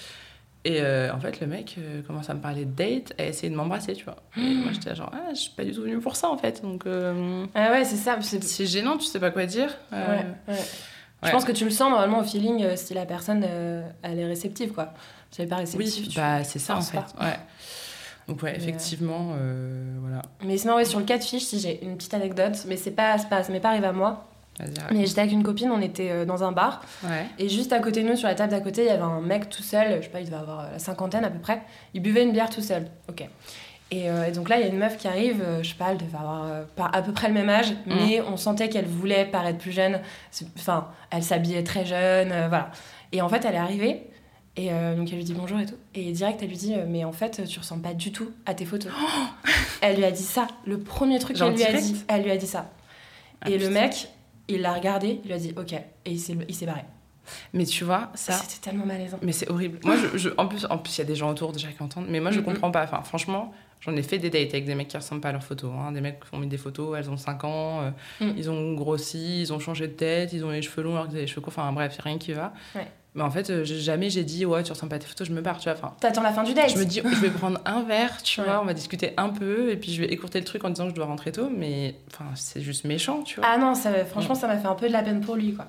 Et 0.64 0.80
euh, 0.82 1.10
en 1.14 1.18
fait, 1.20 1.40
le 1.40 1.46
mec 1.46 1.76
euh, 1.78 2.02
commence 2.02 2.28
à 2.28 2.34
me 2.34 2.40
parler 2.40 2.66
de 2.66 2.70
date 2.72 3.14
et 3.18 3.28
essayer 3.28 3.48
de 3.48 3.54
m'embrasser, 3.56 3.94
tu 3.94 4.04
vois. 4.04 4.16
Et 4.36 4.40
moi, 4.56 4.72
j'étais 4.72 4.94
genre, 4.94 5.10
ah, 5.14 5.30
je 5.32 5.38
suis 5.40 5.50
pas 5.52 5.64
du 5.64 5.72
tout 5.72 5.82
venue 5.82 5.98
pour 6.00 6.16
ça, 6.16 6.28
en 6.28 6.36
fait. 6.36 6.60
Donc, 6.60 6.84
euh, 6.86 7.46
ah 7.54 7.70
ouais 7.70 7.84
c'est 7.84 7.96
ça 7.96 8.18
c'est 8.20 8.66
gênant, 8.66 8.98
tu 8.98 9.06
sais 9.06 9.18
pas 9.20 9.30
quoi 9.30 9.46
dire. 9.46 9.70
Ouais, 9.90 10.26
ouais. 10.48 10.54
Je 11.22 11.30
pense 11.30 11.44
que 11.44 11.52
tu 11.52 11.64
le 11.64 11.70
sens 11.70 11.90
normalement 11.90 12.18
au 12.20 12.24
feeling 12.24 12.76
si 12.76 12.92
la 12.94 13.04
personne 13.06 13.44
elle 14.02 14.18
est 14.18 14.26
réceptive 14.26 14.72
quoi. 14.72 14.92
Si 15.30 15.40
elle 15.40 15.46
est 15.46 15.50
pas 15.50 15.56
réceptive. 15.56 15.92
Oui, 16.02 16.08
tu- 16.08 16.16
bah, 16.16 16.44
c'est 16.44 16.58
ça, 16.58 16.76
en 16.76 16.82
fait. 16.82 16.96
pas. 16.98 17.06
Ouais. 17.20 17.36
Donc, 18.28 18.42
ouais, 18.42 18.52
Mais, 18.52 18.58
effectivement, 18.58 19.34
voilà. 20.00 20.22
Mais 20.44 20.56
sinon 20.58 20.76
ouais 20.76 20.84
sur 20.84 20.98
le 20.98 21.04
cas 21.04 21.18
de 21.18 21.22
fiche 21.24 21.44
si 21.44 21.58
j'ai 21.60 21.82
une 21.84 21.96
petite 21.96 22.14
anecdote 22.14 22.64
mais 22.68 22.76
c'est 22.76 22.90
pas, 22.90 23.16
pas 23.30 23.42
ça 23.42 23.52
m'est 23.52 23.60
pas 23.60 23.70
arrivé 23.70 23.86
à 23.86 23.92
moi. 23.92 24.29
Mais 24.92 25.06
j'étais 25.06 25.20
avec 25.20 25.32
une 25.32 25.42
copine 25.42 25.70
on 25.70 25.80
était 25.80 26.10
euh, 26.10 26.24
dans 26.24 26.44
un 26.44 26.52
bar 26.52 26.82
Ouais. 27.04 27.26
et 27.38 27.48
juste 27.48 27.72
à 27.72 27.78
côté 27.80 28.02
de 28.02 28.08
nous 28.08 28.16
sur 28.16 28.28
la 28.28 28.34
table 28.34 28.50
d'à 28.50 28.60
côté 28.60 28.82
il 28.82 28.86
y 28.86 28.90
avait 28.90 29.02
un 29.02 29.20
mec 29.20 29.48
tout 29.48 29.62
seul 29.62 29.98
je 29.98 30.02
sais 30.04 30.10
pas 30.10 30.20
il 30.20 30.26
devait 30.26 30.36
avoir 30.36 30.60
euh, 30.60 30.72
la 30.72 30.78
cinquantaine 30.78 31.24
à 31.24 31.30
peu 31.30 31.38
près. 31.38 31.62
Il 31.94 32.02
buvait 32.02 32.22
une 32.22 32.32
bière 32.32 32.50
tout 32.50 32.62
seul. 32.62 32.86
Ok. 33.08 33.24
Et, 33.92 34.08
euh, 34.08 34.26
et 34.28 34.30
donc 34.30 34.48
là, 34.48 34.56
il 34.56 34.60
y 34.60 34.64
a 34.64 34.68
une 34.68 34.78
meuf 34.78 34.96
qui 34.98 35.08
arrive, 35.08 35.44
je 35.62 35.68
sais 35.68 35.74
pas, 35.74 35.90
elle 35.90 35.96
devait 35.98 36.16
avoir 36.16 36.44
euh, 36.44 36.62
à 36.92 37.02
peu 37.02 37.10
près 37.12 37.26
le 37.26 37.34
même 37.34 37.48
âge, 37.48 37.72
mais 37.86 38.20
on 38.20 38.36
sentait 38.36 38.68
qu'elle 38.68 38.84
voulait 38.86 39.24
paraître 39.24 39.58
plus 39.58 39.72
jeune. 39.72 39.98
Enfin, 40.56 40.86
elle 41.10 41.24
s'habillait 41.24 41.64
très 41.64 41.84
jeune, 41.84 42.30
euh, 42.30 42.46
voilà. 42.48 42.70
Et 43.10 43.20
en 43.20 43.28
fait, 43.28 43.44
elle 43.44 43.56
est 43.56 43.58
arrivée, 43.58 44.06
et 44.56 44.68
donc 44.68 45.08
elle 45.10 45.16
lui 45.16 45.24
dit 45.24 45.34
bonjour 45.34 45.58
et 45.58 45.66
tout. 45.66 45.74
Et 45.96 46.12
direct, 46.12 46.38
elle 46.40 46.50
lui 46.50 46.56
dit, 46.56 46.76
mais 46.86 47.02
en 47.04 47.10
fait, 47.10 47.44
tu 47.48 47.58
ressembles 47.58 47.82
pas 47.82 47.94
du 47.94 48.12
tout 48.12 48.30
à 48.46 48.54
tes 48.54 48.64
photos. 48.64 48.92
elle 49.80 49.96
lui 49.96 50.04
a 50.04 50.12
dit 50.12 50.22
ça, 50.22 50.46
le 50.66 50.78
premier 50.78 51.18
truc 51.18 51.36
qu'elle 51.36 51.52
lui 51.54 51.64
a 51.64 51.72
dit, 51.72 52.04
elle 52.06 52.22
lui 52.22 52.30
a 52.30 52.36
dit 52.36 52.46
ça. 52.46 52.70
Ah, 53.40 53.48
et 53.50 53.54
le 53.58 53.66
putain. 53.66 53.70
mec, 53.80 54.08
il 54.50 54.60
l'a 54.62 54.74
regardé, 54.74 55.20
il 55.22 55.28
lui 55.28 55.34
a 55.34 55.38
dit 55.38 55.52
ok, 55.56 55.72
et 55.72 55.84
il 56.06 56.18
s'est 56.20 56.66
barré. 56.66 56.82
Mais 57.52 57.64
tu 57.64 57.84
vois, 57.84 58.10
ça. 58.14 58.32
C'était 58.32 58.60
tellement 58.70 58.86
malaisant. 58.86 59.18
Mais 59.22 59.30
c'est 59.32 59.48
horrible. 59.50 59.78
Moi, 59.84 59.94
je, 59.96 60.18
je- 60.18 60.30
en 60.36 60.48
plus, 60.48 60.66
en 60.68 60.78
plus, 60.78 60.96
il 60.96 60.98
y 60.98 61.02
a 61.02 61.04
des 61.04 61.14
gens 61.14 61.30
autour 61.30 61.52
déjà 61.52 61.68
qui 61.68 61.80
entendent. 61.82 62.06
Mais 62.08 62.18
moi, 62.18 62.30
je 62.32 62.40
comprends 62.40 62.72
pas. 62.72 62.82
Enfin, 62.82 63.02
franchement, 63.02 63.52
j'en 63.80 63.94
ai 63.94 64.02
fait 64.02 64.18
des 64.18 64.30
dates 64.30 64.48
avec 64.52 64.64
des 64.64 64.74
mecs 64.74 64.88
qui 64.88 64.96
ressemblent 64.96 65.20
pas 65.20 65.28
à 65.28 65.32
leurs 65.32 65.44
photos. 65.44 65.70
hein. 65.78 65.92
Des 65.92 66.00
mecs 66.00 66.18
qui 66.20 66.34
ont 66.34 66.38
mis 66.38 66.48
des 66.48 66.56
photos, 66.58 66.96
elles 66.98 67.08
ont 67.08 67.16
5 67.16 67.44
ans, 67.44 67.82
euh, 67.82 67.90
Mhm. 68.24 68.34
ils 68.36 68.50
ont 68.50 68.74
grossi, 68.74 69.42
ils 69.42 69.52
ont 69.52 69.60
changé 69.60 69.86
de 69.86 69.92
tête, 69.92 70.32
ils 70.32 70.44
ont 70.44 70.50
les 70.50 70.62
cheveux 70.62 70.82
longs 70.82 70.92
alors 70.94 71.04
qu'ils 71.04 71.12
avaient 71.16 71.20
les 71.22 71.26
cheveux 71.28 71.40
courts. 71.42 71.52
Enfin, 71.56 71.70
bref, 71.72 71.98
rien 72.02 72.18
qui 72.18 72.32
va. 72.32 72.52
Ouais. 72.74 72.88
Mais 73.16 73.22
en 73.24 73.30
fait, 73.30 73.50
euh, 73.50 73.64
jamais 73.64 74.08
j'ai 74.08 74.22
dit, 74.22 74.46
ouais, 74.46 74.62
tu 74.62 74.70
ressembles 74.70 74.90
pas 74.90 74.96
à 74.96 74.98
tes 75.00 75.06
photos, 75.08 75.26
je 75.26 75.32
me 75.32 75.40
barre, 75.40 75.58
tu 75.58 75.64
vois. 75.68 75.72
Enfin, 75.76 75.92
T'attends 76.00 76.22
la 76.22 76.32
fin 76.32 76.44
du 76.44 76.54
date. 76.54 76.70
je 76.70 76.78
me 76.78 76.84
dis, 76.84 77.00
je 77.04 77.20
vais 77.20 77.30
prendre 77.30 77.58
un 77.64 77.82
verre, 77.82 78.22
tu 78.22 78.40
Ouais. 78.40 78.46
vois, 78.46 78.60
on 78.62 78.64
va 78.64 78.72
discuter 78.74 79.14
un 79.16 79.30
peu, 79.30 79.70
et 79.70 79.76
puis 79.76 79.92
je 79.92 80.00
vais 80.00 80.06
écourter 80.12 80.38
le 80.38 80.44
truc 80.44 80.64
en 80.64 80.70
disant 80.70 80.84
que 80.84 80.90
je 80.90 80.94
dois 80.94 81.06
rentrer 81.06 81.32
tôt, 81.32 81.48
mais 81.54 81.96
enfin, 82.12 82.26
c'est 82.36 82.60
juste 82.60 82.84
méchant, 82.84 83.22
tu 83.22 83.40
vois. 83.40 83.48
Ah 83.52 83.58
non, 83.58 83.74
ça, 83.74 84.04
franchement, 84.04 84.34
ça 84.36 84.46
m'a 84.46 84.58
fait 84.58 84.68
un 84.68 84.74
peu 84.76 84.86
de 84.86 84.92
la 84.92 85.02
peine 85.02 85.20
pour 85.20 85.34
lui, 85.34 85.54
quoi. 85.54 85.66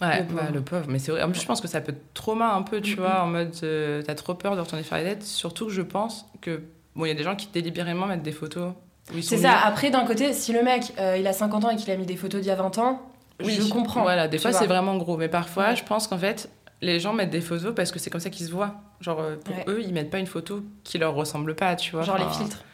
Ouais, 0.00 0.20
Le 0.20 0.24
pauvre. 0.26 0.40
bah, 0.42 0.48
le 0.54 0.60
pauvre. 0.62 0.86
Mais 0.88 0.98
c'est 0.98 1.10
vrai. 1.12 1.22
En 1.24 1.30
plus, 1.30 1.40
je 1.42 1.46
pense 1.46 1.60
que 1.60 1.68
ça 1.68 1.80
peut 1.82 1.92
te 1.92 1.98
trauma 2.14 2.54
un 2.54 2.62
peu, 2.62 2.80
tu 2.80 2.94
vois, 2.96 3.22
en 3.22 3.26
mode 3.26 3.54
euh, 3.64 4.00
t'as 4.02 4.14
trop 4.14 4.34
peur 4.34 4.54
de 4.56 4.60
retourner 4.60 4.82
faire 4.84 4.96
les 4.98 5.04
dettes. 5.04 5.24
Surtout 5.24 5.66
que 5.66 5.72
je 5.72 5.82
pense 5.82 6.24
que, 6.40 6.62
bon, 6.94 7.04
il 7.04 7.08
y 7.08 7.10
a 7.12 7.14
des 7.14 7.22
gens 7.24 7.36
qui 7.36 7.48
délibérément 7.52 8.06
mettent 8.06 8.22
des 8.22 8.32
photos. 8.32 8.72
C'est 9.20 9.38
ça. 9.38 9.58
Après, 9.64 9.90
d'un 9.90 10.04
côté, 10.06 10.32
si 10.32 10.52
le 10.52 10.62
mec, 10.62 10.92
euh, 11.00 11.16
il 11.18 11.26
a 11.26 11.32
50 11.32 11.64
ans 11.64 11.70
et 11.70 11.76
qu'il 11.76 11.90
a 11.90 11.96
mis 11.96 12.06
des 12.06 12.16
photos 12.16 12.40
d'il 12.40 12.48
y 12.48 12.52
a 12.52 12.54
20 12.54 12.78
ans, 12.78 13.02
je 13.40 13.68
comprends. 13.68 14.02
Voilà, 14.02 14.28
des 14.28 14.38
fois 14.38 14.52
c'est 14.52 14.66
vraiment 14.66 14.96
gros. 14.96 15.16
Mais 15.16 15.28
parfois, 15.28 15.68
Ouais. 15.70 15.76
je 15.76 15.84
pense 15.84 16.06
qu'en 16.06 16.18
fait, 16.18 16.48
les 16.82 16.98
gens 17.00 17.12
mettent 17.12 17.30
des 17.30 17.40
photos 17.40 17.74
parce 17.74 17.92
que 17.92 17.98
c'est 17.98 18.10
comme 18.10 18.20
ça 18.20 18.30
qu'ils 18.30 18.46
se 18.46 18.52
voient. 18.52 18.74
Genre, 19.00 19.20
euh, 19.20 19.36
pour 19.36 19.54
Ouais. 19.56 19.64
eux, 19.68 19.82
ils 19.82 19.92
mettent 19.92 20.10
pas 20.10 20.18
une 20.18 20.26
photo 20.26 20.62
qui 20.84 20.98
leur 20.98 21.14
ressemble 21.14 21.54
pas, 21.54 21.76
tu 21.76 21.92
vois. 21.92 22.02
Genre 22.02 22.16
les 22.18 22.24
Enfin, 22.24 22.38
filtres. 22.44 22.64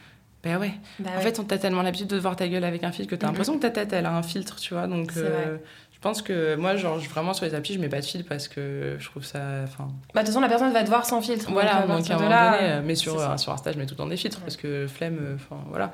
Ben 0.45 0.59
ouais. 0.61 0.73
Bah 1.01 1.11
En 1.13 1.17
ouais. 1.17 1.23
fait, 1.23 1.39
on 1.41 1.45
t'a 1.45 1.59
tellement 1.59 1.83
l'habitude 1.83 2.07
de 2.07 2.17
voir 2.19 2.37
ta 2.37 2.47
gueule 2.47 2.63
avec 2.65 2.85
un 2.85 2.93
filtre 2.93 3.11
que 3.11 3.17
t'as 3.17 3.27
Mhm. 3.27 3.33
l'impression 3.33 3.57
que 3.57 3.63
ta 3.63 3.71
tête, 3.71 3.93
elle 3.93 4.07
a 4.07 4.13
un 4.17 4.23
filtre, 4.23 4.57
tu 4.57 4.75
vois. 4.75 4.87
Donc, 4.87 5.11
C'est 5.13 5.21
euh, 5.25 5.57
je 5.93 5.99
pense 5.99 6.23
que 6.23 6.55
moi, 6.55 6.77
genre, 6.77 6.99
vraiment 6.99 7.33
sur 7.35 7.47
les 7.47 7.55
applis, 7.55 7.75
je 7.75 7.81
mets 7.81 7.89
pas 7.89 7.99
de 8.01 8.05
filtre 8.05 8.29
parce 8.29 8.47
que 8.47 8.97
je 8.99 9.05
trouve 9.11 9.25
ça. 9.25 9.41
Enfin, 9.65 9.89
Bah, 10.15 10.21
de 10.23 10.27
toute 10.27 10.27
façon, 10.29 10.41
la 10.41 10.49
personne 10.49 10.73
va 10.73 10.85
te 10.85 10.89
voir 10.89 11.05
sans 11.05 11.21
filtre. 11.21 11.51
Voilà, 11.51 11.85
donc, 11.87 12.09
à 12.09 12.15
un 12.15 12.17
moment 12.19 12.29
là, 12.29 12.51
donné, 12.59 12.73
euh, 12.75 12.83
mais 12.85 12.95
sur, 12.95 13.19
euh, 13.19 13.37
sur 13.39 13.53
Insta, 13.53 13.73
je 13.73 13.79
mets 13.79 13.87
tout 13.87 13.95
le 13.95 13.99
temps 13.99 14.07
des 14.07 14.17
filtres 14.17 14.39
Ouais. 14.39 14.45
parce 14.45 14.57
que 14.57 14.87
flemme, 14.87 15.19
euh, 15.21 15.35
enfin 15.35 15.57
voilà. 15.71 15.93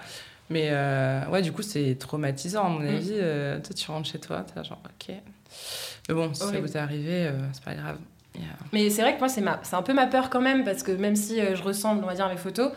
Mais 0.51 0.69
euh, 0.71 1.25
ouais, 1.31 1.41
du 1.41 1.51
coup, 1.53 1.63
c'est 1.63 1.97
traumatisant 1.99 2.67
à 2.67 2.69
mon 2.69 2.81
Mm. 2.81 2.89
avis. 2.89 3.13
Euh, 3.15 3.59
toi, 3.61 3.75
tu 3.75 3.91
rentres 3.91 4.09
chez 4.11 4.19
toi, 4.19 4.45
t'es 4.45 4.63
genre, 4.65 4.83
ok. 4.85 5.15
Mais 6.09 6.15
bon, 6.15 6.33
si 6.35 6.41
ça 6.41 6.61
vous 6.61 6.73
est 6.73 6.77
arrivé, 6.77 7.27
euh, 7.27 7.33
c'est 7.53 7.63
pas 7.65 7.75
grave. 7.75 7.97
Yeah. 8.35 8.45
Mais 8.73 8.89
c'est 8.91 9.03
vrai 9.03 9.15
que 9.15 9.19
moi, 9.19 9.29
c'est 9.29 9.41
ma... 9.43 9.61
c'est 9.63 9.77
un 9.77 9.83
peu 9.83 9.93
ma 9.93 10.07
peur 10.07 10.31
quand 10.31 10.41
même, 10.41 10.65
parce 10.65 10.83
que 10.83 10.93
même 10.93 11.17
si 11.17 11.41
euh, 11.41 11.55
je 11.55 11.63
ressemble, 11.63 12.03
on 12.03 12.07
va 12.07 12.15
dire, 12.15 12.25
à 12.25 12.31
mes 12.31 12.37
photos, 12.39 12.73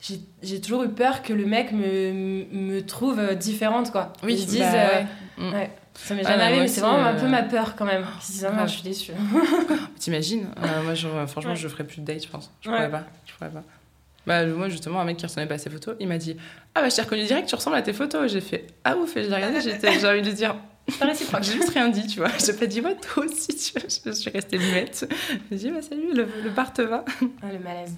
j'ai 0.00 0.20
j'ai 0.42 0.60
toujours 0.60 0.84
eu 0.84 0.90
peur 0.90 1.22
que 1.22 1.32
le 1.32 1.46
mec 1.46 1.72
me, 1.72 2.44
me 2.52 2.80
trouve 2.82 3.18
euh, 3.18 3.34
différente, 3.34 3.90
quoi. 3.90 4.12
Ils 4.28 4.38
se 4.38 4.46
disent, 4.46 4.60
bah 4.60 4.72
ouais. 4.72 5.06
Mm. 5.38 5.52
ouais. 5.54 5.70
Ça 5.94 6.14
m'est 6.14 6.22
jamais 6.22 6.36
ouais, 6.36 6.42
arrivé, 6.42 6.60
mais 6.60 6.68
c'est 6.68 6.80
vraiment 6.80 7.04
un 7.06 7.14
peu 7.14 7.26
ma 7.26 7.42
peur 7.42 7.74
quand 7.74 7.84
même. 7.84 8.04
Si 8.20 8.32
ça 8.34 8.50
grave. 8.50 8.68
je 8.68 8.72
suis 8.74 8.82
déçue. 8.82 9.12
T'imagines 9.98 10.46
Euh, 10.62 10.82
Moi, 10.84 10.94
je- 10.94 11.08
franchement, 11.26 11.50
Ouais. 11.50 11.56
je 11.56 11.66
ferais 11.68 11.84
plus 11.84 12.00
de 12.00 12.06
date, 12.06 12.22
je 12.22 12.28
pense. 12.28 12.52
Je 12.60 12.68
pourrais 12.70 12.90
pas. 12.90 13.04
Je 13.26 13.32
pourrais 13.34 13.50
pas. 13.50 13.62
Bah, 14.26 14.44
moi, 14.46 14.68
justement, 14.68 15.00
un 15.00 15.04
mec 15.04 15.16
qui 15.16 15.26
ressemblait 15.26 15.48
pas 15.48 15.54
à 15.54 15.58
ses 15.58 15.70
photos, 15.70 15.96
il 16.00 16.06
m'a 16.06 16.18
dit 16.18 16.36
Ah, 16.74 16.82
bah, 16.82 16.88
je 16.88 16.94
t'ai 16.94 17.02
reconnu 17.02 17.24
direct, 17.24 17.48
tu 17.48 17.54
ressembles 17.54 17.76
à 17.76 17.82
tes 17.82 17.92
photos. 17.92 18.30
J'ai 18.30 18.40
fait 18.40 18.66
Ah, 18.84 18.96
ouf, 18.96 19.16
et 19.16 19.24
je 19.24 19.28
l'ai 19.28 19.34
regardé, 19.34 19.60
j'étais- 19.60 19.98
j'ai 19.98 20.06
envie 20.06 20.22
de 20.22 20.30
dire 20.30 20.54
Pas 20.98 21.06
réciproque. 21.06 21.42
J'ai 21.42 21.52
juste 21.52 21.70
rien 21.70 21.88
dit, 21.88 22.06
tu 22.06 22.20
vois. 22.20 22.30
J'ai 22.44 22.52
pas 22.54 22.66
dit 22.66 22.80
Ouais, 22.80 22.96
toi 22.96 23.24
aussi, 23.24 23.48
tu 23.56 23.78
vois. 23.78 23.88
Je 24.06 24.10
suis 24.12 24.30
restée 24.30 24.58
muette. 24.58 25.12
J'ai 25.50 25.56
dit 25.56 25.70
Bah, 25.70 25.82
salut, 25.82 26.12
le, 26.14 26.26
le 26.44 26.50
bar 26.50 26.72
te 26.72 26.82
va. 26.82 27.04
Ah, 27.42 27.46
le 27.52 27.58
malaise. 27.58 27.96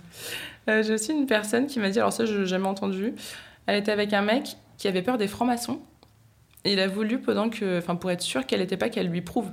Euh, 0.69 0.83
J'ai 0.83 0.95
aussi 0.95 1.13
une 1.13 1.27
personne 1.27 1.67
qui 1.67 1.79
m'a 1.79 1.91
dit 1.91 1.99
Alors, 2.01 2.13
ça, 2.13 2.25
je 2.27 2.39
l'ai 2.39 2.47
jamais 2.47 2.67
entendu. 2.69 3.15
Elle 3.67 3.79
était 3.79 3.93
avec 3.93 4.13
un 4.13 4.23
mec 4.23 4.57
qui 4.77 4.89
avait 4.89 5.03
peur 5.03 5.19
des 5.19 5.29
francs-maçons. 5.29 5.81
Et 6.65 6.73
il 6.73 6.81
a 6.81 6.89
voulu, 6.89 7.21
pendant 7.21 7.49
que. 7.49 7.79
Enfin, 7.79 7.95
pour 7.97 8.11
être 8.11 8.23
sûr 8.23 8.45
qu'elle 8.47 8.61
était 8.61 8.77
pas, 8.77 8.89
qu'elle 8.89 9.09
lui 9.09 9.23
prouve 9.23 9.49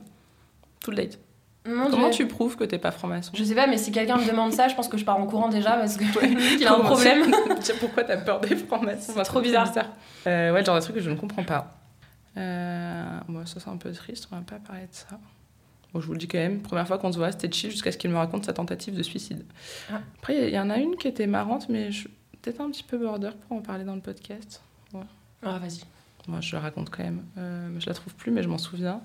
tout 0.84 0.92
le 0.92 0.98
date. 0.98 1.20
Mon 1.66 1.90
Comment 1.90 2.10
Dieu. 2.10 2.26
tu 2.26 2.28
prouves 2.28 2.56
que 2.56 2.64
t'es 2.64 2.78
pas 2.78 2.92
franc-maçon? 2.92 3.32
Je 3.36 3.44
sais 3.44 3.54
pas, 3.56 3.68
mais 3.68 3.78
si 3.78 3.92
quelqu'un 3.92 4.18
me 4.18 4.26
demande 4.26 4.54
ça, 4.54 4.70
je 4.70 4.76
pense 4.76 4.88
que 4.88 4.98
je 4.98 5.04
pars 5.04 5.20
en 5.20 5.26
courant 5.28 5.50
déjà 5.50 5.72
parce 5.74 5.98
que 5.98 6.04
qu'il 6.58 6.66
a 6.66 6.74
un 6.74 6.80
problème. 6.80 7.30
Pourquoi 7.82 8.04
t'as 8.06 8.16
peur 8.18 8.40
des 8.40 8.56
francs-maçons? 8.56 9.12
C'est 9.16 9.24
trop 9.24 9.42
bizarre. 9.42 9.70
Euh, 10.28 10.54
ouais, 10.54 10.64
genre 10.64 10.76
de 10.78 10.82
truc 10.82 10.96
que 10.96 11.02
je 11.02 11.10
ne 11.10 11.16
comprends 11.16 11.44
pas. 11.44 11.77
Euh, 12.38 13.20
bon, 13.28 13.46
ça 13.46 13.60
c'est 13.60 13.70
un 13.70 13.78
peu 13.78 13.92
triste, 13.92 14.28
on 14.32 14.36
va 14.36 14.42
pas 14.42 14.60
parler 14.60 14.84
de 14.84 14.94
ça. 14.94 15.20
Bon, 15.94 16.00
je 16.00 16.08
vous 16.08 16.14
le 16.14 16.20
dis 16.20 16.28
quand 16.28 16.38
même, 16.38 16.62
première 16.62 16.88
fois 16.88 16.98
qu'on 16.98 17.12
se 17.12 17.18
voit, 17.18 17.32
c'était 17.32 17.52
chill 17.52 17.72
jusqu'à 17.72 17.92
ce 17.92 17.98
qu'il 17.98 18.10
me 18.10 18.18
raconte 18.18 18.46
sa 18.46 18.54
tentative 18.54 18.96
de 18.96 19.04
suicide. 19.04 19.44
Ah. 19.92 20.02
Après, 20.18 20.50
il 20.50 20.54
y 20.54 20.60
en 20.60 20.70
a 20.70 20.78
une 20.78 20.96
qui 20.96 21.08
était 21.08 21.28
marrante, 21.28 21.68
mais 21.70 21.92
je... 21.92 22.08
peut-être 22.42 22.62
un 22.62 22.70
petit 22.70 22.84
peu 22.84 22.98
border 22.98 23.32
pour 23.48 23.58
en 23.58 23.62
parler 23.62 23.84
dans 23.84 23.96
le 23.96 24.02
podcast. 24.02 24.62
Ah, 25.44 25.60
vas-y. 25.60 25.82
Moi, 26.28 26.42
je 26.42 26.56
la 26.56 26.62
raconte 26.62 26.90
quand 26.90 27.04
même. 27.04 27.24
Euh, 27.38 27.80
je 27.80 27.86
la 27.88 27.94
trouve 27.94 28.14
plus, 28.16 28.32
mais 28.32 28.44
je 28.44 28.50
m'en 28.50 28.58
souviens. 28.58 29.02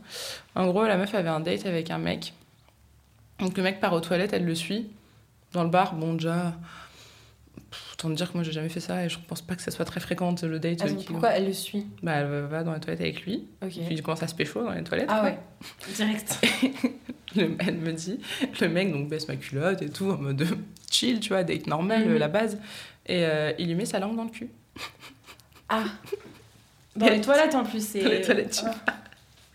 En 0.54 0.66
gros, 0.66 0.84
la 0.84 0.96
meuf 0.96 1.14
avait 1.14 1.28
un 1.28 1.40
date 1.40 1.66
avec 1.66 1.90
un 1.90 1.98
mec. 1.98 2.32
Donc, 3.38 3.56
le 3.56 3.62
mec 3.62 3.80
part 3.80 3.92
aux 3.92 4.00
toilettes, 4.00 4.32
elle 4.32 4.44
le 4.44 4.54
suit. 4.54 4.90
Dans 5.52 5.62
le 5.62 5.70
bar, 5.70 5.94
bon, 5.94 6.14
déjà. 6.14 6.54
Te 8.10 8.14
dire 8.14 8.28
que 8.30 8.34
moi, 8.36 8.42
j'ai 8.42 8.52
jamais 8.52 8.68
fait 8.68 8.80
ça 8.80 9.04
et 9.04 9.08
je 9.08 9.18
pense 9.26 9.42
pas 9.42 9.54
que 9.54 9.62
ça 9.62 9.70
soit 9.70 9.84
très 9.84 10.00
fréquent 10.00 10.34
le 10.42 10.58
date. 10.58 10.78
Ah, 10.82 10.86
euh, 10.86 10.94
qui- 10.94 11.04
pourquoi 11.06 11.30
elle 11.30 11.46
le 11.46 11.52
suit 11.52 11.86
Bah, 12.02 12.12
elle 12.16 12.46
va 12.46 12.62
dans 12.64 12.72
les 12.74 12.80
toilettes 12.80 13.00
avec 13.00 13.22
lui. 13.22 13.46
Ok. 13.62 13.70
Puis 13.70 13.86
il 13.90 14.02
commence 14.02 14.22
à 14.22 14.28
se 14.28 14.34
pécho 14.34 14.62
dans 14.62 14.72
les 14.72 14.82
toilettes. 14.84 15.08
Ah 15.10 15.20
quoi. 15.20 15.30
ouais, 15.30 15.38
direct. 15.94 16.38
Le- 17.34 17.56
elle 17.60 17.76
me 17.78 17.92
dit, 17.92 18.20
le 18.60 18.68
mec 18.68 18.92
donc 18.92 19.08
baisse 19.08 19.26
ma 19.26 19.36
culotte 19.36 19.80
et 19.80 19.88
tout, 19.88 20.10
en 20.10 20.18
mode 20.18 20.46
chill, 20.90 21.18
tu 21.18 21.30
vois, 21.30 21.42
date 21.44 21.66
normal, 21.66 22.06
Mhm. 22.06 22.16
la 22.18 22.28
base. 22.28 22.58
Et 23.06 23.24
euh, 23.24 23.52
il 23.58 23.68
lui 23.68 23.74
met 23.74 23.86
sa 23.86 23.98
langue 24.00 24.16
dans 24.16 24.24
le 24.24 24.30
cul. 24.30 24.50
Ah. 25.68 25.84
Dans 26.96 27.06
les 27.06 27.22
toilettes 27.22 27.54
en 27.54 27.64
plus, 27.64 27.82
c'est. 27.86 28.02
Dans 28.02 28.10
les 28.10 28.20
toilettes, 28.20 28.50
tu 28.60 28.66
Ah. 28.86 28.92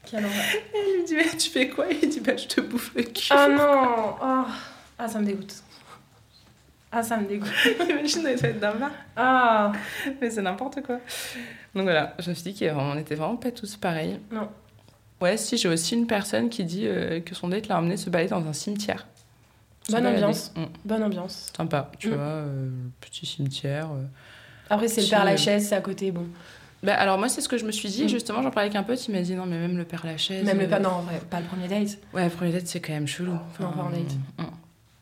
Quelle 0.09 0.25
horreur. 0.25 0.43
Elle 0.73 0.95
lui 0.97 1.03
dit, 1.05 1.13
mais 1.15 1.37
tu 1.37 1.49
fais 1.51 1.69
quoi? 1.69 1.85
Il 1.91 2.09
dit, 2.09 2.19
bah, 2.21 2.35
je 2.35 2.47
te 2.47 2.61
bouffe 2.61 2.95
le 2.95 3.03
cul. 3.03 3.27
Ah 3.29 3.47
non 3.47 4.15
oh. 4.19 4.51
Ah, 4.97 5.07
ça 5.07 5.19
me 5.19 5.25
dégoûte. 5.25 5.53
Ah, 6.91 7.03
ça 7.03 7.17
me 7.17 7.27
dégoûte. 7.27 7.49
Imagine 7.89 8.23
les 8.25 8.35
toilettes 8.35 8.59
d'un 8.59 8.75
bar. 8.75 8.91
Ah 9.15 9.71
Mais 10.21 10.29
c'est 10.29 10.41
n'importe 10.41 10.81
quoi. 10.83 10.95
Donc 11.75 11.83
voilà, 11.83 12.15
je 12.19 12.29
me 12.29 12.35
suis 12.35 12.53
dit 12.53 12.59
qu'on 12.67 12.97
était 12.97 13.15
vraiment 13.15 13.35
pas 13.35 13.51
tous 13.51 13.75
pareils. 13.75 14.19
Non. 14.31 14.47
Ouais, 15.19 15.35
si, 15.37 15.57
j'ai 15.57 15.67
aussi 15.67 15.95
une 15.95 16.07
personne 16.07 16.49
qui 16.49 16.63
dit 16.63 16.83
euh, 16.87 17.19
que 17.19 17.35
son 17.35 17.49
date 17.49 17.67
l'a 17.67 17.79
emmené 17.79 17.97
se 17.97 18.09
balader 18.09 18.29
dans 18.29 18.45
un 18.47 18.53
cimetière. 18.53 19.07
Bonne 19.89 20.05
ambiance. 20.07 20.53
Mm. 20.55 20.63
Bonne 20.85 21.03
ambiance. 21.03 21.51
Sympa, 21.55 21.91
tu 21.99 22.09
Mm. 22.09 22.13
vois, 22.13 22.23
euh, 22.23 22.69
petit 23.01 23.25
cimetière. 23.25 23.87
euh. 23.91 24.03
Après, 24.69 24.87
c'est 24.87 25.01
le 25.01 25.07
Père 25.09 25.25
Lachaise, 25.25 25.67
c'est 25.69 25.75
à 25.75 25.81
côté, 25.81 26.11
bon. 26.11 26.25
Bah, 26.83 26.93
alors 26.95 27.17
moi, 27.17 27.27
c'est 27.29 27.41
ce 27.41 27.49
que 27.49 27.57
je 27.57 27.65
me 27.65 27.71
suis 27.71 27.89
dit. 27.89 28.05
Mm. 28.05 28.09
Justement, 28.09 28.43
j'en 28.43 28.51
parlais 28.51 28.67
avec 28.69 28.75
un 28.75 28.83
pote, 28.83 29.05
il 29.07 29.11
m'a 29.13 29.21
dit 29.21 29.33
non, 29.33 29.45
mais 29.45 29.57
même 29.57 29.77
le 29.77 29.85
père 29.85 30.05
Lachaise. 30.05 30.45
Même 30.45 30.59
le 30.59 30.67
Père. 30.67 30.79
Non, 30.81 30.89
en 30.89 31.01
vrai, 31.01 31.19
pas 31.29 31.39
le 31.39 31.45
premier 31.47 31.67
date. 31.67 31.97
Ouais, 32.13 32.23
le 32.25 32.29
premier 32.29 32.51
date, 32.51 32.67
c'est 32.67 32.79
quand 32.79 32.93
même 32.93 33.07
chelou. 33.07 33.31
Non, 33.59 33.71
pas 33.71 33.81
en 33.83 33.89
date. 33.89 34.47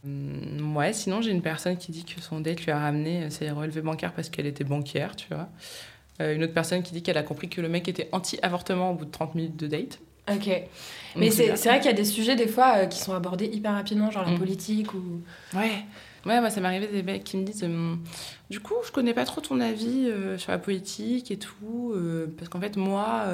Mm. 0.05 0.75
Ouais, 0.77 0.93
sinon, 0.93 1.21
j'ai 1.21 1.31
une 1.31 1.41
personne 1.41 1.77
qui 1.77 1.91
dit 1.91 2.03
que 2.05 2.21
son 2.21 2.39
date 2.39 2.61
lui 2.63 2.71
a 2.71 2.79
ramené 2.79 3.23
euh, 3.23 3.29
ses 3.29 3.49
relevés 3.51 3.81
bancaires 3.81 4.13
parce 4.13 4.29
qu'elle 4.29 4.45
était 4.45 4.63
banquière, 4.63 5.15
tu 5.15 5.27
vois. 5.29 5.47
Euh, 6.21 6.33
une 6.35 6.43
autre 6.43 6.53
personne 6.53 6.81
qui 6.83 6.93
dit 6.93 7.01
qu'elle 7.03 7.17
a 7.17 7.23
compris 7.23 7.49
que 7.49 7.59
le 7.61 7.67
mec 7.69 7.87
était 7.87 8.07
anti-avortement 8.13 8.91
au 8.91 8.95
bout 8.95 9.05
de 9.05 9.11
30 9.11 9.35
minutes 9.35 9.57
de 9.57 9.67
date. 9.67 9.99
Ok. 10.31 10.49
Mais 11.17 11.29
c'est 11.29 11.49
vrai 11.53 11.77
qu'il 11.79 11.85
y 11.85 11.93
a 11.93 11.93
des 11.93 12.05
sujets, 12.05 12.35
des 12.35 12.47
fois, 12.47 12.77
euh, 12.77 12.85
qui 12.87 12.99
sont 12.99 13.13
abordés 13.13 13.45
hyper 13.45 13.73
rapidement, 13.73 14.09
genre 14.11 14.25
la 14.25 14.31
Mm. 14.31 14.39
politique 14.39 14.93
ou. 14.93 15.21
Ouais. 15.53 15.83
Ouais, 16.25 16.39
moi, 16.39 16.49
ça 16.49 16.59
m'est 16.59 16.67
arrivé 16.67 16.87
des 16.87 17.03
mecs 17.03 17.23
qui 17.23 17.37
me 17.37 17.43
disent 17.43 17.63
Du 18.49 18.59
coup, 18.59 18.73
je 18.83 18.91
connais 18.91 19.13
pas 19.13 19.25
trop 19.25 19.41
ton 19.41 19.59
avis 19.59 20.07
euh, 20.07 20.37
sur 20.39 20.51
la 20.51 20.57
politique 20.57 21.29
et 21.29 21.37
tout, 21.37 21.91
euh, 21.93 22.25
parce 22.37 22.49
qu'en 22.49 22.59
fait, 22.59 22.75
moi, 22.77 23.25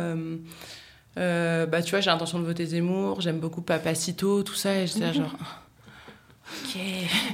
bah, 1.15 1.81
tu 1.81 1.91
vois, 1.91 2.01
j'ai 2.01 2.09
l'intention 2.09 2.39
de 2.39 2.45
voter 2.45 2.65
Zemmour, 2.65 3.21
j'aime 3.21 3.39
beaucoup 3.39 3.61
Papacito, 3.61 4.43
tout 4.43 4.55
ça, 4.55 4.75
et 4.75 4.87
j'étais 4.87 4.99
là, 5.01 5.13
genre. 5.13 5.35
Ok. 6.63 6.81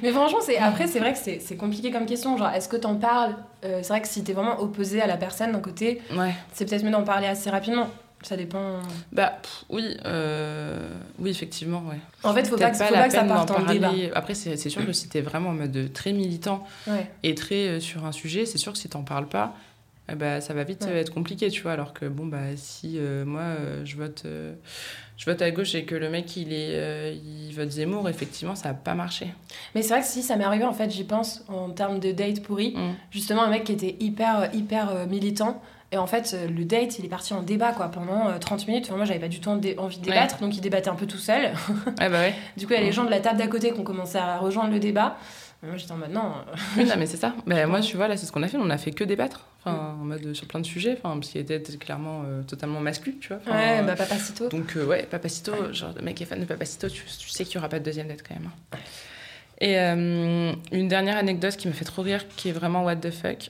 Mais 0.04 0.12
franchement, 0.12 0.40
c'est 0.42 0.58
après, 0.58 0.88
c'est 0.88 1.00
vrai 1.00 1.14
que 1.14 1.20
c'est 1.20 1.40
c'est 1.40 1.56
compliqué 1.58 1.92
comme 1.92 2.06
question. 2.06 2.38
Genre, 2.38 2.50
est-ce 2.50 2.70
que 2.70 2.78
t'en 2.78 2.96
parles? 2.96 3.36
Euh, 3.66 3.80
C'est 3.82 3.90
vrai 3.90 4.02
que 4.02 4.08
si 4.08 4.24
t'es 4.24 4.34
vraiment 4.34 4.60
opposé 4.60 5.02
à 5.02 5.08
la 5.08 5.18
personne 5.18 5.52
d'un 5.52 5.60
côté, 5.60 6.02
Ouais. 6.16 6.34
c'est 6.54 6.66
peut-être 6.70 6.84
mieux 6.84 6.92
d'en 6.92 7.04
parler 7.04 7.28
assez 7.28 7.50
rapidement. 7.50 7.88
Ça 8.24 8.36
dépend. 8.36 8.80
Bah, 9.12 9.34
pff, 9.44 9.64
oui, 9.70 9.96
euh, 10.06 10.90
oui, 11.20 11.30
effectivement, 11.30 11.84
ouais. 11.88 11.98
En 12.24 12.34
fait, 12.34 12.48
faut 12.48 12.58
pas, 12.58 12.72
que, 12.72 12.78
faut 12.78 12.92
la 12.94 13.02
pas 13.02 13.08
que 13.08 13.14
ça 13.14 13.24
parte 13.24 13.52
en 13.52 13.64
débat. 13.64 13.92
Après, 14.16 14.34
c'est 14.34 14.58
c'est 14.58 14.70
sûr 14.70 14.84
que 14.86 14.92
si 14.92 15.08
t'es 15.08 15.22
vraiment 15.22 15.50
en 15.50 15.54
mode 15.54 15.92
très 15.94 16.14
militant 16.14 16.66
Ouais. 16.88 17.08
et 17.24 17.36
très 17.36 17.68
euh, 17.68 17.80
sur 17.80 18.06
un 18.06 18.12
sujet, 18.12 18.46
c'est 18.48 18.58
sûr 18.58 18.72
que 18.74 18.78
si 18.80 18.90
t'en 18.90 19.04
parles 19.04 19.28
pas, 19.28 19.54
eh 20.10 20.16
ben, 20.16 20.42
ça 20.42 20.54
va 20.54 20.64
vite 20.64 20.84
Ouais. 20.86 20.92
euh, 20.92 21.02
être 21.02 21.14
compliqué, 21.14 21.50
tu 21.50 21.62
vois. 21.62 21.74
Alors 21.74 21.94
que 21.94 22.06
bon, 22.06 22.26
bah, 22.26 22.38
si 22.56 22.98
euh, 22.98 23.26
moi 23.26 23.42
euh, 23.42 23.82
je 23.86 23.96
vote, 23.98 24.24
euh, 24.26 24.54
je 25.18 25.26
vote 25.26 25.42
à 25.42 25.52
gauche 25.52 25.76
et 25.76 25.84
que 25.86 25.96
le 25.96 26.10
mec 26.10 26.36
il 26.38 26.54
est, 26.54 27.16
il 27.18 27.52
vote 27.54 27.70
Zemmour, 27.70 28.08
effectivement, 28.10 28.56
ça 28.56 28.70
va 28.70 28.74
pas 28.76 28.94
marcher. 28.96 29.28
Mais 29.76 29.82
c'est 29.82 29.90
vrai 29.94 30.02
que 30.02 30.08
si 30.08 30.22
ça 30.24 30.36
m'est 30.36 30.44
arrivé, 30.46 30.64
en 30.66 30.74
fait, 30.74 30.90
j'y 30.92 31.04
pense 31.04 31.44
en 31.48 31.70
termes 31.72 32.00
de 32.00 32.12
date 32.12 32.42
pourri. 32.44 32.74
Mm. 32.76 32.94
Justement, 33.12 33.44
un 33.44 33.50
mec 33.50 33.64
qui 33.66 33.72
était 33.74 33.96
hyper, 34.00 34.50
hyper 34.54 35.08
militant. 35.08 35.62
Et 35.94 35.98
en 35.98 36.06
fait, 36.06 36.36
le 36.54 36.66
date, 36.66 37.00
il 37.00 37.06
est 37.06 37.10
parti 37.10 37.34
en 37.34 37.42
débat 37.42 37.72
quoi, 37.72 37.88
pendant 37.88 38.28
euh, 38.28 38.38
30 38.40 38.68
minutes. 38.68 38.86
Enfin, 38.88 38.98
moi, 38.98 39.06
j'avais 39.06 39.20
pas 39.22 39.30
du 39.30 39.40
tout 39.40 39.48
envie 39.50 39.74
de 39.74 39.80
Ouais. 39.80 39.88
débattre, 40.02 40.40
donc 40.42 40.54
il 40.58 40.60
débattait 40.60 40.90
un 40.90 40.96
peu 40.96 41.06
tout 41.08 41.18
seul. 41.18 41.52
Ouais, 41.98 42.10
bah 42.10 42.24
du 42.58 42.68
coup, 42.68 42.74
il 42.74 42.76
y 42.76 42.80
a 42.80 42.84
les 42.84 42.90
Mm. 42.90 42.94
gens 42.94 43.04
de 43.06 43.10
la 43.10 43.22
table 43.22 43.38
d'à 43.40 43.48
côté 43.48 43.72
qui 43.72 43.80
ont 43.80 43.84
commencé 43.86 44.18
à 44.18 44.38
rejoindre 44.38 44.72
le 44.74 44.80
débat. 44.80 45.16
Et 45.64 45.66
moi, 45.66 45.78
j'étais 45.78 45.92
en 45.92 45.98
mode 45.98 46.12
non. 46.12 46.22
euh, 46.48 46.56
Oui, 46.78 46.86
non, 46.86 46.96
mais 46.98 47.08
c'est 47.08 47.18
ça. 47.18 47.34
Bah, 47.48 47.66
moi, 47.66 47.82
tu 47.82 47.98
vois, 47.98 48.08
là, 48.08 48.16
c'est 48.16 48.26
ce 48.28 48.32
qu'on 48.32 48.44
a 48.44 48.48
fait. 48.48 48.58
On 48.58 48.70
a 48.70 48.78
fait 48.78 48.92
que 48.92 49.04
débattre, 49.04 49.46
enfin, 49.60 49.96
en 50.00 50.04
mode 50.06 50.34
sur 50.34 50.46
plein 50.48 50.60
de 50.60 50.66
sujets, 50.66 51.00
enfin, 51.04 51.16
parce 51.18 51.30
qu'il 51.32 51.42
était 51.42 51.60
clairement 51.78 52.22
euh, 52.26 52.44
totalement 52.44 52.80
masculin, 52.80 53.16
tu 53.20 53.30
vois. 53.30 53.38
Enfin, 53.38 53.52
ouais, 53.58 53.80
euh, 53.80 53.84
bah, 53.84 53.96
Papacito. 53.96 54.50
Donc, 54.50 54.76
euh, 54.78 54.86
ouais, 54.86 55.04
Papacito, 55.10 55.74
genre, 55.74 55.94
le 55.96 56.02
mec 56.04 56.22
est 56.22 56.26
fan 56.26 56.40
de 56.40 56.46
Papacito, 56.46 56.88
tu, 56.90 57.04
tu 57.06 57.30
sais 57.30 57.44
qu'il 57.44 57.56
n'y 57.56 57.60
aura 57.60 57.70
pas 57.70 57.80
de 57.80 57.86
deuxième 57.86 58.08
date 58.08 58.22
quand 58.28 58.36
même. 58.36 58.50
hein. 58.74 58.78
Et 59.60 59.80
euh, 59.80 60.54
une 60.72 60.88
dernière 60.88 61.18
anecdote 61.18 61.58
qui 61.58 61.68
m'a 61.68 61.74
fait 61.74 61.86
trop 61.86 62.04
rire, 62.04 62.24
qui 62.36 62.50
est 62.50 62.52
vraiment 62.52 62.84
what 62.84 62.98
the 62.98 63.10
fuck. 63.10 63.50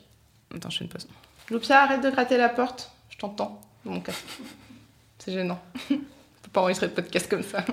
Attends, 0.56 0.70
je 0.70 0.78
fais 0.78 0.86
une 0.86 0.90
pause. 0.90 1.06
Loupia, 1.52 1.82
arrête 1.84 2.02
de 2.02 2.10
gratter 2.10 2.38
la 2.38 2.48
porte. 2.48 2.90
Je 3.10 3.18
t'entends 3.18 3.60
dans 3.84 3.92
mon 3.92 4.00
casque. 4.00 4.24
C'est 5.20 5.34
gênant. 5.34 5.60
Je 5.90 5.96
peux 5.96 6.52
pas 6.54 6.62
enregistrer 6.62 6.88
de 6.88 6.94
podcast 6.94 7.30
comme 7.30 7.44
ça. 7.44 7.66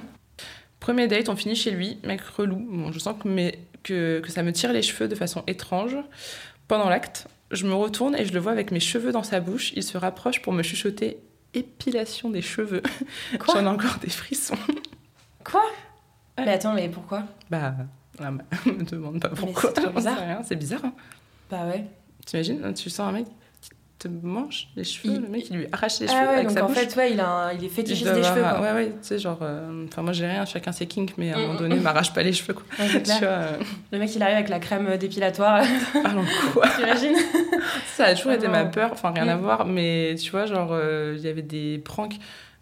Premier 0.81 1.07
date, 1.07 1.29
on 1.29 1.37
finit 1.37 1.55
chez 1.55 1.70
lui, 1.70 1.99
mec 2.03 2.20
relou. 2.23 2.57
Bon, 2.57 2.90
je 2.90 2.99
sens 2.99 3.14
que, 3.23 3.29
mais, 3.29 3.59
que, 3.85 4.20
que 4.20 4.31
ça 4.31 4.42
me 4.42 4.53
tire 4.53 4.73
les 4.73 4.83
cheveux 4.83 5.09
de 5.09 5.14
façon 5.14 5.44
étrange. 5.47 5.97
Pendant 6.66 6.88
l'acte, 6.88 7.29
je 7.51 7.66
me 7.66 7.75
retourne 7.75 8.16
et 8.16 8.25
je 8.25 8.33
le 8.33 8.40
vois 8.40 8.53
avec 8.53 8.73
mes 8.73 8.81
cheveux 8.81 9.12
dans 9.12 9.23
sa 9.23 9.40
bouche. 9.40 9.73
Il 9.77 9.83
se 9.83 9.97
rapproche 9.97 10.42
pour 10.42 10.53
me 10.53 10.62
chuchoter 10.62 11.18
épilation 11.55 12.31
des 12.31 12.42
cheveux. 12.42 12.83
J'en 13.47 13.64
ai 13.64 13.68
encore 13.68 13.99
des 14.01 14.11
frissons. 14.11 14.57
Quoi? 15.44 15.62
Mais 16.38 16.53
attends, 16.53 16.75
mais 16.75 16.88
pourquoi? 16.88 17.25
Bah, 17.51 17.75
là, 18.18 18.31
bah, 18.31 18.44
me 18.66 18.83
demande 18.83 19.20
pas 19.20 19.29
pourquoi. 19.29 19.73
c'est 19.75 19.92
bizarre. 19.94 20.18
rien. 20.18 20.42
C'est 20.42 20.57
bizarre. 20.57 20.85
Hein. 20.85 20.94
Bah 21.51 21.66
ouais. 21.66 21.85
T'imagines, 22.27 22.75
tu 22.75 22.90
sens 22.90 23.09
un 23.09 23.12
mec 23.12 23.27
te 24.09 24.27
mange 24.27 24.69
les 24.77 24.85
cheveux, 24.85 25.14
Il- 25.14 25.23
le 25.23 25.29
mec 25.29 25.47
il 25.51 25.57
lui 25.57 25.67
arrache 25.73 26.01
les 26.01 26.07
cheveux 26.09 26.19
Ah 26.21 26.27
ouais, 26.29 26.35
avec 26.35 26.47
donc 26.49 26.57
sa 26.59 26.64
en 26.64 26.69
bouche. 26.69 26.77
fait, 26.79 26.97
ouais, 26.97 27.12
il, 27.12 27.21
a 27.21 27.29
un- 27.29 27.53
il 27.53 27.64
est 27.64 27.69
fétichiste 27.69 28.05
des 28.12 28.19
avoir- 28.25 28.35
cheveux, 28.35 28.43
quoi. 28.49 28.61
Ouais, 28.61 28.73
ouais, 28.73 28.87
tu 28.90 28.97
sais, 29.03 29.19
genre. 29.19 29.38
euh, 29.43 29.87
Enfin, 29.88 30.03
moi 30.03 30.12
j'ai 30.12 30.27
rien, 30.27 30.45
chacun 30.45 30.73
ses 30.73 30.87
kinks, 30.87 31.14
mais 31.19 31.33
à 31.33 31.37
un 31.37 31.38
Mm, 31.38 31.43
moment 31.43 31.55
mm, 31.55 31.59
donné, 31.59 31.75
mm. 31.77 31.81
m'arrache 31.83 32.12
pas 32.12 32.23
les 32.23 32.33
cheveux, 32.33 32.55
quoi. 32.55 32.64
Ouais, 32.79 32.87
tu 33.03 33.11
vois, 33.11 33.29
euh, 33.29 33.57
Le 33.93 33.99
mec, 33.99 34.14
il 34.14 34.23
arrive 34.23 34.37
avec 34.37 34.49
la 34.49 34.59
crème 34.59 34.97
dépilatoire. 34.99 35.62
ah 36.05 36.12
non, 36.12 36.25
quoi. 36.53 36.67
T'imagines 36.77 37.17
Ça 37.95 38.05
a 38.07 38.14
toujours 38.14 38.33
Ah 38.33 38.37
été 38.37 38.49
ma 38.49 38.64
peur, 38.64 38.90
enfin 38.93 39.11
rien 39.12 39.29
à 39.29 39.37
voir, 39.37 39.67
mais 39.67 40.14
tu 40.21 40.31
vois, 40.31 40.47
genre, 40.47 40.71
euh, 40.73 41.14
il 41.17 41.23
y 41.25 41.29
avait 41.29 41.43
des 41.43 41.79
pranks. 41.79 42.14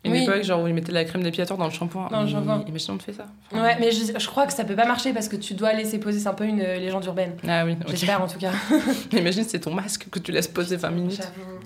Une 0.05 0.13
Oui. 0.13 0.23
époque, 0.25 0.43
genre, 0.43 0.61
où 0.63 0.67
ils 0.67 0.75
mettaient 0.75 0.89
de 0.89 0.95
la 0.95 1.05
crème 1.05 1.23
dépilatoire 1.23 1.57
dans 1.59 1.67
le 1.67 1.71
shampoing. 1.71 2.09
Dans 2.09 2.23
le 2.23 2.29
shampoing. 2.29 2.65
Imagine, 2.67 2.95
on 2.95 2.99
te 2.99 3.05
fait 3.05 3.13
ça. 3.13 3.27
Enfin, 3.53 3.63
Ouais, 3.63 3.77
mais 3.79 3.93
je, 3.93 4.19
je 4.19 4.27
crois 4.27 4.47
que 4.47 4.53
ça 4.53 4.65
peut 4.65 4.75
pas 4.75 4.85
marcher 4.87 5.13
parce 5.13 5.29
que 5.29 5.37
tu 5.37 5.55
dois 5.55 5.73
laisser 5.75 5.99
poser. 6.01 6.19
C'est 6.19 6.29
un 6.29 6.35
peu 6.35 6.45
une 6.45 6.61
euh, 6.61 6.77
légende 6.79 7.05
urbaine. 7.05 7.35
Ah 7.47 7.65
oui, 7.65 7.77
ok. 7.81 7.91
J'espère 7.91 8.21
en 8.21 8.27
tout 8.27 8.39
cas. 8.39 8.51
Imagine, 9.17 9.45
c'est 9.45 9.61
ton 9.61 9.73
masque 9.73 10.09
que 10.11 10.19
tu 10.19 10.33
laisses 10.33 10.49
poser 10.49 10.75
20 10.77 10.91
minutes. 10.91 11.17
J'avoue. 11.19 11.59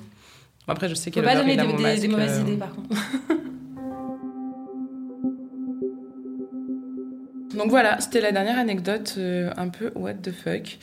Bon, 0.67 0.73
Après, 0.73 0.89
je 0.89 0.95
sais 0.95 1.11
Faut 1.11 1.15
qu'elle 1.15 1.25
pas 1.25 1.31
a 1.31 1.37
donner 1.37 1.57
des, 1.57 1.67
des- 1.67 1.83
masque. 1.83 2.01
des 2.03 2.09
mauvaises 2.09 2.39
euh, 2.39 2.43
idées 2.43 2.57
par 2.57 2.75
contre. 2.75 2.95
Donc 7.57 7.71
voilà, 7.71 7.99
c'était 8.01 8.21
la 8.21 8.33
dernière 8.33 8.59
anecdote 8.59 9.15
euh, 9.19 9.51
un 9.57 9.69
peu 9.69 9.91
what 9.95 10.15
the 10.15 10.31
fuck. 10.33 10.79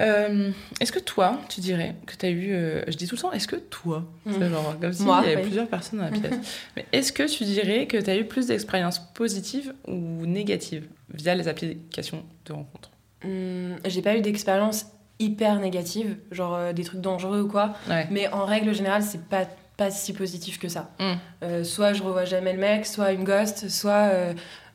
Euh, 0.00 0.50
est-ce 0.80 0.90
que 0.90 0.98
toi, 0.98 1.38
tu 1.48 1.60
dirais 1.60 1.94
que 2.06 2.16
tu 2.16 2.26
as 2.26 2.30
eu. 2.30 2.52
euh, 2.52 2.82
je 2.88 2.96
dis 2.96 3.06
tout 3.06 3.14
le 3.14 3.20
temps, 3.20 3.32
est-ce 3.32 3.46
que 3.46 3.56
toi 3.56 4.04
C'est 4.26 4.38
Mm. 4.38 4.50
genre 4.50 4.74
comme 4.80 4.92
s'il 4.92 5.06
y 5.06 5.10
avait 5.10 5.36
oui. 5.36 5.42
plusieurs 5.42 5.68
personnes 5.68 6.00
dans 6.00 6.06
la 6.06 6.10
pièce. 6.10 6.34
Mais 6.76 6.84
est-ce 6.92 7.12
que 7.12 7.22
tu 7.22 7.44
dirais 7.44 7.86
que 7.86 7.96
tu 7.98 8.10
as 8.10 8.16
eu 8.16 8.24
plus 8.24 8.46
d'expériences 8.48 8.98
positives 9.14 9.72
ou 9.86 10.26
négatives 10.26 10.86
via 11.12 11.34
les 11.34 11.46
applications 11.46 12.24
de 12.46 12.52
rencontres? 12.52 12.90
Hum, 13.24 13.76
J'ai 13.86 14.02
pas 14.02 14.16
eu 14.16 14.20
d'expérience 14.20 14.86
hyper 15.20 15.60
négative, 15.60 16.16
genre 16.32 16.54
euh, 16.56 16.72
des 16.72 16.82
trucs 16.82 17.00
dangereux 17.00 17.42
ou 17.42 17.48
quoi. 17.48 17.74
Ouais. 17.88 18.08
Mais 18.10 18.26
en 18.32 18.44
règle 18.46 18.74
générale, 18.74 19.02
c'est 19.04 19.24
pas, 19.28 19.46
pas 19.76 19.92
si 19.92 20.12
positif 20.12 20.58
que 20.58 20.68
ça. 20.68 20.90
Mm. 20.98 21.62
Soit 21.62 21.92
je 21.92 22.02
revois 22.02 22.24
jamais 22.24 22.52
le 22.52 22.58
mec, 22.58 22.84
soit 22.84 23.12
me 23.12 23.22
ghost, 23.24 23.68
soit 23.68 24.10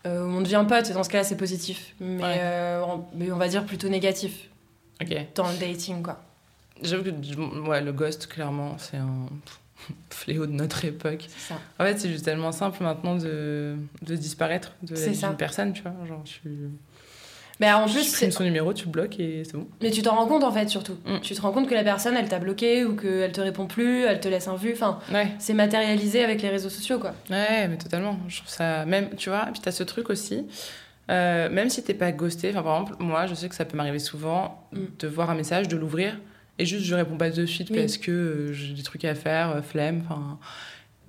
on 0.05 0.39
devient 0.41 0.63
pote, 0.67 0.91
dans 0.93 1.03
ce 1.03 1.09
cas-là, 1.09 1.23
c'est 1.25 1.35
positif. 1.35 1.93
Mais, 1.99 2.23
Ouais. 2.23 2.77
on, 2.87 3.03
mais 3.15 3.31
on 3.33 3.37
va 3.37 3.49
dire 3.49 3.65
plutôt 3.65 3.89
négatif 3.89 4.45
Ok. 5.01 5.15
dans 5.35 5.49
le 5.51 5.57
dating, 5.57 6.01
quoi. 6.03 6.21
J'avoue 6.81 7.03
que 7.03 7.67
ouais, 7.69 7.81
le 7.81 7.91
ghost, 7.91 8.27
clairement, 8.27 8.77
c'est 8.77 8.97
un 8.97 9.27
fléau 10.09 10.45
de 10.45 10.51
notre 10.53 10.83
époque. 10.85 11.25
Ça. 11.37 11.55
En 11.79 11.83
fait, 11.83 11.97
c'est 11.99 12.09
juste 12.09 12.25
tellement 12.25 12.51
simple 12.51 12.83
maintenant 12.83 13.15
de, 13.15 13.75
de 14.01 14.15
disparaître 14.15 14.73
de 14.83 14.95
la 14.95 15.07
vie 15.07 15.17
d'une 15.17 15.35
personne, 15.37 15.73
tu 15.73 15.81
vois. 15.81 15.93
Genre, 16.07 16.23
tu, 16.23 16.41
Mais 17.59 17.71
en 17.73 17.85
tu 17.85 17.93
plus, 17.95 18.03
c'est- 18.03 18.31
son 18.31 18.43
numéro, 18.43 18.73
tu 18.73 18.87
bloques 18.87 19.19
et 19.19 19.43
c'est 19.45 19.55
bon. 19.57 19.67
mais 19.81 19.91
tu 19.91 20.01
t'en 20.01 20.15
rends 20.15 20.27
compte 20.27 20.43
en 20.45 20.51
fait, 20.53 20.69
surtout. 20.69 20.97
Mm. 21.05 21.19
Tu 21.21 21.33
te 21.35 21.41
rends 21.41 21.51
compte 21.51 21.67
que 21.67 21.73
la 21.75 21.83
personne, 21.83 22.15
elle 22.15 22.29
t'a 22.29 22.39
bloqué 22.39 22.85
ou 22.85 22.95
qu'elle 22.95 23.31
te 23.33 23.41
répond 23.41 23.67
plus, 23.67 24.03
elle 24.03 24.21
te 24.21 24.29
laisse 24.29 24.47
un 24.47 24.55
vu. 24.55 24.71
Enfin, 24.73 24.99
Ouais. 25.11 25.27
c'est 25.39 25.53
matérialisé 25.53 26.23
avec 26.23 26.41
les 26.41 26.49
réseaux 26.49 26.69
sociaux, 26.69 26.99
quoi. 26.99 27.13
Ouais, 27.29 27.67
mais 27.67 27.77
totalement. 27.77 28.17
Je 28.29 28.37
trouve 28.37 28.49
ça. 28.49 28.85
Même, 28.85 29.09
tu 29.17 29.29
vois, 29.29 29.47
et 29.49 29.51
puis 29.51 29.59
t'as 29.61 29.71
ce 29.71 29.83
truc 29.83 30.09
aussi. 30.09 30.45
Euh, 31.09 31.49
même 31.49 31.69
si 31.69 31.83
t'es 31.83 31.93
pas 31.93 32.11
ghosté, 32.11 32.49
enfin 32.51 32.63
par 32.63 32.81
exemple, 32.81 32.95
moi 33.03 33.25
je 33.25 33.33
sais 33.33 33.49
que 33.49 33.55
ça 33.55 33.65
peut 33.65 33.75
m'arriver 33.77 33.99
souvent 33.99 34.67
Mm. 34.71 34.79
de 34.99 35.07
voir 35.07 35.29
un 35.31 35.35
message, 35.35 35.67
de 35.67 35.75
l'ouvrir 35.77 36.19
et 36.59 36.65
juste 36.65 36.85
je 36.85 36.93
réponds 36.93 37.17
pas 37.17 37.29
de 37.31 37.45
suite 37.45 37.69
Oui. 37.71 37.79
parce 37.79 37.97
que 37.97 38.11
euh, 38.11 38.53
j'ai 38.53 38.73
des 38.73 38.83
trucs 38.83 39.03
à 39.05 39.15
faire, 39.15 39.49
euh, 39.51 39.61
flemme, 39.61 40.01
enfin. 40.05 40.37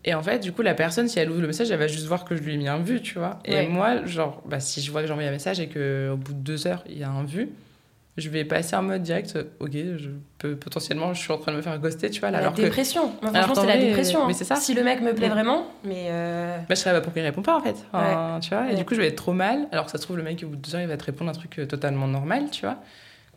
Et 0.05 0.15
en 0.15 0.23
fait, 0.23 0.39
du 0.39 0.51
coup, 0.53 0.63
la 0.63 0.73
personne, 0.73 1.09
si 1.09 1.19
elle 1.19 1.29
ouvre 1.31 1.43
le 1.43 1.47
message, 1.49 1.71
elle 1.71 1.79
va 1.79 1.87
juste 1.87 2.07
voir 2.07 2.25
que 2.25 2.35
je 2.35 2.41
lui 2.43 2.55
ai 2.55 2.57
mis 2.57 2.69
un 2.69 2.79
vu, 2.79 3.03
tu 3.03 3.19
vois. 3.19 3.39
Et 3.45 3.53
Ouais. 3.55 3.67
moi, 3.69 4.07
genre, 4.07 4.43
bah, 4.47 4.59
si 4.59 4.81
je 4.81 4.91
vois 4.91 5.03
que 5.03 5.07
j'ai 5.07 5.13
envoyé 5.13 5.29
un 5.29 5.33
message 5.33 5.61
et 5.61 5.69
qu'au 5.69 6.17
bout 6.17 6.33
de 6.33 6.39
deux 6.39 6.67
heures, 6.67 6.83
il 6.89 6.97
y 6.97 7.03
a 7.05 7.11
un 7.11 7.23
vu, 7.25 7.51
je 8.21 8.29
vais 8.29 8.45
passer 8.45 8.77
en 8.77 8.83
mode 8.83 9.03
direct, 9.03 9.37
ok, 9.59 9.73
je 9.73 10.11
peux, 10.39 10.57
potentiellement, 10.57 11.15
je 11.15 11.21
suis 11.21 11.33
en 11.33 11.39
train 11.39 11.53
de 11.53 11.57
me 11.57 11.63
faire 11.63 11.79
ghoster, 11.79 12.11
tu 12.11 12.21
vois. 12.21 12.31
la 12.31 12.39
alors 12.39 12.55
que 12.55 12.63
dépression. 12.63 13.13
Moi, 13.23 13.31
alors 13.33 13.45
franchement, 13.47 13.63
c'est 13.63 13.69
la 13.69 13.79
dépression. 13.79 14.27
mais 14.27 14.33
hein. 14.33 14.37
c'est 14.37 14.45
ça. 14.45 14.57
Si 14.57 14.75
le 14.75 14.85
mec 14.85 15.01
me 15.01 15.13
plaît 15.15 15.29
vraiment, 15.29 15.67
mais. 15.85 16.07
euh, 16.09 16.59
bah, 16.69 16.75
je 16.75 16.81
savais 16.81 16.99
pas 16.99 17.05
pourquoi 17.05 17.23
il 17.23 17.25
répond 17.25 17.43
pas 17.43 17.57
en 17.57 17.61
fait. 17.61 17.77
Tu 18.41 18.51
vois 18.55 18.71
et 18.71 18.75
du 18.75 18.85
coup, 18.85 18.95
je 18.95 19.01
vais 19.01 19.09
être 19.09 19.17
trop 19.17 19.33
mal. 19.33 19.67
Alors 19.73 19.87
que 19.87 19.91
ça 19.91 19.99
se 19.99 20.03
trouve, 20.03 20.17
le 20.17 20.23
mec, 20.23 20.43
au 20.45 20.49
bout 20.49 20.57
de 20.57 20.63
deux 20.63 20.75
heures, 20.75 20.83
il 20.83 20.89
va 20.89 20.97
te 20.97 21.05
répondre 21.05 21.31
un 21.31 21.35
truc 21.35 21.59
euh, 21.59 21.67
totalement 21.67 22.07
normal, 22.07 22.45
tu 22.51 22.63
vois. 22.63 22.79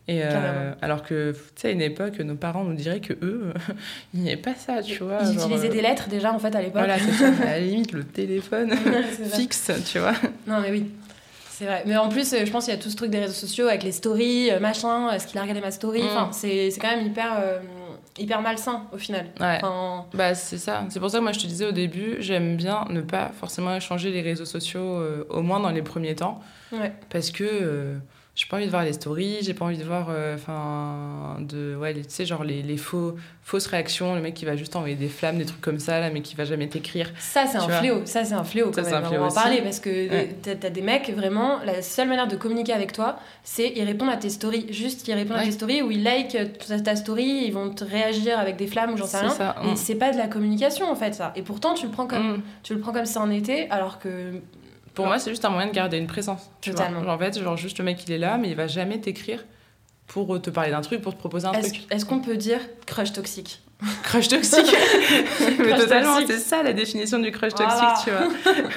Et 0.06 0.20
euh, 0.22 0.74
alors 0.82 1.02
que, 1.02 1.32
tu 1.32 1.38
sais, 1.56 1.68
à 1.68 1.70
une 1.70 1.80
époque, 1.80 2.18
nos 2.18 2.34
parents 2.34 2.62
nous 2.62 2.74
diraient 2.74 3.00
que 3.00 3.14
eux, 3.22 3.54
il 4.14 4.20
n'y 4.20 4.28
avait 4.28 4.40
pas 4.40 4.54
ça, 4.54 4.82
tu 4.82 5.02
vois. 5.02 5.18
Ils 5.22 5.32
genre, 5.32 5.46
utilisaient 5.46 5.68
euh, 5.68 5.72
des 5.72 5.80
lettres 5.80 6.08
déjà 6.08 6.32
en 6.32 6.38
fait 6.38 6.54
à 6.54 6.60
l'époque. 6.60 6.82
Voilà, 6.84 6.98
c'est 6.98 7.12
ça. 7.12 7.30
À 7.42 7.52
la 7.52 7.60
limite, 7.60 7.92
le 7.92 8.04
téléphone 8.04 8.74
fixe, 9.32 9.70
tu 9.90 9.98
vois. 9.98 10.12
Non 10.46 10.60
mais 10.60 10.70
oui. 10.70 10.90
C'est 11.56 11.66
vrai. 11.66 11.84
Mais 11.86 11.96
en 11.96 12.08
plus, 12.08 12.32
euh, 12.32 12.44
je 12.44 12.50
pense 12.50 12.64
qu'il 12.64 12.74
y 12.74 12.76
a 12.76 12.80
tout 12.80 12.90
ce 12.90 12.96
truc 12.96 13.10
des 13.10 13.20
réseaux 13.20 13.32
sociaux 13.32 13.68
avec 13.68 13.84
les 13.84 13.92
stories, 13.92 14.50
euh, 14.50 14.58
machin, 14.58 15.10
est-ce 15.12 15.26
qu'il 15.28 15.38
a 15.38 15.42
regardé 15.42 15.60
ma 15.60 15.70
story 15.70 16.02
Mm. 16.02 16.06
Enfin, 16.06 16.28
c'est 16.32 16.70
c'est 16.72 16.80
quand 16.80 16.88
même 16.96 17.06
hyper, 17.06 17.38
euh, 17.40 17.60
hyper 18.18 18.42
malsain 18.42 18.82
au 18.92 18.98
final. 18.98 19.26
Ouais. 19.38 19.58
Enfin, 19.62 20.04
Bah, 20.14 20.34
c'est 20.34 20.58
ça. 20.58 20.84
C'est 20.88 20.98
pour 20.98 21.10
ça 21.10 21.18
que 21.18 21.22
moi, 21.22 21.30
je 21.32 21.38
te 21.38 21.46
disais 21.46 21.64
au 21.66 21.72
début, 21.72 22.16
j'aime 22.18 22.56
bien 22.56 22.84
ne 22.90 23.00
pas 23.02 23.30
forcément 23.38 23.76
échanger 23.76 24.10
les 24.10 24.20
réseaux 24.22 24.44
sociaux, 24.44 24.80
euh, 24.98 25.24
au 25.30 25.42
moins 25.42 25.60
dans 25.60 25.70
les 25.70 25.82
premiers 25.82 26.16
temps. 26.16 26.40
ouais. 26.72 26.92
parce 27.08 27.30
que 27.30 27.44
euh, 27.44 27.98
j'ai 28.36 28.46
pas 28.46 28.56
envie 28.56 28.66
de 28.66 28.70
voir 28.70 28.82
les 28.84 28.92
stories, 28.92 29.38
j'ai 29.42 29.54
pas 29.54 29.64
envie 29.64 29.78
de 29.78 29.84
voir, 29.84 30.08
euh, 30.10 30.34
enfin, 30.34 31.36
de, 31.40 31.76
ouais, 31.76 31.92
les- 31.92 32.02
tu 32.02 32.10
sais, 32.10 32.26
genre 32.26 32.42
les, 32.42 32.62
les 32.62 32.76
faux, 32.76 33.14
fausses 33.42 33.66
réactions, 33.66 34.14
le 34.16 34.20
mec 34.20 34.34
qui 34.34 34.44
va 34.44 34.56
juste 34.56 34.74
envoyer 34.74 34.96
des 34.96 35.08
flammes, 35.08 35.38
des 35.38 35.44
trucs 35.46 35.60
comme 35.60 35.78
ça, 35.78 36.00
là, 36.00 36.10
mais 36.10 36.20
qui 36.20 36.34
va 36.34 36.44
jamais 36.44 36.66
t'écrire. 36.68 37.12
Ça, 37.18 37.46
c'est 37.46 37.58
un 37.58 37.66
vois. 37.66 37.76
fléau. 37.78 38.02
Ça, 38.06 38.24
c'est 38.24 38.34
un 38.34 38.42
fléau 38.42 38.72
quand 38.74 38.82
même. 38.82 38.92
un 38.94 39.02
fléau 39.04 39.20
On 39.22 39.26
va 39.26 39.30
en 39.30 39.34
parler 39.34 39.62
parce 39.62 39.78
que 39.78 39.88
Ouais. 39.90 40.34
t'as 40.42 40.56
t'as 40.56 40.70
des 40.70 40.82
mecs, 40.82 41.10
vraiment, 41.10 41.60
la 41.64 41.80
seule 41.82 42.08
manière 42.08 42.26
de 42.26 42.34
communiquer 42.36 42.72
avec 42.72 42.92
toi, 42.92 43.18
c'est 43.44 43.72
ils 43.76 43.84
répondent 43.84 44.10
à 44.10 44.16
tes 44.16 44.30
stories. 44.30 44.66
Juste, 44.70 45.06
ils 45.06 45.14
répondent 45.14 45.36
à 45.38 45.44
tes 45.44 45.52
stories 45.52 45.82
ou 45.82 45.90
ils 45.92 46.02
like 46.02 46.36
ta, 46.66 46.80
ta 46.80 46.96
story, 46.96 47.44
ils 47.46 47.52
vont 47.52 47.70
te 47.70 47.84
réagir 47.84 48.38
avec 48.38 48.56
des 48.56 48.66
flammes 48.66 48.94
ou 48.94 48.96
j'en 48.96 49.06
sais 49.06 49.18
rien. 49.18 49.28
ça. 49.30 49.54
Et 49.64 49.72
mm. 49.72 49.76
c'est 49.76 49.94
pas 49.94 50.10
de 50.10 50.18
la 50.18 50.26
communication 50.26 50.90
en 50.90 50.96
fait, 50.96 51.14
ça. 51.14 51.32
Et 51.36 51.42
pourtant, 51.42 51.74
tu 51.74 51.86
le 51.86 51.92
prends 51.92 52.06
comme, 52.08 52.38
Mm. 52.38 52.42
tu 52.64 52.74
le 52.74 52.80
prends 52.80 52.92
comme 52.92 53.06
ça 53.06 53.20
en 53.20 53.30
été, 53.30 53.70
alors 53.70 54.00
que. 54.00 54.32
Pour 54.94 55.06
moi, 55.06 55.18
c'est 55.18 55.30
juste 55.30 55.44
un 55.44 55.50
moyen 55.50 55.68
de 55.68 55.72
garder 55.74 55.98
une 55.98 56.06
présence. 56.06 56.50
Tu 56.60 56.70
vois. 56.70 56.80
Totalement. 56.80 57.02
Genre, 57.02 57.14
en 57.14 57.18
fait, 57.18 57.40
genre, 57.42 57.56
juste 57.56 57.78
le 57.78 57.84
mec, 57.84 58.02
il 58.06 58.12
est 58.12 58.18
là, 58.18 58.38
mais 58.38 58.48
il 58.50 58.54
va 58.56 58.66
jamais 58.66 59.00
t'écrire 59.00 59.44
pour 60.06 60.40
te 60.40 60.50
parler 60.50 60.70
d'un 60.70 60.82
truc, 60.82 61.00
pour 61.00 61.14
te 61.14 61.18
proposer 61.18 61.46
un 61.46 61.52
truc. 61.52 61.86
est-ce 61.90 62.04
qu'on 62.04 62.20
peut 62.20 62.36
dire 62.36 62.60
crush 62.86 63.12
toxique? 63.12 63.60
Crush 64.04 64.28
toxique? 64.28 64.64
mais 65.58 65.66
Crush 65.66 65.80
totalement, 65.80 66.18
c'est 66.26 66.38
ça 66.38 66.62
la 66.62 66.72
définition 66.72 67.18
du 67.18 67.32
crush 67.32 67.52
Voilà. 67.56 67.72
toxique, 67.72 68.04
tu 68.04 68.10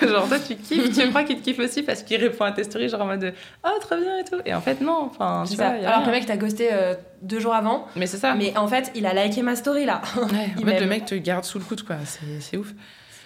vois. 0.01 0.07
genre, 0.09 0.27
toi, 0.27 0.39
tu 0.39 0.55
kiffes, 0.55 0.97
tu 0.97 1.09
crois 1.09 1.23
qu'il 1.23 1.37
te 1.37 1.43
kiffe 1.43 1.59
aussi 1.59 1.83
parce 1.83 2.01
qu'il 2.01 2.19
répond 2.19 2.45
à 2.45 2.51
tes 2.51 2.63
stories, 2.63 2.89
genre 2.89 3.01
en 3.01 3.05
mode 3.05 3.33
oh, 3.63 3.69
trop 3.79 3.95
bien 3.95 4.17
et 4.17 4.23
tout. 4.23 4.37
Et 4.45 4.53
en 4.53 4.61
fait, 4.61 4.81
non, 4.81 5.09
enfin, 5.11 5.43
tu 5.47 5.55
vois, 5.55 5.65
Alors 5.67 6.01
que 6.01 6.07
le 6.07 6.11
mec 6.13 6.25
t'a 6.25 6.37
ghosté 6.37 6.69
euh, 6.71 6.95
deux 7.21 7.39
jours 7.39 7.53
avant, 7.53 7.87
Mais 7.95 8.07
c'est 8.07 8.17
ça. 8.17 8.33
mais 8.33 8.57
en 8.57 8.67
fait, 8.67 8.91
il 8.95 9.05
a 9.05 9.13
liké 9.13 9.43
ma 9.43 9.55
story 9.55 9.85
là. 9.85 10.01
Ouais, 10.17 10.49
en 10.57 10.65
fait, 10.65 10.79
le 10.79 10.87
mec 10.87 11.05
te 11.05 11.15
garde 11.15 11.43
sous 11.45 11.59
le 11.59 11.65
coude, 11.65 11.83
quoi. 11.83 11.97
C'est 12.39 12.57
ouf. 12.57 12.73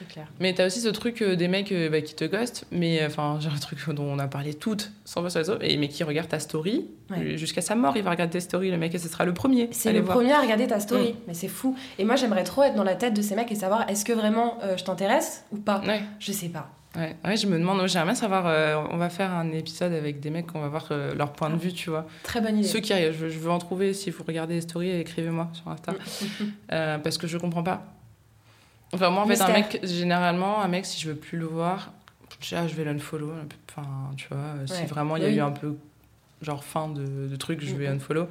Clair. 0.09 0.27
Mais 0.39 0.53
t'as 0.53 0.65
aussi 0.67 0.79
ce 0.81 0.89
truc 0.89 1.21
euh, 1.21 1.35
des 1.35 1.47
mecs 1.47 1.71
euh, 1.71 1.89
bah, 1.89 2.01
qui 2.01 2.15
te 2.15 2.23
ghostent, 2.25 2.65
mais 2.71 3.01
euh, 3.01 3.07
enfin, 3.07 3.37
j'ai 3.39 3.49
un 3.49 3.59
truc 3.59 3.79
dont 3.93 4.03
on 4.05 4.19
a 4.19 4.27
parlé 4.27 4.53
toutes, 4.53 4.91
sans 5.05 5.27
sur 5.29 5.57
les 5.59 5.77
mais 5.77 5.87
qui 5.87 6.03
regarde 6.03 6.29
ta 6.29 6.39
story, 6.39 6.87
Ouais. 7.09 7.37
jusqu'à 7.37 7.61
sa 7.61 7.75
mort, 7.75 7.97
il 7.97 8.03
va 8.03 8.11
regarder 8.11 8.31
tes 8.31 8.39
stories, 8.39 8.71
le 8.71 8.77
mec, 8.77 8.95
et 8.95 8.97
ce 8.97 9.09
sera 9.09 9.25
le 9.25 9.33
premier. 9.33 9.67
C'est 9.71 9.91
le 9.91 9.99
voir. 9.99 10.15
premier 10.17 10.31
à 10.31 10.39
regarder 10.39 10.67
ta 10.67 10.79
story, 10.79 11.09
Mm. 11.11 11.15
mais 11.27 11.33
c'est 11.33 11.49
fou. 11.49 11.75
Et 11.99 12.05
moi, 12.05 12.15
j'aimerais 12.15 12.43
trop 12.45 12.63
être 12.63 12.75
dans 12.75 12.83
la 12.85 12.95
tête 12.95 13.13
de 13.13 13.21
ces 13.21 13.35
mecs 13.35 13.51
et 13.51 13.55
savoir 13.55 13.89
est-ce 13.89 14.05
que 14.05 14.13
vraiment 14.13 14.57
euh, 14.63 14.77
je 14.77 14.83
t'intéresse 14.85 15.43
ou 15.51 15.57
pas? 15.57 15.81
Ouais, 15.85 16.01
Je 16.19 16.31
sais 16.31 16.47
pas. 16.49 16.69
ouais, 16.95 17.15
ouais, 17.25 17.35
je 17.37 17.47
me 17.47 17.57
demande, 17.59 17.85
j'aimerais 17.87 18.05
bien 18.05 18.15
savoir, 18.15 18.45
euh, 18.47 18.81
on 18.91 18.97
va 18.97 19.09
faire 19.09 19.31
un 19.33 19.51
épisode 19.51 19.91
avec 19.93 20.19
des 20.21 20.29
mecs, 20.29 20.47
on 20.55 20.61
va 20.61 20.69
voir 20.69 20.87
euh, 20.91 21.13
leur 21.15 21.33
point 21.33 21.49
de 21.49 21.57
vue, 21.57 21.73
tu 21.73 21.89
vois. 21.89 22.05
Très 22.23 22.39
bonne 22.39 22.57
idée. 22.59 22.67
Ceux 22.67 22.79
qui 22.79 22.93
arrivent, 22.93 23.15
je, 23.19 23.27
je 23.27 23.39
veux 23.39 23.49
en 23.51 23.59
trouver, 23.59 23.93
si 23.93 24.09
vous 24.09 24.23
regardez 24.25 24.53
les 24.55 24.61
stories, 24.61 24.91
écrivez-moi 24.91 25.49
sur 25.53 25.67
Insta. 25.69 25.93
Euh, 26.71 26.97
parce 26.99 27.17
que 27.17 27.27
je 27.27 27.37
comprends 27.37 27.63
pas. 27.63 27.83
Enfin, 28.93 29.09
moi, 29.09 29.23
en 29.23 29.27
fait, 29.27 29.41
un 29.41 29.53
mec, 29.53 29.79
généralement, 29.83 30.61
un 30.61 30.67
mec, 30.67 30.85
si 30.85 30.99
je 31.01 31.09
veux 31.09 31.15
plus 31.15 31.37
le 31.37 31.45
voir, 31.45 31.91
déjà, 32.41 32.67
je 32.67 32.75
vais 32.75 32.83
l'unfollow. 32.83 33.31
Enfin, 33.69 33.87
tu 34.17 34.27
vois, 34.29 34.37
euh, 34.37 34.67
si 34.67 34.73
Ouais. 34.81 34.85
vraiment 34.85 35.15
il 35.15 35.23
y 35.23 35.25
a 35.25 35.29
Oui. 35.29 35.35
eu 35.35 35.41
un 35.41 35.51
peu, 35.51 35.75
genre, 36.41 36.63
fin 36.63 36.89
de, 36.89 37.27
de 37.27 37.35
truc, 37.37 37.61
je 37.63 37.73
vais 37.75 37.87
Mhm. 37.87 37.95
unfollow. 37.95 38.27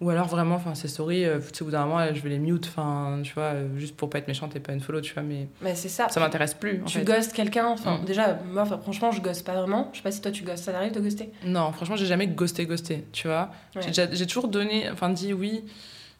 Ou 0.00 0.10
alors, 0.10 0.26
vraiment, 0.26 0.56
enfin, 0.56 0.74
ces 0.74 0.88
stories, 0.88 1.24
euh, 1.24 1.38
tu 1.38 1.44
sais, 1.58 1.62
au 1.62 1.66
bout 1.66 1.70
d'un 1.70 1.86
moment, 1.86 2.04
je 2.12 2.20
vais 2.20 2.30
les 2.30 2.40
mute, 2.40 2.66
enfin, 2.66 3.20
tu 3.22 3.32
vois, 3.34 3.44
euh, 3.54 3.78
juste 3.78 3.94
pour 3.96 4.10
pas 4.10 4.18
être 4.18 4.26
méchante 4.26 4.56
et 4.56 4.58
pas 4.60 4.72
unfollow, 4.72 5.00
tu 5.00 5.14
vois, 5.14 5.22
mais 5.22 5.46
Mais 5.60 5.76
c'est 5.76 5.88
ça. 5.88 6.08
ça 6.08 6.18
m'intéresse 6.18 6.54
plus, 6.54 6.82
en 6.82 6.86
tu 6.86 6.98
fait. 6.98 7.04
ghostes 7.04 7.32
quelqu'un. 7.32 7.68
Enfin, 7.68 7.98
Mm. 7.98 8.04
déjà, 8.04 8.34
moi, 8.52 8.62
enfin, 8.62 8.78
franchement, 8.78 9.12
je 9.12 9.20
ghoste 9.20 9.46
pas 9.46 9.52
vraiment. 9.54 9.90
Je 9.92 9.98
sais 9.98 10.02
pas 10.02 10.10
si 10.10 10.20
toi 10.20 10.32
tu 10.32 10.42
ghostes. 10.42 10.64
Ça 10.64 10.72
t'arrive 10.72 10.90
de 10.92 10.98
ghoster? 11.00 11.30
Non, 11.44 11.70
franchement, 11.70 11.94
j'ai 11.94 12.06
jamais 12.06 12.26
ghosté, 12.26 12.66
ghosté, 12.66 13.04
tu 13.12 13.28
vois. 13.28 13.50
Ouais. 13.76 13.82
J'ai 13.82 13.88
déjà- 13.88 14.12
J'ai 14.12 14.26
toujours 14.26 14.48
donné, 14.48 14.90
enfin, 14.90 15.08
dit 15.08 15.32
oui. 15.32 15.62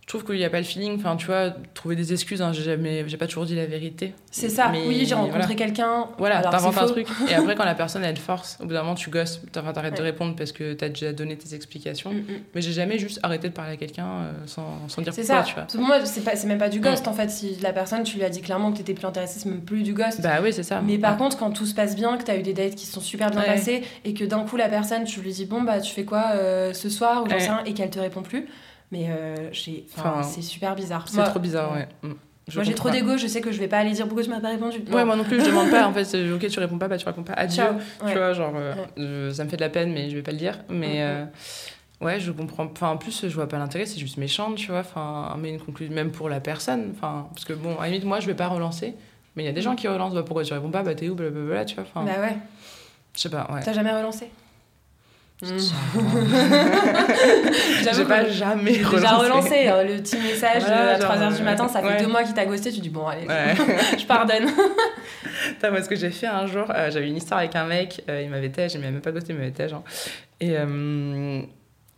Je 0.02 0.08
trouve 0.08 0.24
qu'il 0.24 0.34
n'y 0.34 0.44
a 0.44 0.50
pas 0.50 0.58
le 0.58 0.64
feeling, 0.64 0.96
enfin, 0.96 1.14
tu 1.14 1.26
vois, 1.26 1.54
trouver 1.74 1.94
des 1.94 2.12
excuses, 2.12 2.42
hein, 2.42 2.52
j'ai 2.52 2.64
jamais, 2.64 3.08
j'ai 3.08 3.16
pas 3.16 3.28
toujours 3.28 3.46
dit 3.46 3.54
la 3.54 3.66
vérité. 3.66 4.14
C'est 4.32 4.48
ça. 4.48 4.68
Mais 4.68 4.84
oui, 4.86 5.04
j'ai 5.06 5.14
rencontré 5.14 5.38
voilà. 5.38 5.54
quelqu'un. 5.54 6.08
Voilà, 6.18 6.38
alors 6.38 6.50
t'inventes 6.50 6.76
un 6.76 6.86
truc. 6.86 7.06
Et 7.30 7.34
après, 7.34 7.54
quand 7.54 7.64
la 7.64 7.76
personne, 7.76 8.02
elle 8.02 8.16
force, 8.16 8.58
au 8.60 8.66
bout 8.66 8.72
d'un 8.72 8.82
moment, 8.82 8.96
tu 8.96 9.10
gosses. 9.10 9.40
Enfin, 9.56 9.72
t'arrêtes 9.72 9.96
de 9.96 10.02
répondre 10.02 10.34
parce 10.36 10.50
que 10.50 10.72
t'as 10.72 10.88
déjà 10.88 11.12
donné 11.12 11.38
tes 11.38 11.54
explications. 11.54 12.10
Mm, 12.10 12.16
mm. 12.16 12.40
Mais 12.54 12.62
j'ai 12.62 12.72
jamais 12.72 12.98
juste 12.98 13.20
arrêté 13.22 13.48
de 13.48 13.54
parler 13.54 13.74
à 13.74 13.76
quelqu'un 13.76 14.06
euh, 14.06 14.32
sans, 14.46 14.88
sans 14.88 15.02
dire 15.02 15.14
pourquoi, 15.14 15.36
ça. 15.36 15.44
tu 15.44 15.54
vois. 15.54 15.64
Pour 15.64 15.80
moi, 15.80 16.04
c'est 16.04 16.46
même 16.46 16.58
pas 16.58 16.68
du 16.68 16.80
ghost 16.80 17.06
en 17.06 17.12
fait. 17.12 17.30
Si 17.30 17.56
la 17.62 17.72
personne, 17.72 18.02
tu 18.02 18.16
lui 18.16 18.24
as 18.24 18.30
dit 18.30 18.42
clairement 18.42 18.72
que 18.72 18.78
t'étais 18.78 18.94
plus 18.94 19.06
intéressée, 19.06 19.38
c'est 19.38 19.48
même 19.48 19.62
plus 19.62 19.82
du 19.82 19.94
ghost. 19.94 20.20
Bah 20.20 20.40
oui, 20.42 20.52
c'est 20.52 20.64
ça. 20.64 20.82
Mais 20.84 20.98
par 20.98 21.16
contre, 21.16 21.38
quand 21.38 21.52
tout 21.52 21.66
se 21.66 21.74
passe 21.74 21.94
bien, 21.94 22.16
que 22.16 22.24
tu 22.24 22.30
as 22.30 22.36
eu 22.36 22.42
des 22.42 22.54
dates 22.54 22.74
qui 22.74 22.86
sont 22.86 23.00
super 23.00 23.30
bien 23.30 23.42
passées 23.42 23.82
et 24.04 24.14
que 24.14 24.24
d'un 24.24 24.40
coup 24.40 24.56
la 24.56 24.68
personne, 24.68 25.04
tu 25.04 25.20
lui 25.20 25.30
dis 25.30 25.46
bon 25.46 25.62
bah 25.62 25.80
tu 25.80 25.94
fais 25.94 26.04
quoi 26.04 26.32
euh, 26.34 26.72
ce 26.72 26.88
soir 26.90 27.22
ou 27.24 27.30
j'en 27.30 27.38
sais 27.38 27.50
et 27.66 27.74
qu'elle 27.74 27.90
te 27.90 28.00
répond 28.00 28.22
plus, 28.22 28.46
mais 28.92 29.06
euh, 29.10 29.48
j'ai, 29.52 29.84
enfin, 29.96 30.22
c'est 30.22 30.42
super 30.42 30.76
bizarre. 30.76 31.08
c'est 31.08 31.22
trop 31.24 31.40
bizarre, 31.40 31.72
ouais. 31.72 31.88
Mm. 32.02 32.12
Je 32.48 32.56
Moi 32.56 32.64
j'ai 32.64 32.74
trop 32.74 32.90
d'ego, 32.90 33.16
je 33.16 33.28
sais 33.28 33.40
que 33.40 33.52
je 33.52 33.58
vais 33.60 33.68
pas 33.68 33.78
aller 33.78 33.92
dire 33.92 34.04
pourquoi 34.06 34.24
tu 34.24 34.28
m'as 34.30 34.40
pas 34.40 34.48
répondu. 34.50 34.82
Non. 34.88 34.96
Ouais, 34.96 35.04
moi 35.04 35.14
non 35.16 35.22
plus, 35.24 35.40
je 35.40 35.46
demande 35.50 35.70
pas. 35.70 35.86
En 35.86 35.92
fait, 35.92 36.32
ok, 36.32 36.48
tu 36.48 36.58
réponds 36.58 36.76
pas, 36.78 36.88
bah 36.88 36.98
tu 36.98 37.06
réponds 37.06 37.22
pas. 37.22 37.34
Adieu. 37.34 37.54
Ciao. 37.56 37.74
Tu 38.00 38.04
Ouais. 38.06 38.14
vois, 38.16 38.32
genre, 38.32 38.52
euh, 38.56 38.74
Ouais. 39.28 39.32
ça 39.32 39.44
me 39.44 39.48
fait 39.48 39.56
de 39.56 39.60
la 39.62 39.68
peine, 39.68 39.92
mais 39.92 40.10
je 40.10 40.16
vais 40.16 40.22
pas 40.22 40.32
le 40.32 40.38
dire. 40.38 40.58
Mais 40.68 40.88
Mhm. 40.88 40.94
euh, 40.98 41.24
ouais, 42.00 42.18
je 42.20 42.32
comprends. 42.32 42.64
Enfin, 42.66 42.88
en 42.88 42.96
plus, 42.96 43.22
je 43.28 43.34
vois 43.34 43.46
pas 43.48 43.58
l'intérêt, 43.58 43.86
c'est 43.86 44.00
juste 44.00 44.16
méchant, 44.16 44.52
tu 44.54 44.66
vois. 44.72 44.80
Enfin, 44.80 45.36
mais 45.38 45.50
une 45.50 45.60
conclusion, 45.60 45.94
même 45.94 46.10
pour 46.10 46.28
la 46.28 46.40
personne. 46.40 46.92
Enfin, 46.96 47.28
parce 47.32 47.44
que 47.44 47.52
bon, 47.52 47.76
à 47.78 47.82
la 47.82 47.88
limite, 47.90 48.04
moi, 48.04 48.18
je 48.18 48.26
vais 48.26 48.34
pas 48.34 48.48
relancer. 48.48 48.94
Mais 49.36 49.44
il 49.44 49.46
y 49.46 49.48
a 49.48 49.52
des 49.52 49.62
gens 49.62 49.76
qui 49.76 49.86
relancent, 49.86 50.12
bah 50.14 50.24
pourquoi 50.24 50.42
tu 50.42 50.52
réponds 50.52 50.70
pas, 50.72 50.82
bah 50.82 50.94
t'es 50.96 51.08
où, 51.08 51.14
blablabla, 51.14 51.64
tu 51.64 51.76
vois. 51.76 51.84
Enfin, 51.84 52.04
Bah 52.04 52.20
ouais. 52.20 52.36
je 53.14 53.20
sais 53.20 53.30
pas, 53.30 53.48
ouais. 53.54 53.60
T'as 53.64 53.72
jamais 53.72 53.92
relancé? 53.96 54.28
J'ai 57.92 58.04
pas 58.04 58.28
jamais 58.28 58.74
j'ai 58.74 58.82
relancé. 58.84 59.00
déjà 59.02 59.16
relancé 59.16 59.68
euh, 59.68 59.84
le 59.84 59.96
petit 60.02 60.16
message 60.18 60.62
Voilà, 60.62 60.82
euh, 60.82 60.94
à 60.94 61.00
genre, 61.00 61.12
3h 61.16 61.34
du 61.36 61.42
euh, 61.42 61.44
matin, 61.44 61.68
ça 61.68 61.80
fait 61.80 61.88
ouais. 61.88 62.00
deux 62.00 62.06
mois 62.06 62.22
qu'il 62.22 62.34
t'a 62.34 62.46
ghosté, 62.46 62.70
tu 62.72 62.80
dis 62.80 62.88
bon 62.90 63.06
allez, 63.06 63.26
Ouais. 63.26 63.54
je 63.98 64.06
pardonne. 64.06 64.46
Putain, 65.48 65.70
moi, 65.70 65.82
ce 65.82 65.88
que 65.88 65.96
j'ai 65.96 66.10
fait 66.10 66.26
un 66.28 66.46
jour, 66.46 66.66
euh, 66.74 66.90
j'avais 66.90 67.08
une 67.08 67.16
histoire 67.16 67.40
avec 67.40 67.56
un 67.56 67.66
mec, 67.66 68.02
euh, 68.08 68.22
il 68.22 68.30
m'avait 68.30 68.50
têche, 68.50 68.74
il 68.74 68.80
m'avait 68.80 68.92
même 68.92 69.00
pas 69.00 69.12
ghosté, 69.12 69.32
il 69.32 69.38
m'avait 69.38 69.50
têche. 69.50 69.72
hein. 69.72 69.82
Et, 70.40 70.56
euh, 70.56 71.42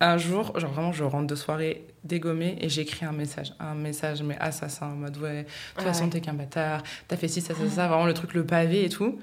un 0.01 0.18
jour, 0.18 0.59
genre 0.59 0.73
vraiment, 0.73 0.93
je 0.93 1.05
rentre 1.05 1.27
de 1.27 1.35
soirée 1.35 1.85
dégommée 2.03 2.57
et 2.61 2.68
j'écris 2.68 3.05
un 3.07 3.12
message. 3.12 3.53
Un 3.61 3.75
message, 3.75 4.23
mais 4.23 4.37
assassin, 4.41 4.87
en 4.87 4.97
mode 4.97 5.16
ouais, 5.18 5.43
de 5.43 5.47
toute 5.77 5.85
façon, 5.85 6.09
t'es 6.09 6.21
qu'un 6.21 6.35
bâtard, 6.35 6.83
t'as 7.09 7.16
fait 7.16 7.29
ci, 7.29 7.41
ça, 7.41 7.55
ça, 7.55 7.61
ça, 7.68 7.89
vraiment 7.89 8.07
le 8.07 8.14
truc, 8.14 8.35
le 8.35 8.45
pavé 8.45 8.85
et 8.85 8.89
tout. 8.89 9.18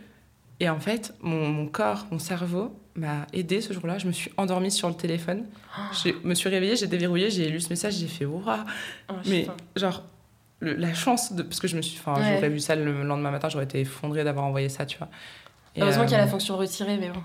Et 0.60 0.70
en 0.70 0.80
fait, 0.80 1.14
mon, 1.22 1.48
mon 1.50 1.68
corps, 1.68 2.06
mon 2.12 2.20
cerveau 2.20 2.76
m'a 2.96 3.26
aidé 3.34 3.62
ce 3.62 3.74
jour-là. 3.74 3.98
Je 3.98 4.08
me 4.08 4.12
suis 4.12 4.32
endormie 4.38 4.72
sur 4.72 4.88
le 4.90 4.96
téléphone. 4.96 5.46
Je 6.04 6.12
me 6.24 6.34
suis 6.34 6.50
réveillée, 6.50 6.76
j'ai 6.76 6.88
déverrouillé, 6.88 7.30
j'ai 7.30 7.48
lu 7.50 7.60
ce 7.62 7.70
message, 7.70 7.94
j'ai 7.96 8.08
fait 8.08 8.26
waouh. 8.26 8.44
Oh, 9.10 9.14
Mais 9.28 9.42
putain. 9.42 9.56
genre, 9.76 10.04
le- 10.60 10.74
la 10.76 10.94
chance 10.94 11.34
de. 11.34 11.44
Parce 11.44 11.60
que 11.60 11.68
je 11.68 11.76
me 11.78 11.82
suis. 11.82 11.98
Enfin, 12.00 12.20
Ouais. 12.22 12.36
j'aurais 12.36 12.50
vu 12.50 12.60
ça 12.60 12.76
le 12.76 13.04
lendemain 13.04 13.32
matin, 13.32 13.50
j'aurais 13.50 13.64
été 13.66 13.80
effondrée 13.80 14.24
d'avoir 14.24 14.46
envoyé 14.46 14.70
ça, 14.70 14.86
tu 14.86 14.98
vois. 14.98 15.08
Et, 15.76 15.82
Heureusement 15.82 16.02
euh, 16.04 16.06
qu'il 16.06 16.14
y 16.14 16.20
a 16.20 16.26
la 16.26 16.28
fonction 16.28 16.58
retirée, 16.58 16.98
mais 16.98 17.10
bon. 17.10 17.22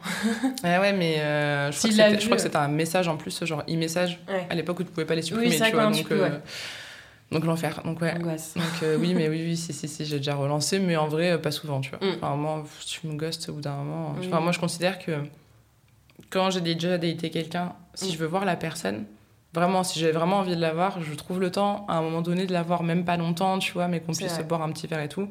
Ouais, 0.62 0.78
ouais, 0.78 0.92
mais 0.92 1.16
euh, 1.18 1.72
je, 1.72 1.78
crois 1.78 1.90
que 1.90 1.96
c'était- 1.96 2.08
je 2.14 2.16
vu, 2.20 2.24
crois 2.26 2.36
que 2.36 2.40
euh. 2.42 2.44
c'était 2.44 2.56
un 2.56 2.68
message 2.68 3.08
en 3.08 3.16
plus, 3.16 3.44
genre 3.44 3.64
e-message, 3.68 4.20
Ouais. 4.28 4.46
à 4.48 4.54
l'époque 4.54 4.78
où 4.78 4.84
tu 4.84 4.90
pouvais 4.92 5.04
pas 5.04 5.16
les 5.16 5.22
supprimer, 5.22 5.50
Oui, 5.50 5.60
tu 5.60 5.72
vois. 5.74 5.86
Donc, 5.90 6.12
euh, 6.12 6.38
donc 7.32 7.44
l'enfer. 7.44 7.80
Donc, 7.84 8.00
ouais. 8.00 8.12
Angoisse. 8.14 8.54
Donc, 8.54 8.64
euh, 8.84 8.96
oui, 9.00 9.14
mais 9.14 9.28
oui, 9.28 9.42
oui, 9.44 9.56
si, 9.56 9.72
si, 9.72 9.88
si, 9.88 10.04
j'ai 10.04 10.18
déjà 10.18 10.36
relancé, 10.36 10.78
mais 10.78 10.96
en 10.96 11.08
vrai, 11.08 11.32
euh, 11.32 11.38
pas 11.38 11.50
souvent, 11.50 11.80
tu 11.80 11.90
vois. 11.90 11.98
Mm. 12.08 12.12
Enfin, 12.22 12.36
moi, 12.36 12.62
tu 12.86 13.04
me 13.08 13.14
ghostes 13.16 13.48
au 13.48 13.54
bout 13.54 13.60
d'un 13.62 13.74
moment. 13.78 14.14
Enfin, 14.20 14.38
moi, 14.38 14.52
je 14.52 14.60
considère 14.60 15.00
que 15.00 15.10
quand 16.30 16.50
j'ai 16.50 16.60
déjà 16.60 16.98
daté 16.98 17.30
quelqu'un, 17.30 17.72
si 17.94 18.12
je 18.12 18.18
veux 18.18 18.26
voir 18.26 18.44
la 18.44 18.56
personne, 18.56 19.04
vraiment, 19.54 19.82
si 19.84 19.98
j'ai 19.98 20.10
vraiment 20.12 20.38
envie 20.38 20.54
de 20.56 20.60
la 20.60 20.72
voir, 20.74 21.00
je 21.02 21.14
trouve 21.14 21.40
le 21.40 21.50
temps, 21.50 21.86
à 21.88 21.96
un 21.96 22.02
moment 22.02 22.20
donné, 22.22 22.46
de 22.46 22.52
la 22.52 22.62
voir, 22.62 22.82
même 22.82 23.04
pas 23.04 23.16
longtemps, 23.16 23.58
tu 23.58 23.72
vois, 23.72 23.88
mais 23.88 24.00
qu'on 24.00 24.12
puisse 24.12 24.32
vrai. 24.34 24.44
boire 24.44 24.62
un 24.62 24.70
petit 24.72 24.86
verre 24.86 25.00
et 25.02 25.08
tout. 25.08 25.28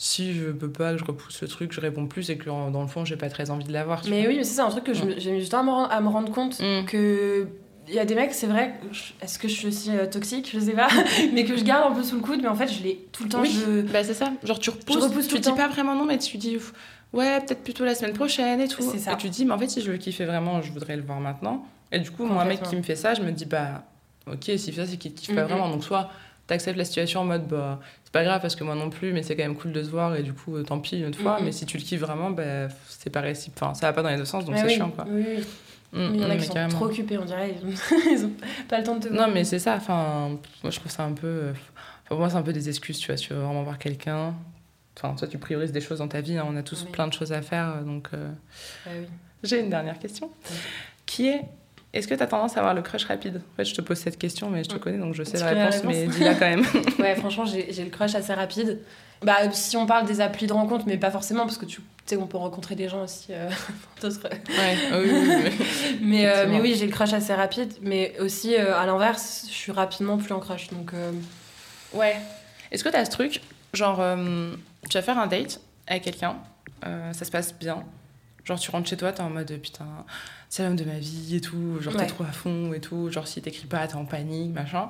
Si 0.00 0.32
je 0.32 0.50
peux 0.50 0.70
pas, 0.70 0.92
que 0.92 0.98
je 0.98 1.04
repousse 1.04 1.42
le 1.42 1.48
truc, 1.48 1.72
je 1.72 1.80
réponds 1.80 2.06
plus 2.06 2.30
et 2.30 2.38
que 2.38 2.44
dans 2.48 2.80
le 2.82 2.86
fond, 2.86 3.04
j'ai 3.04 3.16
pas 3.16 3.28
très 3.28 3.50
envie 3.50 3.64
de 3.64 3.72
la 3.72 3.84
voir. 3.84 4.02
tu 4.02 4.10
Mais 4.10 4.20
vois. 4.22 4.30
oui, 4.30 4.36
mais 4.36 4.44
ça, 4.44 4.54
c'est 4.54 4.60
un 4.60 4.70
truc 4.70 4.84
que 4.84 4.94
je 4.94 5.02
j'ai 5.18 5.32
mis 5.32 5.40
du 5.42 5.48
temps 5.48 5.58
à 5.88 6.00
me, 6.00 6.08
rendre 6.08 6.32
compte 6.32 6.60
Mm. 6.60 6.84
que. 6.86 7.48
Il 7.90 7.94
y 7.94 7.98
a 7.98 8.04
des 8.04 8.14
mecs, 8.14 8.34
c'est 8.34 8.46
vrai, 8.46 8.74
je- 8.92 9.12
est-ce 9.22 9.38
que 9.38 9.48
je 9.48 9.54
suis 9.54 9.66
aussi 9.66 9.90
euh, 9.90 10.04
toxique? 10.06 10.50
Je 10.52 10.60
sais 10.60 10.72
pas, 10.74 10.88
mais 11.32 11.44
que 11.46 11.56
je 11.56 11.64
garde 11.64 11.90
un 11.90 11.94
peu 11.96 12.02
sous 12.04 12.16
le 12.16 12.20
coude, 12.20 12.40
mais 12.42 12.48
en 12.48 12.54
fait, 12.54 12.68
je 12.68 12.82
l'ai 12.82 13.06
tout 13.12 13.24
le 13.24 13.30
temps. 13.30 13.40
Oui, 13.40 13.48
Je... 13.50 13.80
bah 13.90 14.04
c'est 14.04 14.12
ça. 14.12 14.30
Genre 14.44 14.58
tu 14.58 14.68
repousses, 14.68 15.02
repousse 15.02 15.24
tout 15.26 15.30
tu 15.30 15.34
le 15.36 15.40
dis 15.40 15.48
temps. 15.48 15.56
pas 15.56 15.68
vraiment 15.68 15.94
non, 15.96 16.04
mais 16.04 16.18
tu 16.18 16.36
dis 16.36 16.58
ouais, 17.12 17.40
peut-être 17.40 17.62
plutôt 17.62 17.84
la 17.84 17.94
semaine 17.94 18.14
prochaine 18.14 18.60
et 18.60 18.68
tout. 18.68 18.82
Ça. 18.98 19.12
Et 19.12 19.16
tu 19.16 19.28
dis, 19.28 19.44
mais 19.44 19.52
en 19.52 19.58
fait, 19.58 19.68
si 19.68 19.80
je 19.82 19.90
le 19.90 19.98
kiffais 19.98 20.24
vraiment, 20.24 20.60
je 20.62 20.72
voudrais 20.72 20.96
le 20.96 21.02
voir 21.02 21.20
maintenant. 21.20 21.64
Et 21.92 21.98
du 22.00 22.10
coup, 22.10 22.24
moi, 22.26 22.42
un 22.42 22.44
mec 22.46 22.62
qui 22.62 22.76
me 22.76 22.82
fait 22.82 22.96
ça, 22.96 23.14
je 23.14 23.22
me 23.22 23.30
dis, 23.32 23.46
bah 23.46 23.84
ok, 24.30 24.42
s'il 24.44 24.58
fait 24.74 24.84
ça, 24.84 24.86
c'est 24.86 24.96
qu'il 24.98 25.14
kiffe 25.14 25.34
pas 25.34 25.42
Mhm. 25.42 25.48
vraiment. 25.48 25.68
Donc 25.70 25.84
soit 25.84 26.10
t'acceptes 26.46 26.78
la 26.78 26.84
situation 26.84 27.20
en 27.20 27.24
mode, 27.24 27.46
bah 27.46 27.78
c'est 28.04 28.12
pas 28.12 28.24
grave 28.24 28.40
parce 28.40 28.56
que 28.56 28.64
moi 28.64 28.74
non 28.74 28.88
plus, 28.88 29.12
mais 29.12 29.22
c'est 29.22 29.36
quand 29.36 29.42
même 29.42 29.54
cool 29.56 29.70
de 29.72 29.82
se 29.82 29.90
voir 29.90 30.16
et 30.16 30.22
du 30.22 30.32
coup, 30.32 30.56
euh, 30.56 30.62
tant 30.62 30.78
pis 30.78 30.98
une 30.98 31.06
autre 31.06 31.18
fois. 31.18 31.38
Mais 31.42 31.52
si 31.52 31.66
tu 31.66 31.76
le 31.76 31.82
kiffes 31.82 32.00
vraiment, 32.00 32.30
bah 32.30 32.68
c'est 32.88 33.10
pas 33.10 33.20
réciproque. 33.20 33.62
Enfin, 33.70 33.74
ça 33.74 33.86
va 33.86 33.92
pas 33.92 34.02
dans 34.02 34.08
les 34.08 34.16
deux 34.16 34.24
sens, 34.24 34.44
donc 34.46 34.56
c'est 34.56 34.64
oui, 34.66 34.74
chiant 34.74 34.90
quoi. 34.90 35.04
Oui, 35.08 35.24
oui. 35.26 35.44
Mm, 35.92 36.08
Mais 36.12 36.18
il 36.18 36.20
y 36.20 36.24
en 36.24 36.28
a 36.28 36.28
mm, 36.28 36.30
qui 36.32 36.36
mais 36.40 36.44
sont 36.46 36.52
carrément. 36.54 36.74
trop 36.74 36.84
occupés, 36.86 37.18
on 37.18 37.24
dirait. 37.24 37.54
Ils 37.62 37.68
ont, 37.68 37.72
ils 38.12 38.24
ont 38.26 38.32
pas 38.68 38.78
le 38.78 38.84
temps 38.84 38.96
de 38.96 39.08
te 39.08 39.12
Non, 39.12 39.26
mais 39.32 39.44
c'est 39.44 39.58
ça. 39.58 39.74
Enfin, 39.76 40.30
moi, 40.62 40.70
je 40.70 40.78
trouve 40.80 40.92
ça 40.92 41.04
un 41.04 41.12
peu. 41.12 41.26
euh, 41.26 41.52
enfin, 41.52 41.62
pour 42.08 42.18
moi, 42.18 42.28
c'est 42.30 42.36
un 42.36 42.42
peu 42.42 42.52
des 42.52 42.68
excuses, 42.68 42.98
tu 42.98 43.06
vois. 43.08 43.16
Si 43.16 43.26
tu 43.28 43.32
veux 43.34 43.40
vraiment 43.40 43.62
voir 43.62 43.78
quelqu'un. 43.78 44.34
Enfin, 45.00 45.14
toi, 45.14 45.28
tu 45.28 45.38
priorises 45.38 45.70
des 45.72 45.80
choses 45.80 45.98
dans 45.98 46.08
ta 46.08 46.20
vie. 46.20 46.36
hein, 46.38 46.44
on 46.48 46.56
a 46.56 46.62
tous 46.62 46.82
Oui. 46.84 46.90
plein 46.92 47.06
de 47.06 47.12
choses 47.12 47.32
à 47.32 47.40
faire. 47.42 47.74
euh, 47.76 47.82
Donc, 47.82 48.08
euh, 48.14 48.28
oui. 48.88 49.06
j'ai 49.44 49.60
une 49.60 49.70
dernière 49.70 49.98
question. 49.98 50.30
Qui 51.06 51.28
est. 51.28 51.42
Est-ce 51.94 52.06
que 52.06 52.14
tu 52.14 52.22
as 52.22 52.26
tendance 52.26 52.56
à 52.56 52.60
avoir 52.60 52.74
le 52.74 52.82
crush 52.82 53.04
rapide? 53.06 53.40
En 53.54 53.56
fait, 53.56 53.64
je 53.64 53.74
te 53.74 53.80
pose 53.80 53.96
cette 53.96 54.18
question, 54.18 54.50
mais 54.50 54.62
je 54.64 54.68
te 54.68 54.74
Mm. 54.74 54.78
connais, 54.80 54.98
donc 54.98 55.14
je 55.14 55.22
sais 55.22 55.38
la 55.38 55.46
réponse, 55.46 55.84
mais 55.84 56.06
dis-la 56.06 56.34
quand 56.34 56.46
même. 56.48 56.64
Ouais, 56.98 57.14
franchement, 57.16 57.46
j'ai 57.46 57.84
le 57.84 57.90
crush 57.90 58.14
assez 58.14 58.34
rapide. 58.34 58.80
Bah, 59.22 59.50
si 59.52 59.76
on 59.76 59.86
parle 59.86 60.06
des 60.06 60.20
applis 60.20 60.46
de 60.46 60.52
rencontre, 60.52 60.84
mais 60.86 60.96
pas 60.98 61.10
forcément, 61.10 61.42
parce 61.44 61.56
que 61.58 61.64
tu 61.64 61.80
sais, 62.04 62.16
on 62.16 62.26
peut 62.26 62.36
rencontrer 62.36 62.74
des 62.74 62.88
gens 62.88 63.02
aussi. 63.04 63.28
euh, 63.30 63.48
ouais, 64.02 64.76
oui, 64.92 65.10
oui, 65.10 65.34
oui. 65.44 65.66
mais, 66.02 66.26
euh, 66.26 66.46
mais 66.48 66.60
oui, 66.60 66.74
j'ai 66.78 66.86
le 66.86 66.92
crush 66.92 67.12
assez 67.14 67.34
rapide, 67.34 67.72
mais 67.82 68.14
aussi 68.20 68.54
euh, 68.54 68.76
à 68.76 68.84
l'inverse, 68.86 69.46
je 69.48 69.54
suis 69.54 69.72
rapidement 69.72 70.18
plus 70.18 70.32
en 70.32 70.40
crush. 70.40 70.68
Donc, 70.68 70.92
Ouais. 71.94 72.16
Est-ce 72.70 72.84
que 72.84 72.90
tu 72.90 72.96
as 72.96 73.04
ce 73.06 73.10
truc 73.10 73.40
Genre, 73.72 73.98
tu 74.88 74.96
vas 74.98 75.02
faire 75.02 75.18
un 75.18 75.26
date 75.26 75.60
avec 75.86 76.02
quelqu'un, 76.04 76.36
euh, 76.86 77.12
ça 77.12 77.24
se 77.24 77.30
passe 77.30 77.54
bien. 77.58 77.84
Genre, 78.44 78.58
tu 78.58 78.70
rentres 78.70 78.88
chez 78.88 78.96
toi, 78.96 79.12
t'es 79.12 79.20
en 79.22 79.30
mode 79.30 79.52
putain, 79.60 79.84
c'est 80.48 80.62
l'homme 80.62 80.76
de 80.76 80.84
ma 80.84 80.98
vie 80.98 81.36
et 81.36 81.40
tout. 81.40 81.80
Genre, 81.80 81.92
t'es 81.94 82.00
Ouais. 82.00 82.06
trop 82.06 82.24
à 82.24 82.32
fond 82.32 82.72
et 82.72 82.80
tout. 82.80 83.10
Genre, 83.10 83.26
si 83.28 83.42
t'écris 83.42 83.66
pas, 83.66 83.86
t'es 83.86 83.96
en 83.96 84.04
panique, 84.06 84.54
machin. 84.54 84.88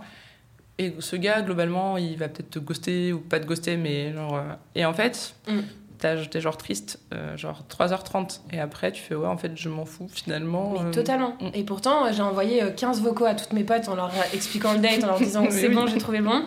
Et 0.78 0.94
ce 1.00 1.16
gars, 1.16 1.42
globalement, 1.42 1.96
il 1.96 2.16
va 2.16 2.28
peut-être 2.28 2.50
te 2.50 2.58
ghoster 2.60 3.12
ou 3.12 3.18
pas 3.18 3.40
te 3.40 3.46
ghoster, 3.46 3.76
mais 3.76 4.12
genre. 4.12 4.36
euh, 4.36 4.42
Et 4.76 4.84
en 4.84 4.94
fait, 4.94 5.34
Mm. 5.48 5.60
t'es 5.98 6.40
genre 6.40 6.56
triste, 6.56 7.00
euh, 7.12 7.36
genre 7.36 7.64
3h30. 7.68 8.42
Et 8.52 8.60
après, 8.60 8.92
tu 8.92 9.02
fais 9.02 9.16
ouais, 9.16 9.26
en 9.26 9.36
fait, 9.36 9.50
je 9.56 9.68
m'en 9.68 9.84
fous 9.84 10.06
finalement. 10.08 10.80
mais 10.80 10.92
totalement. 10.92 11.36
mm. 11.40 11.48
Et 11.54 11.64
pourtant, 11.64 12.12
j'ai 12.12 12.22
envoyé 12.22 12.62
euh, 12.62 12.70
15 12.70 13.02
vocaux 13.02 13.24
à 13.24 13.34
toutes 13.34 13.52
mes 13.54 13.64
potes 13.64 13.88
en 13.88 13.96
leur 13.96 14.12
expliquant 14.32 14.72
le 14.74 14.78
date, 14.78 15.02
en 15.02 15.08
leur 15.08 15.18
disant 15.18 15.46
c'est 15.50 15.66
oui. 15.66 15.74
bon, 15.74 15.88
j'ai 15.88 15.98
trouvé 15.98 16.18
le 16.18 16.24
bon. 16.24 16.44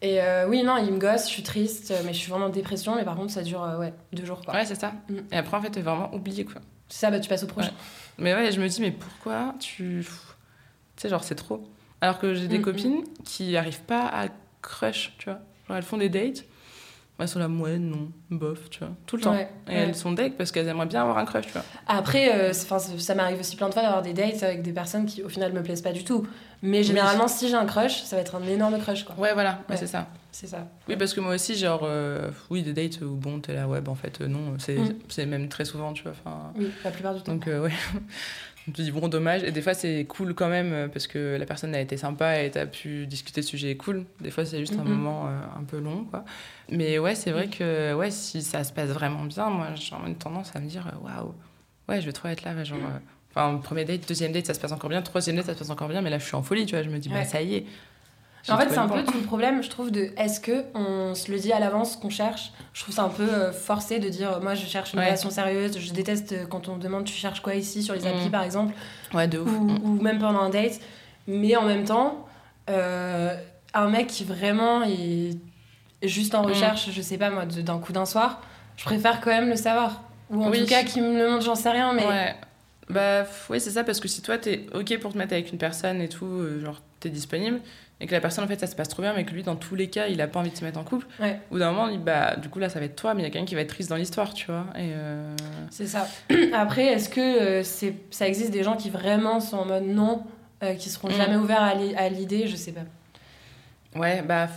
Et 0.00 0.20
euh, 0.22 0.46
oui, 0.48 0.62
non, 0.62 0.76
il 0.76 0.92
me 0.92 0.98
gosse, 0.98 1.24
je 1.24 1.32
suis 1.32 1.42
triste, 1.42 1.92
mais 2.04 2.12
je 2.12 2.18
suis 2.18 2.30
vraiment 2.30 2.46
en 2.46 2.50
dépression. 2.50 2.94
Mais 2.94 3.04
par 3.04 3.16
contre, 3.16 3.32
ça 3.32 3.42
dure 3.42 3.62
euh, 3.64 3.78
ouais, 3.78 3.92
deux 4.12 4.24
jours. 4.24 4.40
Quoi. 4.44 4.54
Ouais, 4.54 4.64
c'est 4.64 4.76
ça. 4.76 4.92
Mm. 5.08 5.16
Et 5.32 5.36
après, 5.36 5.56
en 5.56 5.60
fait, 5.62 5.70
t'es 5.70 5.80
vraiment 5.82 6.14
oublié, 6.14 6.44
quoi. 6.44 6.60
C'est 6.88 7.00
ça, 7.00 7.10
bah, 7.10 7.18
tu 7.20 7.28
passes 7.28 7.42
au 7.42 7.48
prochain. 7.48 7.72
Mais 8.16 8.34
ouais, 8.34 8.52
je 8.52 8.60
me 8.60 8.68
dis, 8.68 8.80
mais 8.80 8.92
pourquoi 8.92 9.54
tu. 9.58 10.06
Tu 10.96 11.02
sais, 11.02 11.08
genre, 11.08 11.24
c'est 11.24 11.34
trop. 11.34 11.68
Alors 12.00 12.18
que 12.18 12.34
j'ai 12.34 12.46
des 12.48 12.58
Mm, 12.58 12.62
copines 12.62 13.04
qui 13.24 13.56
arrivent 13.56 13.82
pas 13.82 14.06
à 14.06 14.28
crush, 14.62 15.14
tu 15.18 15.26
vois. 15.30 15.40
Genre, 15.66 15.76
elles 15.76 15.82
font 15.82 15.98
des 15.98 16.08
dates, 16.08 16.44
elles 17.18 17.28
sont 17.28 17.38
là, 17.38 17.48
ouais, 17.48 17.78
non, 17.78 18.10
bof, 18.30 18.70
tu 18.70 18.78
vois, 18.80 18.90
tout 19.06 19.16
le 19.16 19.22
temps. 19.22 19.32
Ouais, 19.32 19.48
Et 19.66 19.70
ouais. 19.70 19.76
elles 19.78 19.94
sont 19.94 20.12
deg 20.12 20.34
parce 20.34 20.52
qu'elles 20.52 20.68
aimeraient 20.68 20.86
bien 20.86 21.02
avoir 21.02 21.18
un 21.18 21.24
crush, 21.24 21.46
tu 21.46 21.52
vois. 21.52 21.64
Après, 21.86 22.32
euh, 22.32 22.52
ça 22.52 23.14
m'arrive 23.14 23.40
aussi 23.40 23.56
plein 23.56 23.68
de 23.68 23.72
fois 23.74 23.82
d'avoir 23.82 24.02
des 24.02 24.12
dates 24.12 24.42
avec 24.42 24.62
des 24.62 24.72
personnes 24.72 25.06
qui, 25.06 25.22
au 25.22 25.28
final, 25.28 25.52
me 25.52 25.62
plaisent 25.62 25.82
pas 25.82 25.92
du 25.92 26.04
tout. 26.04 26.26
Mais 26.62 26.82
généralement, 26.82 27.28
si 27.28 27.48
j'ai 27.48 27.54
un 27.54 27.66
crush, 27.66 28.02
ça 28.02 28.16
va 28.16 28.22
être 28.22 28.34
un 28.36 28.46
énorme 28.46 28.78
crush, 28.78 29.04
quoi. 29.04 29.14
Ouais, 29.18 29.32
voilà, 29.34 29.50
ouais, 29.68 29.70
Ouais. 29.70 29.76
c'est 29.76 29.86
ça. 29.86 30.06
C'est 30.30 30.46
ça. 30.46 30.68
Oui, 30.88 30.96
parce 30.96 31.14
que 31.14 31.20
moi 31.20 31.34
aussi, 31.34 31.56
genre, 31.56 31.80
euh, 31.84 32.30
oui, 32.50 32.62
des 32.62 32.72
dates 32.72 33.00
où 33.00 33.10
bon, 33.16 33.40
t'es 33.40 33.54
là, 33.54 33.66
ouais, 33.66 33.80
bah, 33.80 33.90
en 33.90 33.94
fait, 33.96 34.20
euh, 34.20 34.28
non, 34.28 34.54
c'est 34.58 34.76
Mm. 35.26 35.28
même 35.30 35.48
très 35.48 35.64
souvent, 35.64 35.92
tu 35.92 36.04
vois. 36.04 36.12
Oui, 36.56 36.70
la 36.84 36.90
plupart 36.92 37.14
du 37.14 37.22
temps. 37.22 37.32
Donc, 37.32 37.48
euh, 37.48 37.68
ouais. 38.68 38.70
On 38.70 38.72
te 38.72 38.82
dit, 38.82 38.90
bon, 38.90 39.08
dommage. 39.08 39.42
Et 39.44 39.50
des 39.50 39.62
fois, 39.62 39.74
c'est 39.74 40.04
cool 40.06 40.34
quand 40.34 40.48
même 40.48 40.72
euh, 40.72 40.88
parce 40.88 41.06
que 41.06 41.36
la 41.38 41.46
personne 41.46 41.74
a 41.74 41.80
été 41.80 41.96
sympa 41.96 42.42
et 42.42 42.50
t'as 42.50 42.66
pu 42.66 43.06
discuter 43.06 43.40
de 43.40 43.46
sujets 43.46 43.76
cool. 43.76 44.04
Des 44.20 44.30
fois, 44.30 44.44
c'est 44.44 44.58
juste 44.58 44.78
un 44.78 44.84
Mhm. 44.84 44.90
moment 44.94 45.26
euh, 45.28 45.30
un 45.58 45.64
peu 45.64 45.78
long, 45.78 46.04
quoi. 46.04 46.24
Mais 46.70 46.98
ouais, 46.98 47.14
c'est 47.14 47.30
vrai 47.30 47.48
que 47.48 47.94
ouais, 47.94 48.10
si 48.10 48.42
ça 48.42 48.64
se 48.64 48.72
passe 48.72 48.90
vraiment 48.90 49.24
bien, 49.24 49.48
moi, 49.50 49.68
j'ai 49.74 49.94
une 50.06 50.16
tendance 50.16 50.54
à 50.54 50.60
me 50.60 50.68
dire, 50.68 50.86
euh, 50.86 50.98
waouh, 51.04 51.34
ouais, 51.88 52.00
je 52.00 52.06
vais 52.06 52.12
trop 52.12 52.28
être 52.28 52.42
là. 52.44 52.62
Genre, 52.64 52.78
enfin, 53.34 53.56
premier 53.58 53.84
date, 53.84 54.06
deuxième 54.06 54.32
date, 54.32 54.46
ça 54.46 54.54
se 54.54 54.60
passe 54.60 54.72
encore 54.72 54.90
bien. 54.90 55.00
Troisième 55.02 55.36
date, 55.36 55.46
ça 55.46 55.54
se 55.54 55.58
passe 55.58 55.70
encore 55.70 55.88
bien. 55.88 56.02
Mais 56.02 56.10
là, 56.10 56.18
je 56.18 56.24
suis 56.24 56.34
en 56.36 56.42
folie, 56.42 56.66
tu 56.66 56.74
vois. 56.74 56.82
Je 56.84 56.90
me 56.90 56.98
dis, 56.98 57.08
bah, 57.08 57.16
Ouais. 57.20 57.24
ça 57.24 57.40
y 57.42 57.54
est. 57.56 57.66
En 58.50 58.56
fait, 58.56 58.68
c'est 58.70 58.78
un 58.78 58.88
peu 58.88 59.04
tout 59.04 59.18
le 59.18 59.24
problème, 59.24 59.62
je 59.62 59.68
trouve, 59.68 59.90
de 59.90 60.10
est-ce 60.16 60.40
que 60.40 60.64
on 60.74 61.14
se 61.14 61.30
le 61.30 61.38
dit 61.38 61.52
à 61.52 61.58
l'avance 61.60 61.96
qu'on 61.96 62.08
cherche 62.10 62.52
Je 62.72 62.82
trouve 62.82 62.94
ça 62.94 63.02
un 63.02 63.08
peu 63.10 63.28
euh, 63.28 63.52
forcé 63.52 63.98
de 63.98 64.08
dire, 64.08 64.40
moi, 64.40 64.54
je 64.54 64.64
cherche 64.66 64.92
une 64.94 65.00
Ouais. 65.00 65.06
relation 65.06 65.28
sérieuse. 65.30 65.78
Je 65.78 65.92
déteste 65.92 66.32
euh, 66.32 66.46
quand 66.46 66.68
on 66.68 66.76
me 66.76 66.80
demande, 66.80 67.04
tu 67.04 67.12
cherches 67.14 67.40
quoi 67.40 67.54
ici, 67.54 67.82
sur 67.82 67.94
les 67.94 68.06
applis, 68.06 68.28
Mm. 68.28 68.30
par 68.30 68.42
exemple, 68.42 68.74
Ouais, 69.12 69.28
de 69.28 69.38
ouf. 69.38 69.50
ou, 69.50 69.64
Mm. 69.64 69.78
ou 69.98 70.00
même 70.02 70.18
pendant 70.18 70.40
un 70.40 70.50
date. 70.50 70.80
Mais 71.26 71.56
en 71.56 71.64
même 71.64 71.84
temps, 71.84 72.26
euh, 72.70 73.36
un 73.74 73.88
mec 73.90 74.06
qui 74.06 74.24
vraiment 74.24 74.82
est 74.82 75.36
juste 76.02 76.34
en 76.34 76.42
Mm. 76.42 76.46
recherche, 76.46 76.90
je 76.90 77.02
sais 77.02 77.18
pas 77.18 77.28
moi, 77.30 77.44
d'un 77.44 77.78
coup 77.78 77.92
d'un 77.92 78.06
soir, 78.06 78.40
je 78.76 78.84
préfère 78.84 79.20
quand 79.20 79.30
même 79.30 79.48
le 79.48 79.56
savoir. 79.56 80.02
Ou 80.30 80.42
en 80.44 80.50
Oui. 80.50 80.60
tout 80.60 80.66
cas, 80.66 80.84
qu'il 80.84 81.02
me 81.02 81.18
le 81.18 81.30
montre, 81.30 81.44
j'en 81.44 81.54
sais 81.54 81.70
rien, 81.70 81.92
mais. 81.92 82.06
Ouais. 82.06 82.34
Bah, 82.88 83.24
oui, 83.50 83.60
c'est 83.60 83.70
ça, 83.70 83.84
parce 83.84 84.00
que 84.00 84.08
si 84.08 84.22
toi, 84.22 84.38
t'es 84.38 84.64
OK 84.72 84.96
pour 85.00 85.12
te 85.12 85.18
mettre 85.18 85.34
avec 85.34 85.52
une 85.52 85.58
personne 85.58 86.00
et 86.00 86.08
tout, 86.08 86.42
genre, 86.64 86.80
t'es 87.00 87.10
disponible, 87.10 87.60
et 88.00 88.06
que 88.06 88.12
la 88.12 88.20
personne, 88.20 88.44
en 88.44 88.46
fait, 88.48 88.60
ça 88.60 88.66
se 88.68 88.76
passe 88.76 88.88
trop 88.88 89.02
bien, 89.02 89.12
mais 89.14 89.24
que 89.24 89.32
lui, 89.32 89.42
dans 89.42 89.56
tous 89.56 89.74
les 89.74 89.88
cas, 89.90 90.06
il 90.06 90.20
a 90.20 90.28
pas 90.28 90.38
envie 90.40 90.50
de 90.50 90.56
se 90.56 90.64
mettre 90.64 90.78
en 90.78 90.84
couple, 90.84 91.06
Ouais. 91.20 91.40
bout 91.50 91.58
d'un 91.58 91.72
moment, 91.72 91.88
il 91.88 91.98
dit, 91.98 92.04
bah, 92.04 92.36
du 92.36 92.48
coup, 92.48 92.58
là, 92.60 92.68
ça 92.68 92.78
va 92.78 92.84
être 92.84 92.94
toi, 92.96 93.14
mais 93.14 93.22
il 93.22 93.24
y 93.24 93.26
a 93.26 93.30
quelqu'un 93.30 93.46
qui 93.46 93.54
va 93.56 93.60
être 93.62 93.68
triste 93.70 93.90
dans 93.90 93.96
l'histoire, 93.96 94.32
tu 94.34 94.46
vois. 94.46 94.66
Et 94.76 94.92
euh, 94.94 95.34
C'est 95.70 95.86
ça. 95.88 96.06
Après, 96.54 96.84
est-ce 96.86 97.08
que 97.08 97.20
euh, 97.20 97.62
c'est, 97.64 97.94
ça 98.10 98.28
existe 98.28 98.52
des 98.52 98.62
gens 98.62 98.76
qui 98.76 98.88
vraiment 98.90 99.40
sont 99.40 99.56
en 99.58 99.64
mode 99.66 99.84
non, 99.84 100.22
euh, 100.62 100.74
qui 100.74 100.90
seront 100.90 101.08
Mm. 101.08 101.12
jamais 101.12 101.36
ouverts 101.36 101.62
à, 101.62 101.74
l'i- 101.74 101.94
à 101.96 102.08
l'idée? 102.08 102.46
Je 102.46 102.54
sais 102.56 102.72
pas. 102.72 102.82
Ouais, 103.98 104.22
bah. 104.22 104.48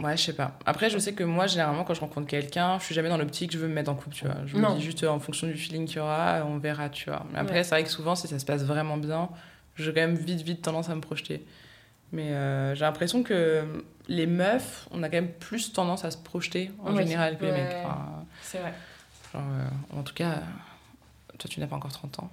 Ouais, 0.00 0.14
je 0.14 0.22
sais 0.24 0.34
pas. 0.34 0.58
Après, 0.66 0.90
je 0.90 0.98
sais 0.98 1.14
que 1.14 1.24
moi, 1.24 1.46
généralement, 1.46 1.82
quand 1.82 1.94
je 1.94 2.00
rencontre 2.00 2.26
quelqu'un, 2.26 2.78
je 2.78 2.84
suis 2.84 2.94
jamais 2.94 3.08
dans 3.08 3.16
l'optique, 3.16 3.50
je 3.52 3.56
veux 3.58 3.66
me 3.68 3.72
mettre 3.72 3.90
en 3.90 3.94
couple, 3.94 4.14
tu 4.14 4.26
vois. 4.26 4.34
Je 4.44 4.54
Non. 4.58 4.72
me 4.74 4.78
dis 4.78 4.84
juste, 4.84 5.02
euh, 5.04 5.08
en 5.08 5.18
fonction 5.20 5.46
du 5.46 5.54
feeling 5.54 5.86
qu'il 5.86 5.96
y 5.96 6.00
aura, 6.00 6.44
on 6.46 6.58
verra, 6.58 6.90
tu 6.90 7.08
vois. 7.08 7.24
Mais 7.32 7.38
après, 7.38 7.54
Ouais. 7.56 7.64
c'est 7.64 7.70
vrai 7.70 7.82
que 7.84 7.88
souvent, 7.88 8.14
si 8.14 8.28
ça 8.28 8.38
se 8.38 8.44
passe 8.44 8.62
vraiment 8.64 8.98
bien, 8.98 9.30
j'ai 9.76 9.94
quand 9.94 10.00
même 10.02 10.14
vite, 10.16 10.42
vite 10.42 10.60
tendance 10.60 10.90
à 10.90 10.94
me 10.94 11.00
projeter. 11.00 11.46
Mais 12.12 12.30
euh, 12.32 12.74
j'ai 12.74 12.84
l'impression 12.84 13.22
que 13.22 13.64
les 14.08 14.26
meufs, 14.26 14.86
on 14.92 15.02
a 15.02 15.08
quand 15.08 15.16
même 15.16 15.32
plus 15.32 15.72
tendance 15.72 16.04
à 16.04 16.10
se 16.10 16.16
projeter 16.18 16.70
en 16.84 16.92
Oui. 16.92 16.98
général 17.02 17.36
que 17.38 17.44
les 17.44 17.52
mecs. 17.52 17.74
Enfin, 17.84 18.24
C'est 18.42 18.58
vrai. 18.58 18.72
genre, 19.32 19.42
euh, 19.42 19.98
en 19.98 20.02
tout 20.02 20.14
cas, 20.14 20.30
euh, 20.30 21.36
toi, 21.38 21.50
tu 21.50 21.58
n'as 21.60 21.66
pas 21.66 21.76
encore 21.76 21.92
30 21.92 22.20
ans. 22.20 22.30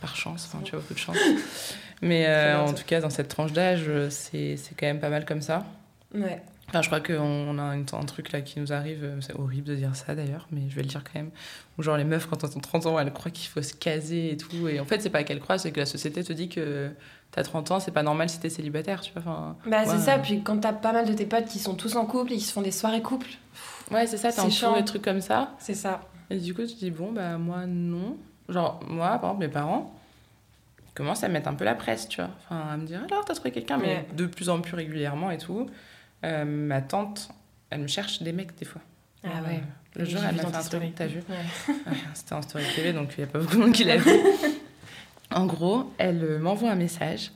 Par 0.00 0.16
chance, 0.16 0.50
enfin, 0.52 0.62
tu 0.64 0.74
as 0.74 0.78
beaucoup 0.78 0.94
de 0.94 0.98
chance. 0.98 1.16
Mais 2.02 2.26
euh, 2.26 2.60
en 2.60 2.72
tout 2.74 2.84
cas, 2.84 3.00
dans 3.00 3.08
cette 3.10 3.28
tranche 3.28 3.52
d'âge, 3.52 3.88
c'est 4.10 4.56
quand 4.78 4.86
même 4.86 5.00
pas 5.00 5.08
mal 5.08 5.24
comme 5.24 5.40
ça. 5.40 5.64
Ouais. 6.12 6.42
Enfin, 6.68 6.82
je 6.82 6.88
crois 6.88 7.00
qu'on 7.00 7.58
a 7.58 7.62
un, 7.62 7.80
un 7.80 8.04
truc 8.04 8.32
là 8.32 8.40
qui 8.40 8.58
nous 8.58 8.72
arrive, 8.72 9.18
c'est 9.20 9.34
horrible 9.38 9.68
de 9.68 9.74
dire 9.76 9.94
ça 9.94 10.14
d'ailleurs, 10.14 10.46
mais 10.50 10.62
je 10.68 10.74
vais 10.74 10.82
le 10.82 10.88
dire 10.88 11.02
quand 11.04 11.14
même. 11.18 11.30
Où 11.78 11.82
genre 11.82 11.96
les 11.96 12.04
meufs, 12.04 12.26
quand 12.26 12.42
elles 12.42 12.56
ont 12.56 12.60
30 12.60 12.86
ans, 12.86 12.98
elles 12.98 13.12
croient 13.12 13.30
qu'il 13.30 13.48
faut 13.48 13.62
se 13.62 13.74
caser 13.74 14.32
et 14.32 14.36
tout. 14.36 14.66
Et 14.68 14.80
en 14.80 14.84
fait, 14.84 15.00
c'est 15.00 15.10
pas 15.10 15.22
qu'elles 15.24 15.40
croient, 15.40 15.58
c'est 15.58 15.72
que 15.72 15.80
la 15.80 15.86
société 15.86 16.24
te 16.24 16.32
dit 16.32 16.48
que 16.48 16.90
t'as 17.34 17.42
30 17.42 17.70
ans, 17.72 17.80
c'est 17.80 17.90
pas 17.90 18.02
normal 18.04 18.28
si 18.28 18.38
t'es 18.38 18.48
célibataire, 18.48 19.00
tu 19.00 19.12
vois. 19.12 19.22
Enfin, 19.22 19.56
Bah, 19.66 19.80
ouais. 19.82 19.86
c'est 19.86 19.98
ça, 19.98 20.18
puis 20.18 20.42
quand 20.42 20.58
t'as 20.58 20.72
pas 20.72 20.92
mal 20.92 21.06
de 21.06 21.12
tes 21.12 21.26
potes 21.26 21.46
qui 21.46 21.58
sont 21.58 21.74
tous 21.74 21.96
en 21.96 22.06
couple 22.06 22.32
et 22.32 22.36
qui 22.36 22.42
se 22.44 22.52
font 22.52 22.62
des 22.62 22.70
soirées 22.70 23.02
couple, 23.02 23.26
Ouais, 23.90 24.06
c'est 24.06 24.16
ça, 24.16 24.32
t'as 24.32 24.42
un 24.44 24.50
chiant. 24.50 24.74
des 24.76 24.84
trucs 24.84 25.02
comme 25.02 25.20
ça. 25.20 25.52
c'est 25.58 25.74
ça. 25.74 26.00
Et 26.30 26.38
du 26.38 26.54
coup, 26.54 26.62
tu 26.62 26.74
te 26.74 26.78
dis, 26.78 26.90
bon, 26.90 27.12
bah 27.12 27.36
moi, 27.36 27.66
non. 27.66 28.16
Genre, 28.48 28.80
moi, 28.88 29.08
par 29.18 29.30
exemple, 29.30 29.40
mes 29.40 29.48
parents 29.52 29.92
commencent 30.94 31.24
à 31.24 31.28
mettre 31.28 31.48
un 31.48 31.54
peu 31.54 31.64
la 31.64 31.74
presse, 31.74 32.08
tu 32.08 32.20
vois. 32.20 32.30
Enfin, 32.44 32.60
à 32.72 32.76
me 32.76 32.86
dire, 32.86 33.02
alors, 33.10 33.24
t'as 33.24 33.34
trouvé 33.34 33.50
quelqu'un, 33.50 33.78
mais 33.78 33.86
Ouais. 33.96 34.06
de 34.16 34.26
plus 34.26 34.48
en 34.48 34.60
plus 34.60 34.74
régulièrement 34.76 35.30
et 35.30 35.38
tout. 35.38 35.66
Euh, 36.24 36.44
ma 36.44 36.80
tante, 36.80 37.28
elle 37.70 37.80
me 37.80 37.86
cherche 37.88 38.22
des 38.22 38.32
mecs 38.32 38.56
des 38.58 38.64
fois. 38.64 38.80
Ah 39.24 39.28
Euh, 39.28 39.48
ouais. 39.48 39.62
Le 39.96 40.04
jour, 40.04 40.20
elle 40.28 40.34
m'a 40.36 40.42
fait 40.42 40.56
un 40.56 40.62
truc, 40.62 40.94
t'as 40.94 41.06
vu 41.06 41.22
Ouais. 41.28 41.74
Ouais, 41.86 41.96
C'était 42.14 42.34
en 42.34 42.42
story 42.42 42.64
TV, 42.74 42.92
donc 42.92 43.10
il 43.18 43.24
n'y 43.24 43.28
a 43.28 43.32
pas 43.32 43.38
beaucoup 43.40 43.56
de 43.56 43.60
monde 43.60 43.72
qui 43.72 43.84
l'a 43.84 43.96
vu. 43.96 44.10
en 45.34 45.46
gros, 45.46 45.84
elle 45.98 46.22
euh, 46.24 46.38
m'envoie 46.38 46.70
un 46.70 46.74
message. 46.76 47.30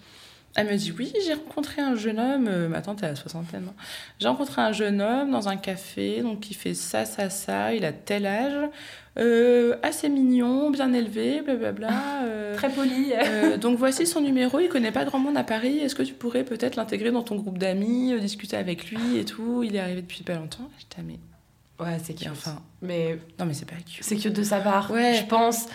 Elle 0.56 0.66
me 0.66 0.76
dit 0.76 0.92
Oui, 0.98 1.12
j'ai 1.24 1.34
rencontré 1.34 1.82
un 1.82 1.94
jeune 1.94 2.18
homme. 2.18 2.48
euh, 2.48 2.68
ma 2.68 2.80
tante 2.80 3.02
est 3.02 3.06
à 3.06 3.10
la 3.10 3.16
soixantaine. 3.16 3.66
hein. 3.68 3.74
J'ai 4.18 4.28
rencontré 4.28 4.60
un 4.62 4.72
jeune 4.72 5.00
homme 5.00 5.30
dans 5.30 5.48
un 5.48 5.56
café, 5.56 6.20
donc 6.22 6.50
il 6.50 6.54
fait 6.54 6.74
ça, 6.74 7.04
ça, 7.04 7.30
ça. 7.30 7.74
Il 7.74 7.84
a 7.84 7.92
tel 7.92 8.26
âge. 8.26 8.68
euh, 9.18 9.76
assez 9.82 10.08
mignon, 10.08 10.70
bien 10.70 10.92
élevé, 10.92 11.42
blablabla. 11.42 12.22
euh, 12.24 12.54
Très 12.56 12.70
poli. 12.70 13.12
donc 13.60 13.76
voici 13.78 14.06
son 14.06 14.20
numéro, 14.20 14.58
il 14.60 14.68
connaît 14.68 14.90
pas 14.92 15.04
grand 15.04 15.18
monde 15.18 15.36
à 15.36 15.44
Paris. 15.44 15.78
Est-ce 15.78 15.94
que 15.94 16.02
tu 16.02 16.14
pourrais 16.14 16.44
peut-être 16.44 16.76
l'intégrer 16.76 17.10
dans 17.12 17.22
ton 17.22 17.36
groupe 17.36 17.58
d'amis, 17.58 18.18
discuter 18.20 18.56
avec 18.56 18.90
lui 18.90 19.16
et 19.18 19.24
tout? 19.24 19.62
Il 19.64 19.76
est 19.76 19.80
arrivé 19.80 20.00
depuis 20.02 20.22
pas 20.24 20.34
longtemps. 20.34 20.68
J'étais 20.78 20.96
ah, 21.00 21.02
mais 21.06 21.18
Ouais, 21.84 21.98
c'est 22.02 22.14
cute. 22.14 22.28
enfin, 22.32 22.60
Mais 22.82 23.18
non 23.38 23.44
mais 23.46 23.54
c'est 23.54 23.68
pas 23.68 23.76
cute. 23.76 24.02
c'est 24.02 24.16
cute 24.16 24.32
de 24.32 24.42
sa 24.42 24.58
part, 24.60 24.90
Ouais. 24.90 25.14
je 25.14 25.24
pense. 25.26 25.66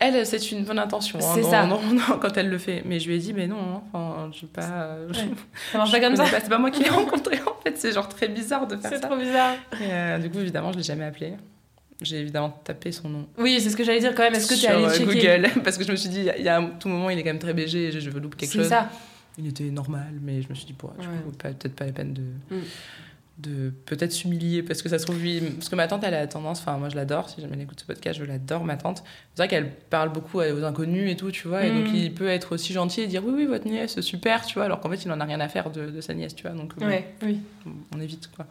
Elle, 0.00 0.24
c'est 0.26 0.52
une 0.52 0.64
bonne 0.64 0.78
intention. 0.78 1.18
hein, 1.20 1.32
C'est 1.34 1.42
ça. 1.42 1.66
Non, 1.66 1.80
non, 1.92 2.18
quand 2.20 2.36
elle 2.36 2.48
le 2.50 2.58
fait. 2.58 2.82
Mais 2.86 3.00
je 3.00 3.08
lui 3.08 3.16
ai 3.16 3.18
dit, 3.18 3.32
mais 3.32 3.46
non, 3.48 3.56
hein, 3.58 3.82
enfin, 3.92 4.30
je 4.32 4.46
pas. 4.46 4.62
euh, 4.62 5.08
je- 5.12 5.20
Ouais. 5.20 5.26
Ça 5.72 5.78
marche 5.78 5.90
pas 5.90 6.00
comme 6.00 6.14
ça 6.16 6.24
C'est 6.26 6.48
pas 6.48 6.58
moi 6.58 6.70
qui 6.70 6.84
l'ai 6.84 6.88
rencontré 7.02 7.36
en 7.46 7.60
fait. 7.64 7.76
C'est 7.76 7.92
genre 7.92 8.08
très 8.08 8.28
bizarre 8.28 8.66
de 8.68 8.76
faire 8.76 8.90
C'est 8.92 9.00
ça. 9.00 9.08
trop 9.08 9.16
bizarre. 9.18 9.54
Et, 9.72 9.76
euh, 9.90 10.18
du 10.18 10.30
coup, 10.30 10.38
évidemment, 10.38 10.70
je 10.72 10.76
l'ai 10.78 10.84
jamais 10.84 11.04
appelé. 11.04 11.32
J'ai 12.00 12.20
évidemment 12.20 12.50
tapé 12.62 12.92
son 12.92 13.08
nom. 13.08 13.26
Oui, 13.38 13.60
c'est 13.60 13.70
ce 13.70 13.76
que 13.76 13.82
j'allais 13.82 13.98
dire 13.98 14.14
quand 14.14 14.22
même. 14.22 14.34
Est-ce 14.34 14.46
que 14.46 14.54
t'es 14.54 14.60
sur 14.60 14.70
allé 14.70 14.84
euh, 14.84 14.90
checker? 14.94 15.38
Google 15.38 15.62
Parce 15.64 15.76
que 15.76 15.82
je 15.84 15.90
me 15.90 15.96
suis 15.96 16.08
dit, 16.08 16.18
il 16.20 16.24
y 16.26 16.30
a- 16.30 16.38
il 16.38 16.44
y 16.44 16.48
a 16.48 16.58
un 16.58 16.66
tout 16.66 16.88
moment, 16.88 17.10
il 17.10 17.18
est 17.18 17.22
quand 17.24 17.30
même 17.30 17.40
très 17.40 17.54
BG 17.54 17.88
et 17.88 17.90
je, 17.92 17.98
je 17.98 18.10
veux 18.10 18.20
louper 18.20 18.36
quelque 18.36 18.52
C'est 18.52 18.58
chose. 18.60 18.68
ça. 18.68 18.88
Il 19.36 19.48
était 19.48 19.64
normal, 19.64 20.06
mais 20.22 20.40
je 20.42 20.48
me 20.48 20.54
suis 20.54 20.64
dit, 20.66 20.76
Ouais. 20.80 20.90
pas- 21.42 21.48
peut-être 21.50 21.74
pas 21.74 21.86
la 21.86 21.92
peine 21.92 22.12
de. 22.12 22.22
Mm. 22.54 22.60
De 23.38 23.70
peut-être 23.86 24.10
s'humilier 24.12 24.64
parce 24.64 24.82
que 24.82 24.88
ça 24.88 24.98
se 24.98 25.04
trouve 25.04 25.20
lui 25.20 25.40
parce 25.40 25.68
que 25.68 25.76
ma 25.76 25.86
tante 25.86 26.02
elle 26.02 26.14
a 26.14 26.26
tendance 26.26 26.58
enfin 26.60 26.76
moi 26.76 26.88
je 26.88 26.96
l'adore 26.96 27.28
si 27.30 27.40
jamais 27.40 27.54
elle 27.54 27.62
écoute 27.62 27.78
ce 27.78 27.84
podcast 27.86 28.18
je 28.18 28.24
l'adore 28.24 28.64
ma 28.64 28.76
tante 28.76 29.04
c'est 29.34 29.42
vrai 29.42 29.46
qu'elle 29.48 29.70
parle 29.70 30.08
beaucoup 30.10 30.40
aux 30.40 30.64
inconnus 30.64 31.12
et 31.12 31.14
tout 31.16 31.30
tu 31.30 31.46
vois 31.46 31.64
et 31.64 31.70
donc 31.70 31.86
Mm. 31.92 31.94
il 31.94 32.14
peut 32.14 32.26
être 32.28 32.52
aussi 32.54 32.72
gentil 32.72 33.02
et 33.02 33.06
dire 33.06 33.22
oui 33.24 33.32
oui 33.36 33.46
votre 33.46 33.66
nièce 33.68 34.00
super 34.00 34.44
tu 34.44 34.54
vois 34.54 34.64
alors 34.64 34.80
qu'en 34.80 34.90
fait 34.90 35.04
il 35.04 35.12
en 35.12 35.20
a 35.20 35.24
rien 35.24 35.38
à 35.38 35.48
faire 35.48 35.70
de, 35.70 35.86
de 35.88 36.00
sa 36.00 36.14
nièce 36.14 36.34
tu 36.34 36.42
vois 36.42 36.50
donc 36.52 36.76
bon, 36.76 36.86
Ouais, 36.86 37.14
oui. 37.22 37.38
on 37.94 38.00
évite 38.00 38.28
quoi 38.34 38.46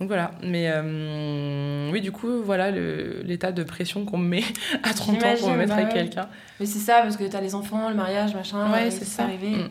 donc 0.00 0.08
voilà 0.08 0.32
mais 0.42 0.68
euh, 0.68 1.90
oui 1.92 2.00
du 2.00 2.10
coup 2.12 2.42
voilà 2.42 2.70
l'état 2.70 3.52
de 3.52 3.62
pression 3.62 4.04
qu'on 4.04 4.18
me 4.18 4.28
met 4.28 4.44
à 4.82 4.94
30 4.94 5.22
ans 5.22 5.34
pour 5.38 5.50
me 5.50 5.56
mettre 5.58 5.68
bah 5.70 5.74
avec 5.82 5.88
ouais. 5.88 5.94
quelqu'un 5.94 6.28
Mais 6.60 6.66
c'est 6.66 6.78
ça, 6.80 7.02
parce 7.02 7.16
que 7.16 7.24
t'as 7.24 7.40
les 7.40 7.54
enfants, 7.54 7.88
le 7.88 7.94
mariage, 7.94 8.34
machin. 8.34 8.70
ouais 8.72 8.86
euh, 8.86 8.90
c'est 8.90 9.04
ça 9.04 9.24
arrivé. 9.24 9.50
Mm. 9.50 9.68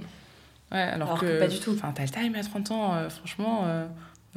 ouais 0.72 0.78
alors, 0.80 1.08
Alors 1.10 1.20
que, 1.22 1.26
que 1.26 1.40
pas 1.40 1.48
du 1.48 1.60
tout. 1.60 1.72
enfin 1.74 1.92
t'as 1.96 2.04
le 2.04 2.10
time 2.10 2.36
à 2.36 2.44
30 2.44 2.72
ans 2.72 2.96
euh, 2.96 3.10
franchement 3.10 3.64
euh, 3.66 3.86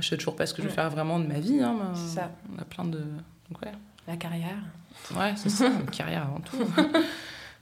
je 0.01 0.09
sais 0.09 0.17
toujours 0.17 0.37
pas 0.37 0.47
ce 0.47 0.55
que 0.55 0.63
je 0.63 0.67
vais 0.69 0.73
Mm. 0.73 0.77
faire 0.77 0.91
vraiment 0.91 1.19
de 1.19 1.27
ma 1.27 1.39
vie 1.41 1.61
hein, 1.63 1.77
C'est 1.95 2.17
ça. 2.21 2.31
on 2.57 2.61
a 2.61 2.65
plein 2.65 2.85
de 2.85 2.99
donc 2.99 3.63
ouais 3.63 3.73
La 4.09 4.17
carrière. 4.17 4.57
Ouais, 5.17 5.33
c'est 5.37 5.49
ça, 5.51 5.67
une 5.69 5.91
carrière 5.91 6.23
avant 6.23 6.41
tout. 6.41 6.57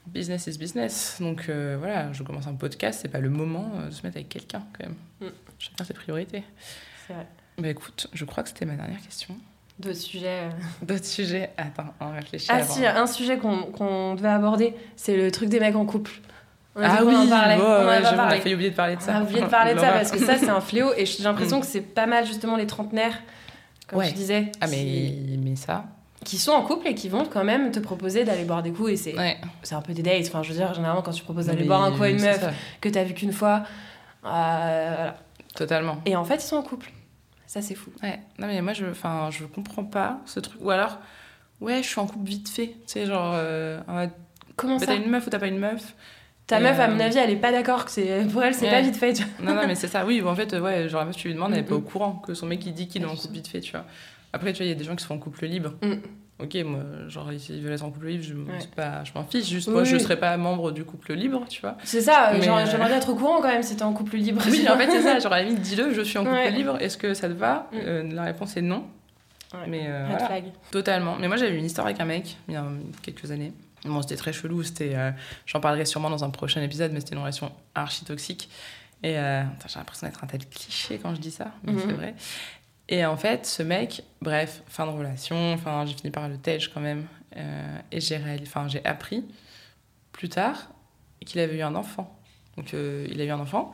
business 0.06 0.46
is 0.46 0.58
business. 0.58 1.16
Donc 1.20 1.46
euh, 1.48 1.76
voilà, 1.78 2.12
je 2.12 2.22
commence 2.22 2.46
un 2.46 2.54
podcast, 2.54 3.00
c'est 3.02 3.08
pas 3.08 3.20
le 3.20 3.30
moment 3.30 3.70
euh, 3.76 3.86
de 3.88 3.94
se 3.94 4.02
mettre 4.02 4.16
avec 4.16 4.28
quelqu'un 4.28 4.62
quand 4.72 4.84
même. 4.86 4.96
Mm. 5.20 5.34
Chacun 5.58 5.84
ses 5.84 5.94
priorités. 5.94 6.44
C'est 7.06 7.12
vrai. 7.14 7.26
Bah 7.58 7.68
écoute, 7.68 8.06
je 8.12 8.24
crois 8.24 8.42
que 8.42 8.48
c'était 8.48 8.64
ma 8.66 8.74
dernière 8.74 9.00
question. 9.00 9.36
D'autres 9.78 9.96
sujets. 9.98 10.44
euh. 10.44 10.50
D'autres 10.84 11.04
sujets 11.04 11.50
Attends, 11.56 11.94
on 12.00 12.10
réfléchit 12.12 12.46
Ah 12.50 12.56
avant. 12.56 12.74
si, 12.74 12.84
un 12.86 13.06
sujet 13.06 13.38
qu'on 13.38 13.62
qu'on 13.64 14.14
devait 14.14 14.28
aborder, 14.28 14.74
c'est 14.96 15.16
le 15.16 15.30
truc 15.30 15.48
des 15.48 15.60
mecs 15.60 15.76
en 15.76 15.84
couple. 15.86 16.12
On 16.78 16.82
Ah 16.84 17.02
oui, 17.04 17.14
en 17.16 17.26
parlait. 17.28 17.56
on 17.56 17.60
en 17.64 17.86
ouais, 17.86 18.00
on 18.04 18.18
a 18.18 18.30
failli 18.38 18.54
oublier 18.54 18.70
de 18.70 18.76
parler 18.76 18.94
de 18.96 19.00
On 19.00 19.04
ça. 19.04 19.16
a 19.16 19.22
oublié 19.22 19.40
de 19.40 19.46
parler 19.46 19.74
de 19.74 19.80
ça 19.80 19.90
parce 19.92 20.10
que 20.12 20.18
ça, 20.18 20.36
c'est 20.38 20.48
un 20.48 20.60
fléau 20.60 20.92
et 20.96 21.04
j'ai 21.06 21.22
l'impression 21.24 21.58
Mm. 21.58 21.60
que 21.60 21.66
c'est 21.66 21.80
pas 21.80 22.06
mal 22.06 22.24
justement 22.24 22.56
les 22.56 22.66
trentenaires, 22.66 23.18
comme 23.88 23.98
Ouais. 23.98 24.08
tu 24.08 24.14
disais, 24.14 24.52
Ah 24.60 24.66
mais, 24.68 24.76
qui, 24.76 25.38
mais 25.42 25.56
ça, 25.56 25.84
qui 26.24 26.38
sont 26.38 26.52
en 26.52 26.62
couple 26.62 26.86
et 26.88 26.94
qui 26.94 27.08
vont 27.08 27.24
quand 27.24 27.42
même 27.44 27.72
te 27.72 27.80
proposer 27.80 28.22
d'aller 28.24 28.44
boire 28.44 28.62
des 28.62 28.70
coups 28.70 28.90
et 28.92 28.96
c'est 28.96 29.16
ouais. 29.18 29.38
un 29.72 29.80
peu 29.82 29.92
des 29.92 30.02
dates. 30.02 30.26
Enfin, 30.28 30.42
je 30.44 30.50
veux 30.50 30.54
dire, 30.58 30.72
généralement, 30.74 31.02
quand 31.02 31.10
tu 31.12 31.24
proposes 31.24 31.46
d'aller 31.46 31.64
boire 31.64 31.82
un 31.82 31.90
coup 31.92 32.02
à 32.04 32.10
une 32.10 32.20
meuf 32.20 32.40
ça, 32.40 32.50
que 32.80 32.88
t'as 32.88 33.02
vu 33.04 33.14
qu'une 33.14 33.32
fois, 33.32 33.64
euh, 34.24 34.94
voilà. 34.96 35.16
Totalement. 35.54 35.96
Et 36.06 36.14
en 36.16 36.24
fait, 36.24 36.36
ils 36.36 36.40
sont 36.46 36.56
en 36.56 36.62
couple. 36.62 36.90
Ça, 37.46 37.62
c'est 37.62 37.74
fou. 37.74 37.90
Ouais, 38.02 38.20
non 38.38 38.46
mais 38.46 38.60
moi 38.60 38.74
je, 38.74 38.84
je 39.30 39.44
comprends 39.46 39.84
pas 39.84 40.18
ce 40.26 40.38
truc. 40.38 40.60
Ou 40.62 40.70
alors, 40.70 40.98
ouais, 41.62 41.82
je 41.82 41.88
suis 41.88 41.98
en 41.98 42.06
couple 42.06 42.28
vite 42.28 42.48
fait. 42.48 42.68
Tu 42.68 42.76
sais, 42.86 43.06
genre, 43.06 43.32
euh, 43.34 43.80
Comment 44.56 44.74
bah, 44.74 44.80
ça 44.80 44.86
t'as 44.86 44.96
une 44.96 45.08
meuf 45.08 45.26
ou 45.26 45.30
t'as 45.30 45.38
pas 45.38 45.46
une 45.46 45.58
meuf 45.58 45.94
Ta 46.48 46.58
meuf, 46.60 46.80
à 46.80 46.84
euh, 46.88 46.94
mon 46.94 46.98
avis, 46.98 47.16
elle 47.18 47.30
est 47.30 47.36
pas 47.36 47.52
d'accord 47.52 47.84
que 47.84 47.90
c'est 47.92 48.26
pour 48.32 48.42
elle, 48.42 48.54
c'est 48.54 48.64
Ouais. 48.64 48.70
pas 48.72 48.80
vite 48.80 48.96
fait. 48.96 49.12
tu 49.12 49.22
vois. 49.22 49.52
Non, 49.52 49.60
non, 49.60 49.66
mais 49.68 49.74
c'est 49.76 49.86
ça, 49.86 50.04
oui. 50.04 50.20
En 50.26 50.34
fait, 50.34 50.52
ouais, 50.54 50.88
genre 50.88 51.00
la 51.00 51.06
meuf, 51.06 51.16
tu 51.16 51.28
lui 51.28 51.34
demandes, 51.34 51.52
elle 51.52 51.60
est 51.60 51.62
pas 51.62 51.74
au 51.76 51.80
courant 51.80 52.14
que 52.14 52.34
son 52.34 52.46
mec 52.46 52.64
il 52.66 52.72
dit 52.74 52.88
qu'il 52.88 53.02
est 53.02 53.06
en 53.06 53.14
couple 53.14 53.34
vite 53.34 53.48
fait, 53.48 53.60
tu 53.60 53.70
vois. 53.72 53.84
Après, 54.32 54.52
tu 54.52 54.58
vois, 54.58 54.66
il 54.66 54.70
y 54.70 54.72
a 54.72 54.74
des 54.74 54.84
gens 54.84 54.96
qui 54.96 55.04
sont 55.04 55.14
en 55.14 55.18
couple 55.18 55.46
libre. 55.46 55.74
Mm. 55.82 55.94
Ok, 56.40 56.54
moi, 56.64 56.80
genre, 57.08 57.28
s'ils 57.36 57.60
veulent 57.62 57.72
être 57.72 57.84
en 57.84 57.90
couple 57.90 58.06
libre, 58.06 58.22
je, 58.24 58.34
Ouais. 58.34 58.58
c'est 58.60 58.70
pas, 58.70 59.02
je 59.04 59.10
m'en 59.14 59.24
fiche. 59.24 59.48
Juste, 59.48 59.66
Oui, 59.68 59.74
moi, 59.74 59.84
je 59.84 59.96
oui. 59.96 60.00
serais 60.02 60.18
pas 60.20 60.36
membre 60.36 60.70
du 60.70 60.84
couple 60.84 61.14
libre, 61.14 61.44
tu 61.48 61.60
vois. 61.60 61.76
C'est 61.82 62.00
ça, 62.00 62.28
euh, 62.30 62.34
Mais, 62.34 62.42
genre, 62.42 62.58
euh, 62.58 62.64
j'aimerais 62.70 62.92
être 62.92 63.08
au 63.10 63.14
courant 63.16 63.40
quand 63.40 63.48
même 63.48 63.62
si 63.64 63.74
t'es 63.76 63.82
en 63.82 63.92
couple 63.92 64.16
libre. 64.16 64.40
Oui, 64.46 64.66
en 64.70 64.76
fait, 64.76 64.88
c'est 64.90 65.02
ça. 65.02 65.18
Genre, 65.20 65.32
à 65.32 65.38
la 65.38 65.44
limite, 65.44 65.60
dis-le, 65.62 65.92
je 65.92 66.00
suis 66.02 66.16
en 66.16 66.22
couple 66.24 66.34
Ouais. 66.36 66.50
libre. 66.52 66.76
Est-ce 66.80 66.96
que 66.96 67.12
ça 67.14 67.28
te 67.28 67.32
va? 67.34 67.68
Mm. 67.72 67.76
Euh, 67.84 68.02
La 68.14 68.22
réponse 68.22 68.56
est 68.56 68.62
non. 68.62 68.84
Ouais. 69.52 69.60
Mais 69.66 69.86
euh, 69.88 70.02
Red 70.04 70.10
voilà. 70.10 70.26
flag. 70.26 70.44
Totalement. 70.70 71.16
Mais 71.18 71.26
moi, 71.26 71.36
j'avais 71.38 71.54
eu 71.54 71.58
une 71.58 71.64
histoire 71.64 71.86
avec 71.88 71.98
un 72.00 72.04
mec 72.04 72.36
il 72.48 72.54
y 72.54 72.56
a 72.56 72.64
quelques 73.02 73.30
années. 73.32 73.52
Bon, 73.84 74.02
c'était 74.02 74.16
très 74.16 74.32
chelou. 74.32 74.62
C'était, 74.62 74.94
euh, 74.94 75.10
j'en 75.46 75.60
parlerai 75.60 75.84
sûrement 75.84 76.10
dans 76.10 76.24
un 76.24 76.30
prochain 76.30 76.62
épisode, 76.62 76.92
mais 76.92 77.00
c'était 77.00 77.14
une 77.14 77.20
relation 77.20 77.52
archi 77.74 78.04
toxique. 78.04 78.48
Et 79.02 79.16
euh, 79.18 79.42
j'ai 79.68 79.78
l'impression 79.78 80.06
d'être 80.06 80.24
un 80.24 80.26
tel 80.26 80.44
cliché 80.48 80.98
quand 80.98 81.14
je 81.14 81.20
dis 81.20 81.30
ça, 81.30 81.52
mais 81.62 81.72
Mhm. 81.72 81.80
c'est 81.86 81.92
vrai. 81.92 82.14
Et 82.88 83.04
en 83.04 83.16
fait, 83.16 83.46
ce 83.46 83.62
mec, 83.62 84.02
bref, 84.22 84.62
fin 84.66 84.86
de 84.86 84.90
relation, 84.92 85.52
enfin, 85.52 85.84
j'ai 85.86 85.94
fini 85.94 86.10
par 86.10 86.28
le 86.28 86.36
tège 86.38 86.72
quand 86.72 86.80
même. 86.80 87.06
Euh, 87.36 87.78
et 87.92 88.00
j'ai 88.00 88.18
enfin, 88.42 88.66
j'ai 88.66 88.84
appris 88.84 89.24
plus 90.12 90.28
tard 90.30 90.70
qu'il 91.24 91.38
avait 91.40 91.58
eu 91.58 91.62
un 91.62 91.74
enfant. 91.74 92.14
Donc, 92.56 92.74
euh, 92.74 93.06
il 93.10 93.20
a 93.20 93.24
eu 93.24 93.30
un 93.30 93.38
enfant. 93.38 93.72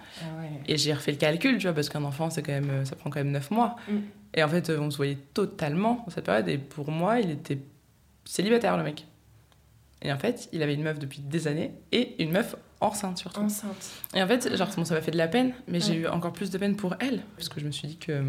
Et 0.66 0.76
j'ai 0.76 0.92
refait 0.92 1.12
le 1.12 1.16
calcul, 1.16 1.56
tu 1.56 1.62
vois, 1.66 1.74
parce 1.74 1.88
qu'un 1.88 2.04
enfant, 2.04 2.28
c'est 2.28 2.42
quand 2.42 2.52
même, 2.52 2.84
ça 2.84 2.96
prend 2.96 3.08
quand 3.08 3.20
même 3.20 3.30
9 3.30 3.50
mois. 3.50 3.76
Mm. 3.88 3.96
Et 4.34 4.42
en 4.42 4.48
fait, 4.48 4.68
on 4.68 4.90
se 4.90 4.96
voyait 4.98 5.16
totalement 5.32 6.02
dans 6.04 6.12
cette 6.12 6.24
période. 6.26 6.48
Et 6.48 6.58
pour 6.58 6.90
moi, 6.90 7.20
il 7.20 7.30
était 7.30 7.58
célibataire, 8.26 8.76
le 8.76 8.82
mec. 8.82 9.06
Et 10.04 10.12
en 10.12 10.18
fait, 10.18 10.48
il 10.52 10.62
avait 10.62 10.74
une 10.74 10.82
meuf 10.82 10.98
depuis 10.98 11.20
des 11.20 11.48
années 11.48 11.72
et 11.90 12.22
une 12.22 12.30
meuf 12.30 12.54
enceinte 12.80 13.18
surtout. 13.18 13.40
Enceinte. 13.40 13.90
Et 14.14 14.22
en 14.22 14.26
fait, 14.28 14.54
genre, 14.56 14.68
bon, 14.76 14.84
ça 14.84 14.94
m'a 14.94 15.00
fait 15.00 15.10
de 15.10 15.16
la 15.16 15.28
peine, 15.28 15.52
mais 15.66 15.80
j'ai 15.80 15.94
eu 15.94 16.06
encore 16.06 16.32
plus 16.32 16.50
de 16.50 16.58
peine 16.58 16.76
pour 16.76 16.94
elle. 17.00 17.22
Parce 17.36 17.48
que 17.48 17.58
je 17.60 17.64
me 17.66 17.70
suis 17.72 17.88
dit 17.88 17.96
que. 17.96 18.12
euh, 18.12 18.22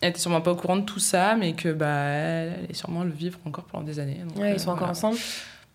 Elle 0.00 0.10
était 0.10 0.20
sûrement 0.20 0.40
pas 0.40 0.52
au 0.52 0.56
courant 0.56 0.76
de 0.76 0.84
tout 0.84 1.00
ça, 1.00 1.34
mais 1.36 1.54
que 1.54 1.72
bah 1.72 1.88
elle 1.88 2.52
allait 2.64 2.74
sûrement 2.74 3.02
le 3.02 3.10
vivre 3.10 3.38
encore 3.44 3.64
pendant 3.64 3.84
des 3.84 3.98
années. 3.98 4.20
Donc, 4.26 4.36
Ouais, 4.38 4.50
euh, 4.50 4.54
ils 4.54 4.60
sont 4.60 4.68
encore 4.70 4.78
voilà. 4.78 4.92
ensemble. 4.92 5.18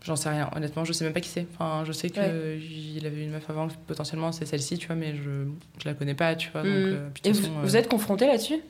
J'en 0.04 0.16
sais 0.16 0.30
rien, 0.30 0.49
honnêtement, 0.56 0.84
je 0.84 0.93
sais 0.93 1.04
même 1.04 1.14
pas 1.14 1.20
qui 1.22 1.30
c'est. 1.30 1.45
Enfin, 1.54 1.84
je 1.86 1.91
sais 1.91 2.10
qu'il 2.10 2.22
Ouais. 2.24 3.06
avait 3.06 3.24
une 3.24 3.30
meuf 3.32 3.47
avant, 3.49 3.68
potentiellement 3.86 4.32
c'est 4.32 4.45
celle-ci, 4.47 4.78
tu 4.80 4.88
vois, 4.88 4.95
mais 4.95 5.16
je, 5.16 5.45
je 5.78 5.86
la 5.88 5.93
connais 5.93 6.16
pas, 6.16 6.34
tu 6.36 6.49
vois. 6.52 6.62
Donc, 6.64 6.72
Mm. 6.72 6.93
euh, 6.93 7.10
Et 7.24 7.32
vous, 7.34 7.47
vous 7.62 7.76
euh, 7.76 7.80
êtes 7.80 7.88
confrontés 7.89 8.26
là-dessus? 8.26 8.62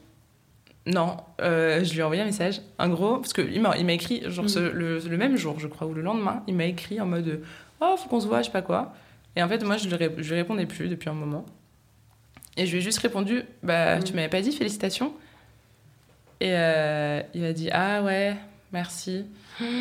Non, 0.88 1.18
euh, 1.42 1.84
je 1.84 1.94
lui 1.94 2.00
ai 2.00 2.04
envoyé 2.04 2.22
un 2.22 2.26
message. 2.26 2.62
En 2.80 2.90
gros, 2.90 3.18
parce 3.18 3.34
qu'il 3.34 3.62
m'a, 3.62 3.78
il 3.78 3.86
m'a 3.86 3.94
écrit, 3.94 4.24
genre 4.32 4.46
Mm. 4.46 4.50
ce- 4.50 4.60
le, 4.60 4.98
le 5.00 5.18
même 5.18 5.38
jour, 5.38 5.60
je 5.60 5.68
crois, 5.68 5.86
ou 5.88 5.94
le 5.94 6.02
lendemain, 6.02 6.44
il 6.48 6.56
m'a 6.56 6.66
écrit 6.66 7.00
en 7.00 7.06
mode 7.06 7.42
Oh, 7.82 7.96
faut 7.98 8.10
qu'on 8.10 8.20
se 8.20 8.28
voit, 8.28 8.40
je 8.42 8.48
sais 8.48 8.52
pas 8.52 8.62
quoi. 8.64 8.94
Et 9.36 9.44
en 9.44 9.48
fait, 9.48 9.64
moi, 9.64 9.78
je 9.78 9.88
lui, 9.88 10.06
je 10.18 10.30
lui 10.30 10.36
répondais 10.36 10.66
plus 10.66 10.88
depuis 10.90 11.10
un 11.10 11.14
moment. 11.14 11.46
Et 12.58 12.66
je 12.66 12.72
lui 12.72 12.80
ai 12.80 12.82
juste 12.82 12.98
répondu 13.00 13.44
Bah, 13.64 13.98
Mm. 14.00 14.04
tu 14.04 14.14
m'avais 14.14 14.28
pas 14.30 14.42
dit 14.42 14.52
félicitations 14.52 15.14
Et 16.40 16.52
euh, 16.54 17.22
il 17.36 17.42
m'a 17.42 17.54
dit 17.54 17.70
Ah 17.72 18.02
ouais, 18.04 18.36
merci. 18.74 19.26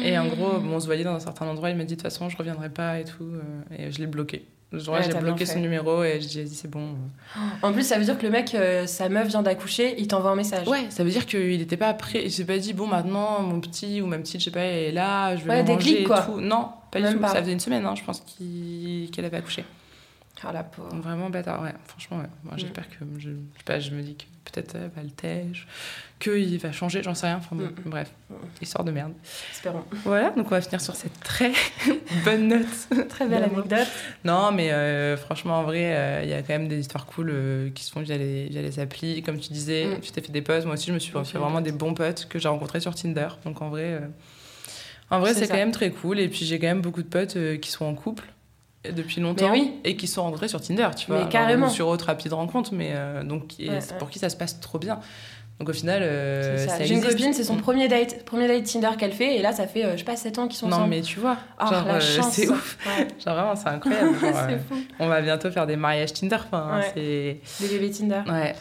Et 0.05 0.19
en 0.19 0.27
gros, 0.27 0.59
bon, 0.59 0.75
on 0.75 0.81
se 0.81 0.87
voyait 0.87 1.05
dans 1.05 1.15
un 1.15 1.21
certain 1.21 1.47
endroit, 1.47 1.71
il 1.71 1.77
m'a 1.77 1.85
dit 1.85 1.95
De 1.97 2.01
toute 2.01 2.03
façon, 2.03 2.29
je 2.29 2.37
reviendrai 2.37 2.69
pas 2.69 3.01
et 3.01 3.05
tout. 3.05 3.25
euh, 3.25 3.43
Et 3.79 3.91
je 3.91 3.99
l'ai 3.99 4.07
bloqué. 4.07 4.45
Ouais, 4.73 5.03
j'ai 5.05 5.13
bloqué 5.19 5.47
son 5.47 5.59
numéro 5.59 6.05
et 6.05 6.21
j'ai 6.21 6.45
dit 6.45 6.55
C'est 6.55 6.71
bon. 6.71 6.95
En 7.63 7.73
plus, 7.73 7.83
ça 7.85 7.99
veut 7.99 8.05
dire 8.05 8.17
que 8.17 8.23
le 8.25 8.31
mec, 8.31 8.55
euh, 8.55 8.87
sa 8.87 9.09
meuf 9.09 9.27
vient 9.29 9.43
d'accoucher, 9.43 9.95
il 9.99 10.07
t'envoie 10.07 10.31
un 10.31 10.37
message. 10.37 10.69
Ouais, 10.69 10.87
ça 10.91 11.03
veut 11.03 11.11
dire 11.11 11.27
qu'il 11.27 11.61
était 11.61 11.77
pas 11.77 11.93
prêt. 11.95 12.23
Il 12.25 12.31
s'est 12.31 12.45
pas 12.45 12.57
dit, 12.59 12.73
bon, 12.73 12.87
maintenant, 12.87 13.41
mon 13.43 13.61
petit 13.61 14.01
ou 14.01 14.07
ma 14.07 14.19
petite, 14.19 14.39
je 14.41 14.45
sais 14.45 14.51
pas, 14.53 14.61
est 14.65 14.93
là, 14.93 15.35
je 15.37 15.43
vais 15.45 15.51
Ouais, 15.51 15.63
le 15.63 15.69
manger 15.69 15.77
déclic, 15.91 16.01
et 16.01 16.05
quoi. 16.05 16.21
tout. 16.23 16.41
Non, 16.41 16.69
pas 16.93 17.01
Même 17.01 17.09
du 17.11 17.15
tout. 17.17 17.21
pas. 17.23 17.29
Ça 17.29 17.41
faisait 17.41 17.53
une 17.53 17.61
semaine, 17.61 17.85
hein, 17.85 17.95
je 17.97 18.05
pense, 18.05 18.21
qu'elle 19.13 19.25
avait 19.25 19.39
accouché. 19.39 19.65
Ah 20.43 20.53
la. 20.53 20.71
Vraiment 21.03 21.29
bâtard, 21.31 21.63
ouais. 21.63 21.75
Franchement, 21.87 22.19
ouais. 22.19 22.27
Moi, 22.45 22.55
j'espère 22.57 22.89
que. 22.89 22.97
Je, 23.19 23.31
je 23.31 23.35
sais 23.59 23.65
pas, 23.65 23.79
je 23.79 23.91
me 23.91 24.01
dis 24.03 24.17
que 24.17 24.25
peut-être 24.51 24.75
elle 24.75 24.91
va 24.97 25.03
le 25.03 25.11
tèche, 25.11 25.67
qu'il 26.19 26.59
va 26.59 26.73
changer, 26.73 27.03
j'en 27.03 27.15
sais 27.15 27.27
rien. 27.27 27.37
Enfin, 27.37 27.55
bon, 27.57 27.65
Mm. 27.67 27.91
bref, 27.91 28.11
histoire 28.63 28.85
de 28.85 28.91
merde. 28.91 29.13
Espérons. 29.53 29.85
Voilà, 30.05 30.31
donc 30.31 30.47
on 30.47 30.51
va 30.51 30.61
finir 30.63 30.81
sur 30.81 30.97
cette 30.97 31.21
très 31.21 31.53
bonne 32.25 32.49
note. 32.49 32.67
Très 33.11 33.27
belle 33.29 33.45
anecdote. 33.45 33.87
Non, 34.25 34.51
mais 34.51 34.73
euh, 34.73 35.17
franchement, 35.19 35.59
en 35.59 35.63
vrai, 35.65 35.95
euh, 35.95 36.21
il 36.25 36.31
y 36.31 36.33
a 36.33 36.41
quand 36.43 36.55
même 36.55 36.69
des 36.69 36.79
histoires 36.81 37.07
cool 37.07 37.31
euh, 37.31 37.71
qui 37.71 37.85
se 37.85 37.93
font 37.93 38.01
via 38.01 38.17
les, 38.17 38.47
via 38.47 38.63
les 38.63 38.79
applis. 38.81 39.23
Comme 39.23 39.39
tu 39.39 39.53
disais, 39.53 39.87
Mm. 39.87 40.01
tu 40.01 40.11
t'es 40.11 40.21
fait 40.23 40.33
des 40.33 40.43
potes. 40.43 40.65
Moi 40.65 40.75
aussi, 40.75 40.87
je 40.89 40.93
me 40.95 40.99
suis 40.99 41.13
fait 41.13 41.39
vraiment 41.39 41.61
des 41.61 41.73
bons 41.73 41.93
potes 41.95 42.27
que 42.29 42.39
j'ai 42.39 42.49
rencontrés 42.49 42.81
sur 42.81 42.95
Tinder. 42.95 43.29
Donc 43.45 43.61
en 43.61 43.69
vrai, 43.69 43.85
euh, 43.85 44.01
en 45.11 45.21
vrai 45.21 45.35
C'est 45.35 45.49
quand 45.49 45.55
même 45.55 45.73
très 45.73 45.91
cool. 45.91 46.19
Et 46.19 46.29
puis 46.29 46.45
j'ai 46.47 46.59
quand 46.59 46.67
même 46.69 46.81
beaucoup 46.81 47.03
de 47.03 47.09
potes 47.09 47.37
euh, 47.37 47.57
qui 47.59 47.71
sont 47.71 47.85
en 47.85 47.95
couple 47.95 48.25
euh, 48.25 48.33
depuis 48.85 49.21
longtemps 49.21 49.51
oui. 49.53 49.75
et 49.85 49.97
qui 49.97 50.07
sont 50.07 50.23
rencontrés 50.23 50.49
sur 50.49 50.61
Tinder, 50.61 50.89
tu 50.97 51.11
Mais 51.11 51.19
vois. 51.19 51.27
carrément. 51.27 51.67
ou 51.67 51.71
sur 51.71 51.89
autre 51.89 52.07
rapide 52.07 52.33
rencontre, 52.33 52.73
mais 52.75 52.93
euh, 52.95 53.23
donc 53.23 53.53
Ouais, 53.59 53.69
ouais. 53.69 53.79
pour 53.99 54.09
qui 54.11 54.19
ça 54.19 54.29
se 54.31 54.37
passe 54.37 54.59
trop 54.61 54.79
bien. 54.79 55.01
Donc 55.59 55.69
au 55.69 55.73
final, 55.75 56.03
euh, 56.03 56.57
ça. 56.67 56.79
ça 56.79 56.85
J'ai 56.85 56.95
une 56.95 57.03
copine, 57.03 57.35
c'est 57.35 57.45
son 57.45 57.57
Mm. 57.57 57.61
premier 57.61 57.87
date, 57.89 58.25
premier 58.25 58.49
date 58.49 58.65
Tinder 58.65 58.89
qu'elle 58.99 59.13
fait, 59.13 59.37
et 59.37 59.43
là 59.43 59.53
ça 59.53 59.67
fait, 59.67 59.85
euh, 59.85 59.93
je 59.93 59.99
sais 59.99 60.05
pas, 60.05 60.17
7 60.17 60.39
ans 60.39 60.49
qu'ils 60.49 60.57
sont 60.57 60.69
Non, 60.69 60.77
ensemble. 60.77 60.89
mais 60.89 61.03
tu 61.03 61.21
vois, 61.21 61.37
Ah, 61.59 61.67
genre, 61.67 61.85
euh, 61.87 62.01
c'est 62.31 62.49
ouf. 62.49 62.79
Ouais. 62.87 63.07
Genre 63.23 63.35
vraiment, 63.35 63.55
c'est 63.55 63.69
incroyable. 63.69 64.15
Genre, 64.23 64.31
euh, 64.49 64.57
fou. 64.67 64.77
on 64.99 65.09
va 65.09 65.21
bientôt 65.21 65.51
faire 65.51 65.67
des 65.67 65.77
mariages 65.77 66.15
Tinder. 66.15 66.37
Enfin, 66.37 66.79
Ouais. 66.79 67.41
c'est. 67.59 67.67
Des 67.69 67.75
bébés 67.75 67.91
Tinder. 67.91 68.23
Ouais, 68.27 68.55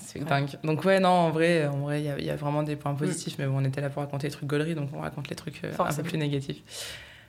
c'est 0.00 0.24
dingue. 0.24 0.48
Donc 0.64 0.84
ouais, 0.84 0.98
non, 0.98 1.08
en 1.10 1.30
vrai, 1.30 1.68
en 1.68 1.78
vrai, 1.78 2.00
il 2.00 2.06
y 2.06 2.10
a- 2.10 2.18
y, 2.20 2.30
a 2.30 2.34
vraiment 2.36 2.64
des 2.64 2.74
points 2.74 2.94
positifs, 2.94 3.36
mais 3.38 3.46
bon, 3.46 3.58
on 3.60 3.64
était 3.64 3.80
là 3.80 3.88
pour 3.88 4.02
raconter 4.02 4.26
les 4.26 4.32
trucs 4.32 4.48
gauleries, 4.48 4.74
donc 4.74 4.88
on 4.92 5.02
raconte 5.02 5.28
les 5.30 5.36
trucs 5.36 5.62
euh, 5.62 5.70
un 5.78 5.92
peu 5.94 6.02
plus 6.02 6.18
négatifs. 6.18 6.62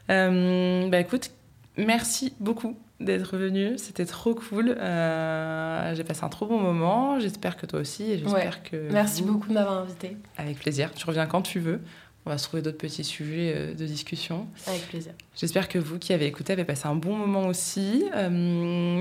Bah 0.08 1.00
écoute, 1.00 1.30
merci 1.78 2.34
beaucoup 2.40 2.78
d'être 3.00 3.36
venu, 3.38 3.78
c'était 3.78 4.06
trop 4.06 4.34
cool. 4.36 4.70
Euh, 4.78 5.94
J'ai 5.96 6.04
passé 6.04 6.24
un 6.24 6.30
trop 6.30 6.46
bon 6.46 6.60
moment, 6.60 7.20
j'espère 7.20 7.58
que 7.58 7.66
toi 7.66 7.80
aussi, 7.82 8.04
et 8.12 8.18
j'espère 8.20 8.60
Ouais. 8.64 8.70
que... 8.72 8.90
Merci 8.92 9.22
vous- 9.22 9.34
beaucoup 9.34 9.50
de 9.50 9.54
m'avoir 9.54 9.80
invité. 9.80 10.16
Avec 10.38 10.60
plaisir, 10.60 10.94
tu 10.94 11.06
reviens 11.06 11.26
quand 11.26 11.42
tu 11.42 11.60
veux. 11.60 11.82
On 12.28 12.32
va 12.32 12.38
se 12.40 12.46
trouver 12.48 12.64
d'autres 12.64 12.78
petits 12.80 13.04
sujets 13.04 13.54
euh, 13.56 13.74
de 13.76 13.86
discussion. 13.86 14.48
Avec 14.66 14.88
plaisir. 14.88 15.12
J'espère 15.36 15.68
que 15.68 15.78
vous 15.78 16.00
qui 16.00 16.12
avez 16.12 16.26
écouté 16.26 16.54
avez 16.54 16.64
passé 16.64 16.88
un 16.88 16.96
bon 16.96 17.16
moment 17.16 17.46
aussi. 17.48 18.06
Euh, 18.16 18.30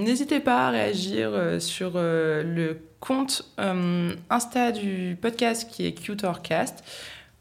N'hésitez 0.03 0.41
pas 0.41 0.67
à 0.67 0.71
réagir 0.71 1.31
sur 1.59 1.93
le 1.95 2.79
compte 3.01 3.49
euh, 3.61 4.13
Insta 4.29 4.73
du 4.73 5.17
podcast 5.21 5.71
qui 5.71 5.87
est 5.87 5.93
Cutorcast 5.93 6.85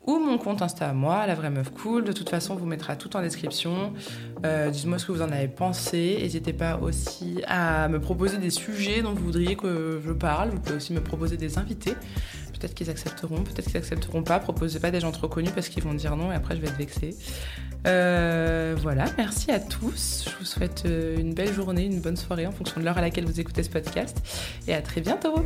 ou 0.05 0.19
mon 0.19 0.37
compte 0.37 0.61
Insta 0.61 0.89
à 0.89 0.93
moi, 0.93 1.25
la 1.27 1.35
vraie 1.35 1.49
meuf 1.49 1.69
cool. 1.71 2.03
De 2.03 2.11
toute 2.11 2.29
façon, 2.29 2.53
on 2.53 2.57
vous 2.57 2.65
mettra 2.65 2.95
tout 2.95 3.15
en 3.15 3.21
description. 3.21 3.93
Euh, 4.45 4.69
Dites-moi 4.69 4.99
ce 4.99 5.05
que 5.05 5.11
vous 5.11 5.21
en 5.21 5.31
avez 5.31 5.47
pensé. 5.47 6.17
N'hésitez 6.21 6.53
pas 6.53 6.77
aussi 6.77 7.41
à 7.47 7.87
me 7.87 7.99
proposer 7.99 8.37
des 8.37 8.49
sujets 8.49 9.01
dont 9.01 9.13
vous 9.13 9.23
voudriez 9.23 9.55
que 9.55 10.01
je 10.05 10.11
parle. 10.11 10.49
Vous 10.49 10.59
pouvez 10.59 10.75
aussi 10.75 10.93
me 10.93 11.01
proposer 11.01 11.37
des 11.37 11.57
invités. 11.57 11.93
Peut-être 12.51 12.73
qu'ils 12.73 12.89
accepteront, 12.89 13.43
peut-être 13.43 13.67
qu'ils 13.67 13.77
accepteront 13.77 14.23
pas. 14.23 14.39
Proposez 14.39 14.79
pas 14.79 14.91
des 14.91 14.99
gens 14.99 15.11
trop 15.11 15.27
connus 15.27 15.51
parce 15.53 15.69
qu'ils 15.69 15.83
vont 15.83 15.93
dire 15.93 16.15
non 16.15 16.31
et 16.31 16.35
après 16.35 16.55
je 16.55 16.61
vais 16.61 16.67
être 16.67 16.77
vexée. 16.77 17.15
Euh, 17.87 18.75
voilà, 18.81 19.05
merci 19.17 19.51
à 19.51 19.59
tous. 19.59 20.25
Je 20.29 20.37
vous 20.39 20.45
souhaite 20.45 20.83
euh, 20.85 21.17
une 21.17 21.33
belle 21.33 21.53
journée, 21.53 21.85
une 21.85 21.99
bonne 21.99 22.15
soirée 22.17 22.47
en 22.47 22.51
fonction 22.51 22.79
de 22.79 22.85
l'heure 22.85 22.97
à 22.97 23.01
laquelle 23.01 23.25
vous 23.25 23.39
écoutez 23.39 23.63
ce 23.63 23.69
podcast. 23.69 24.21
Et 24.67 24.73
à 24.73 24.81
très 24.81 25.01
bientôt. 25.01 25.45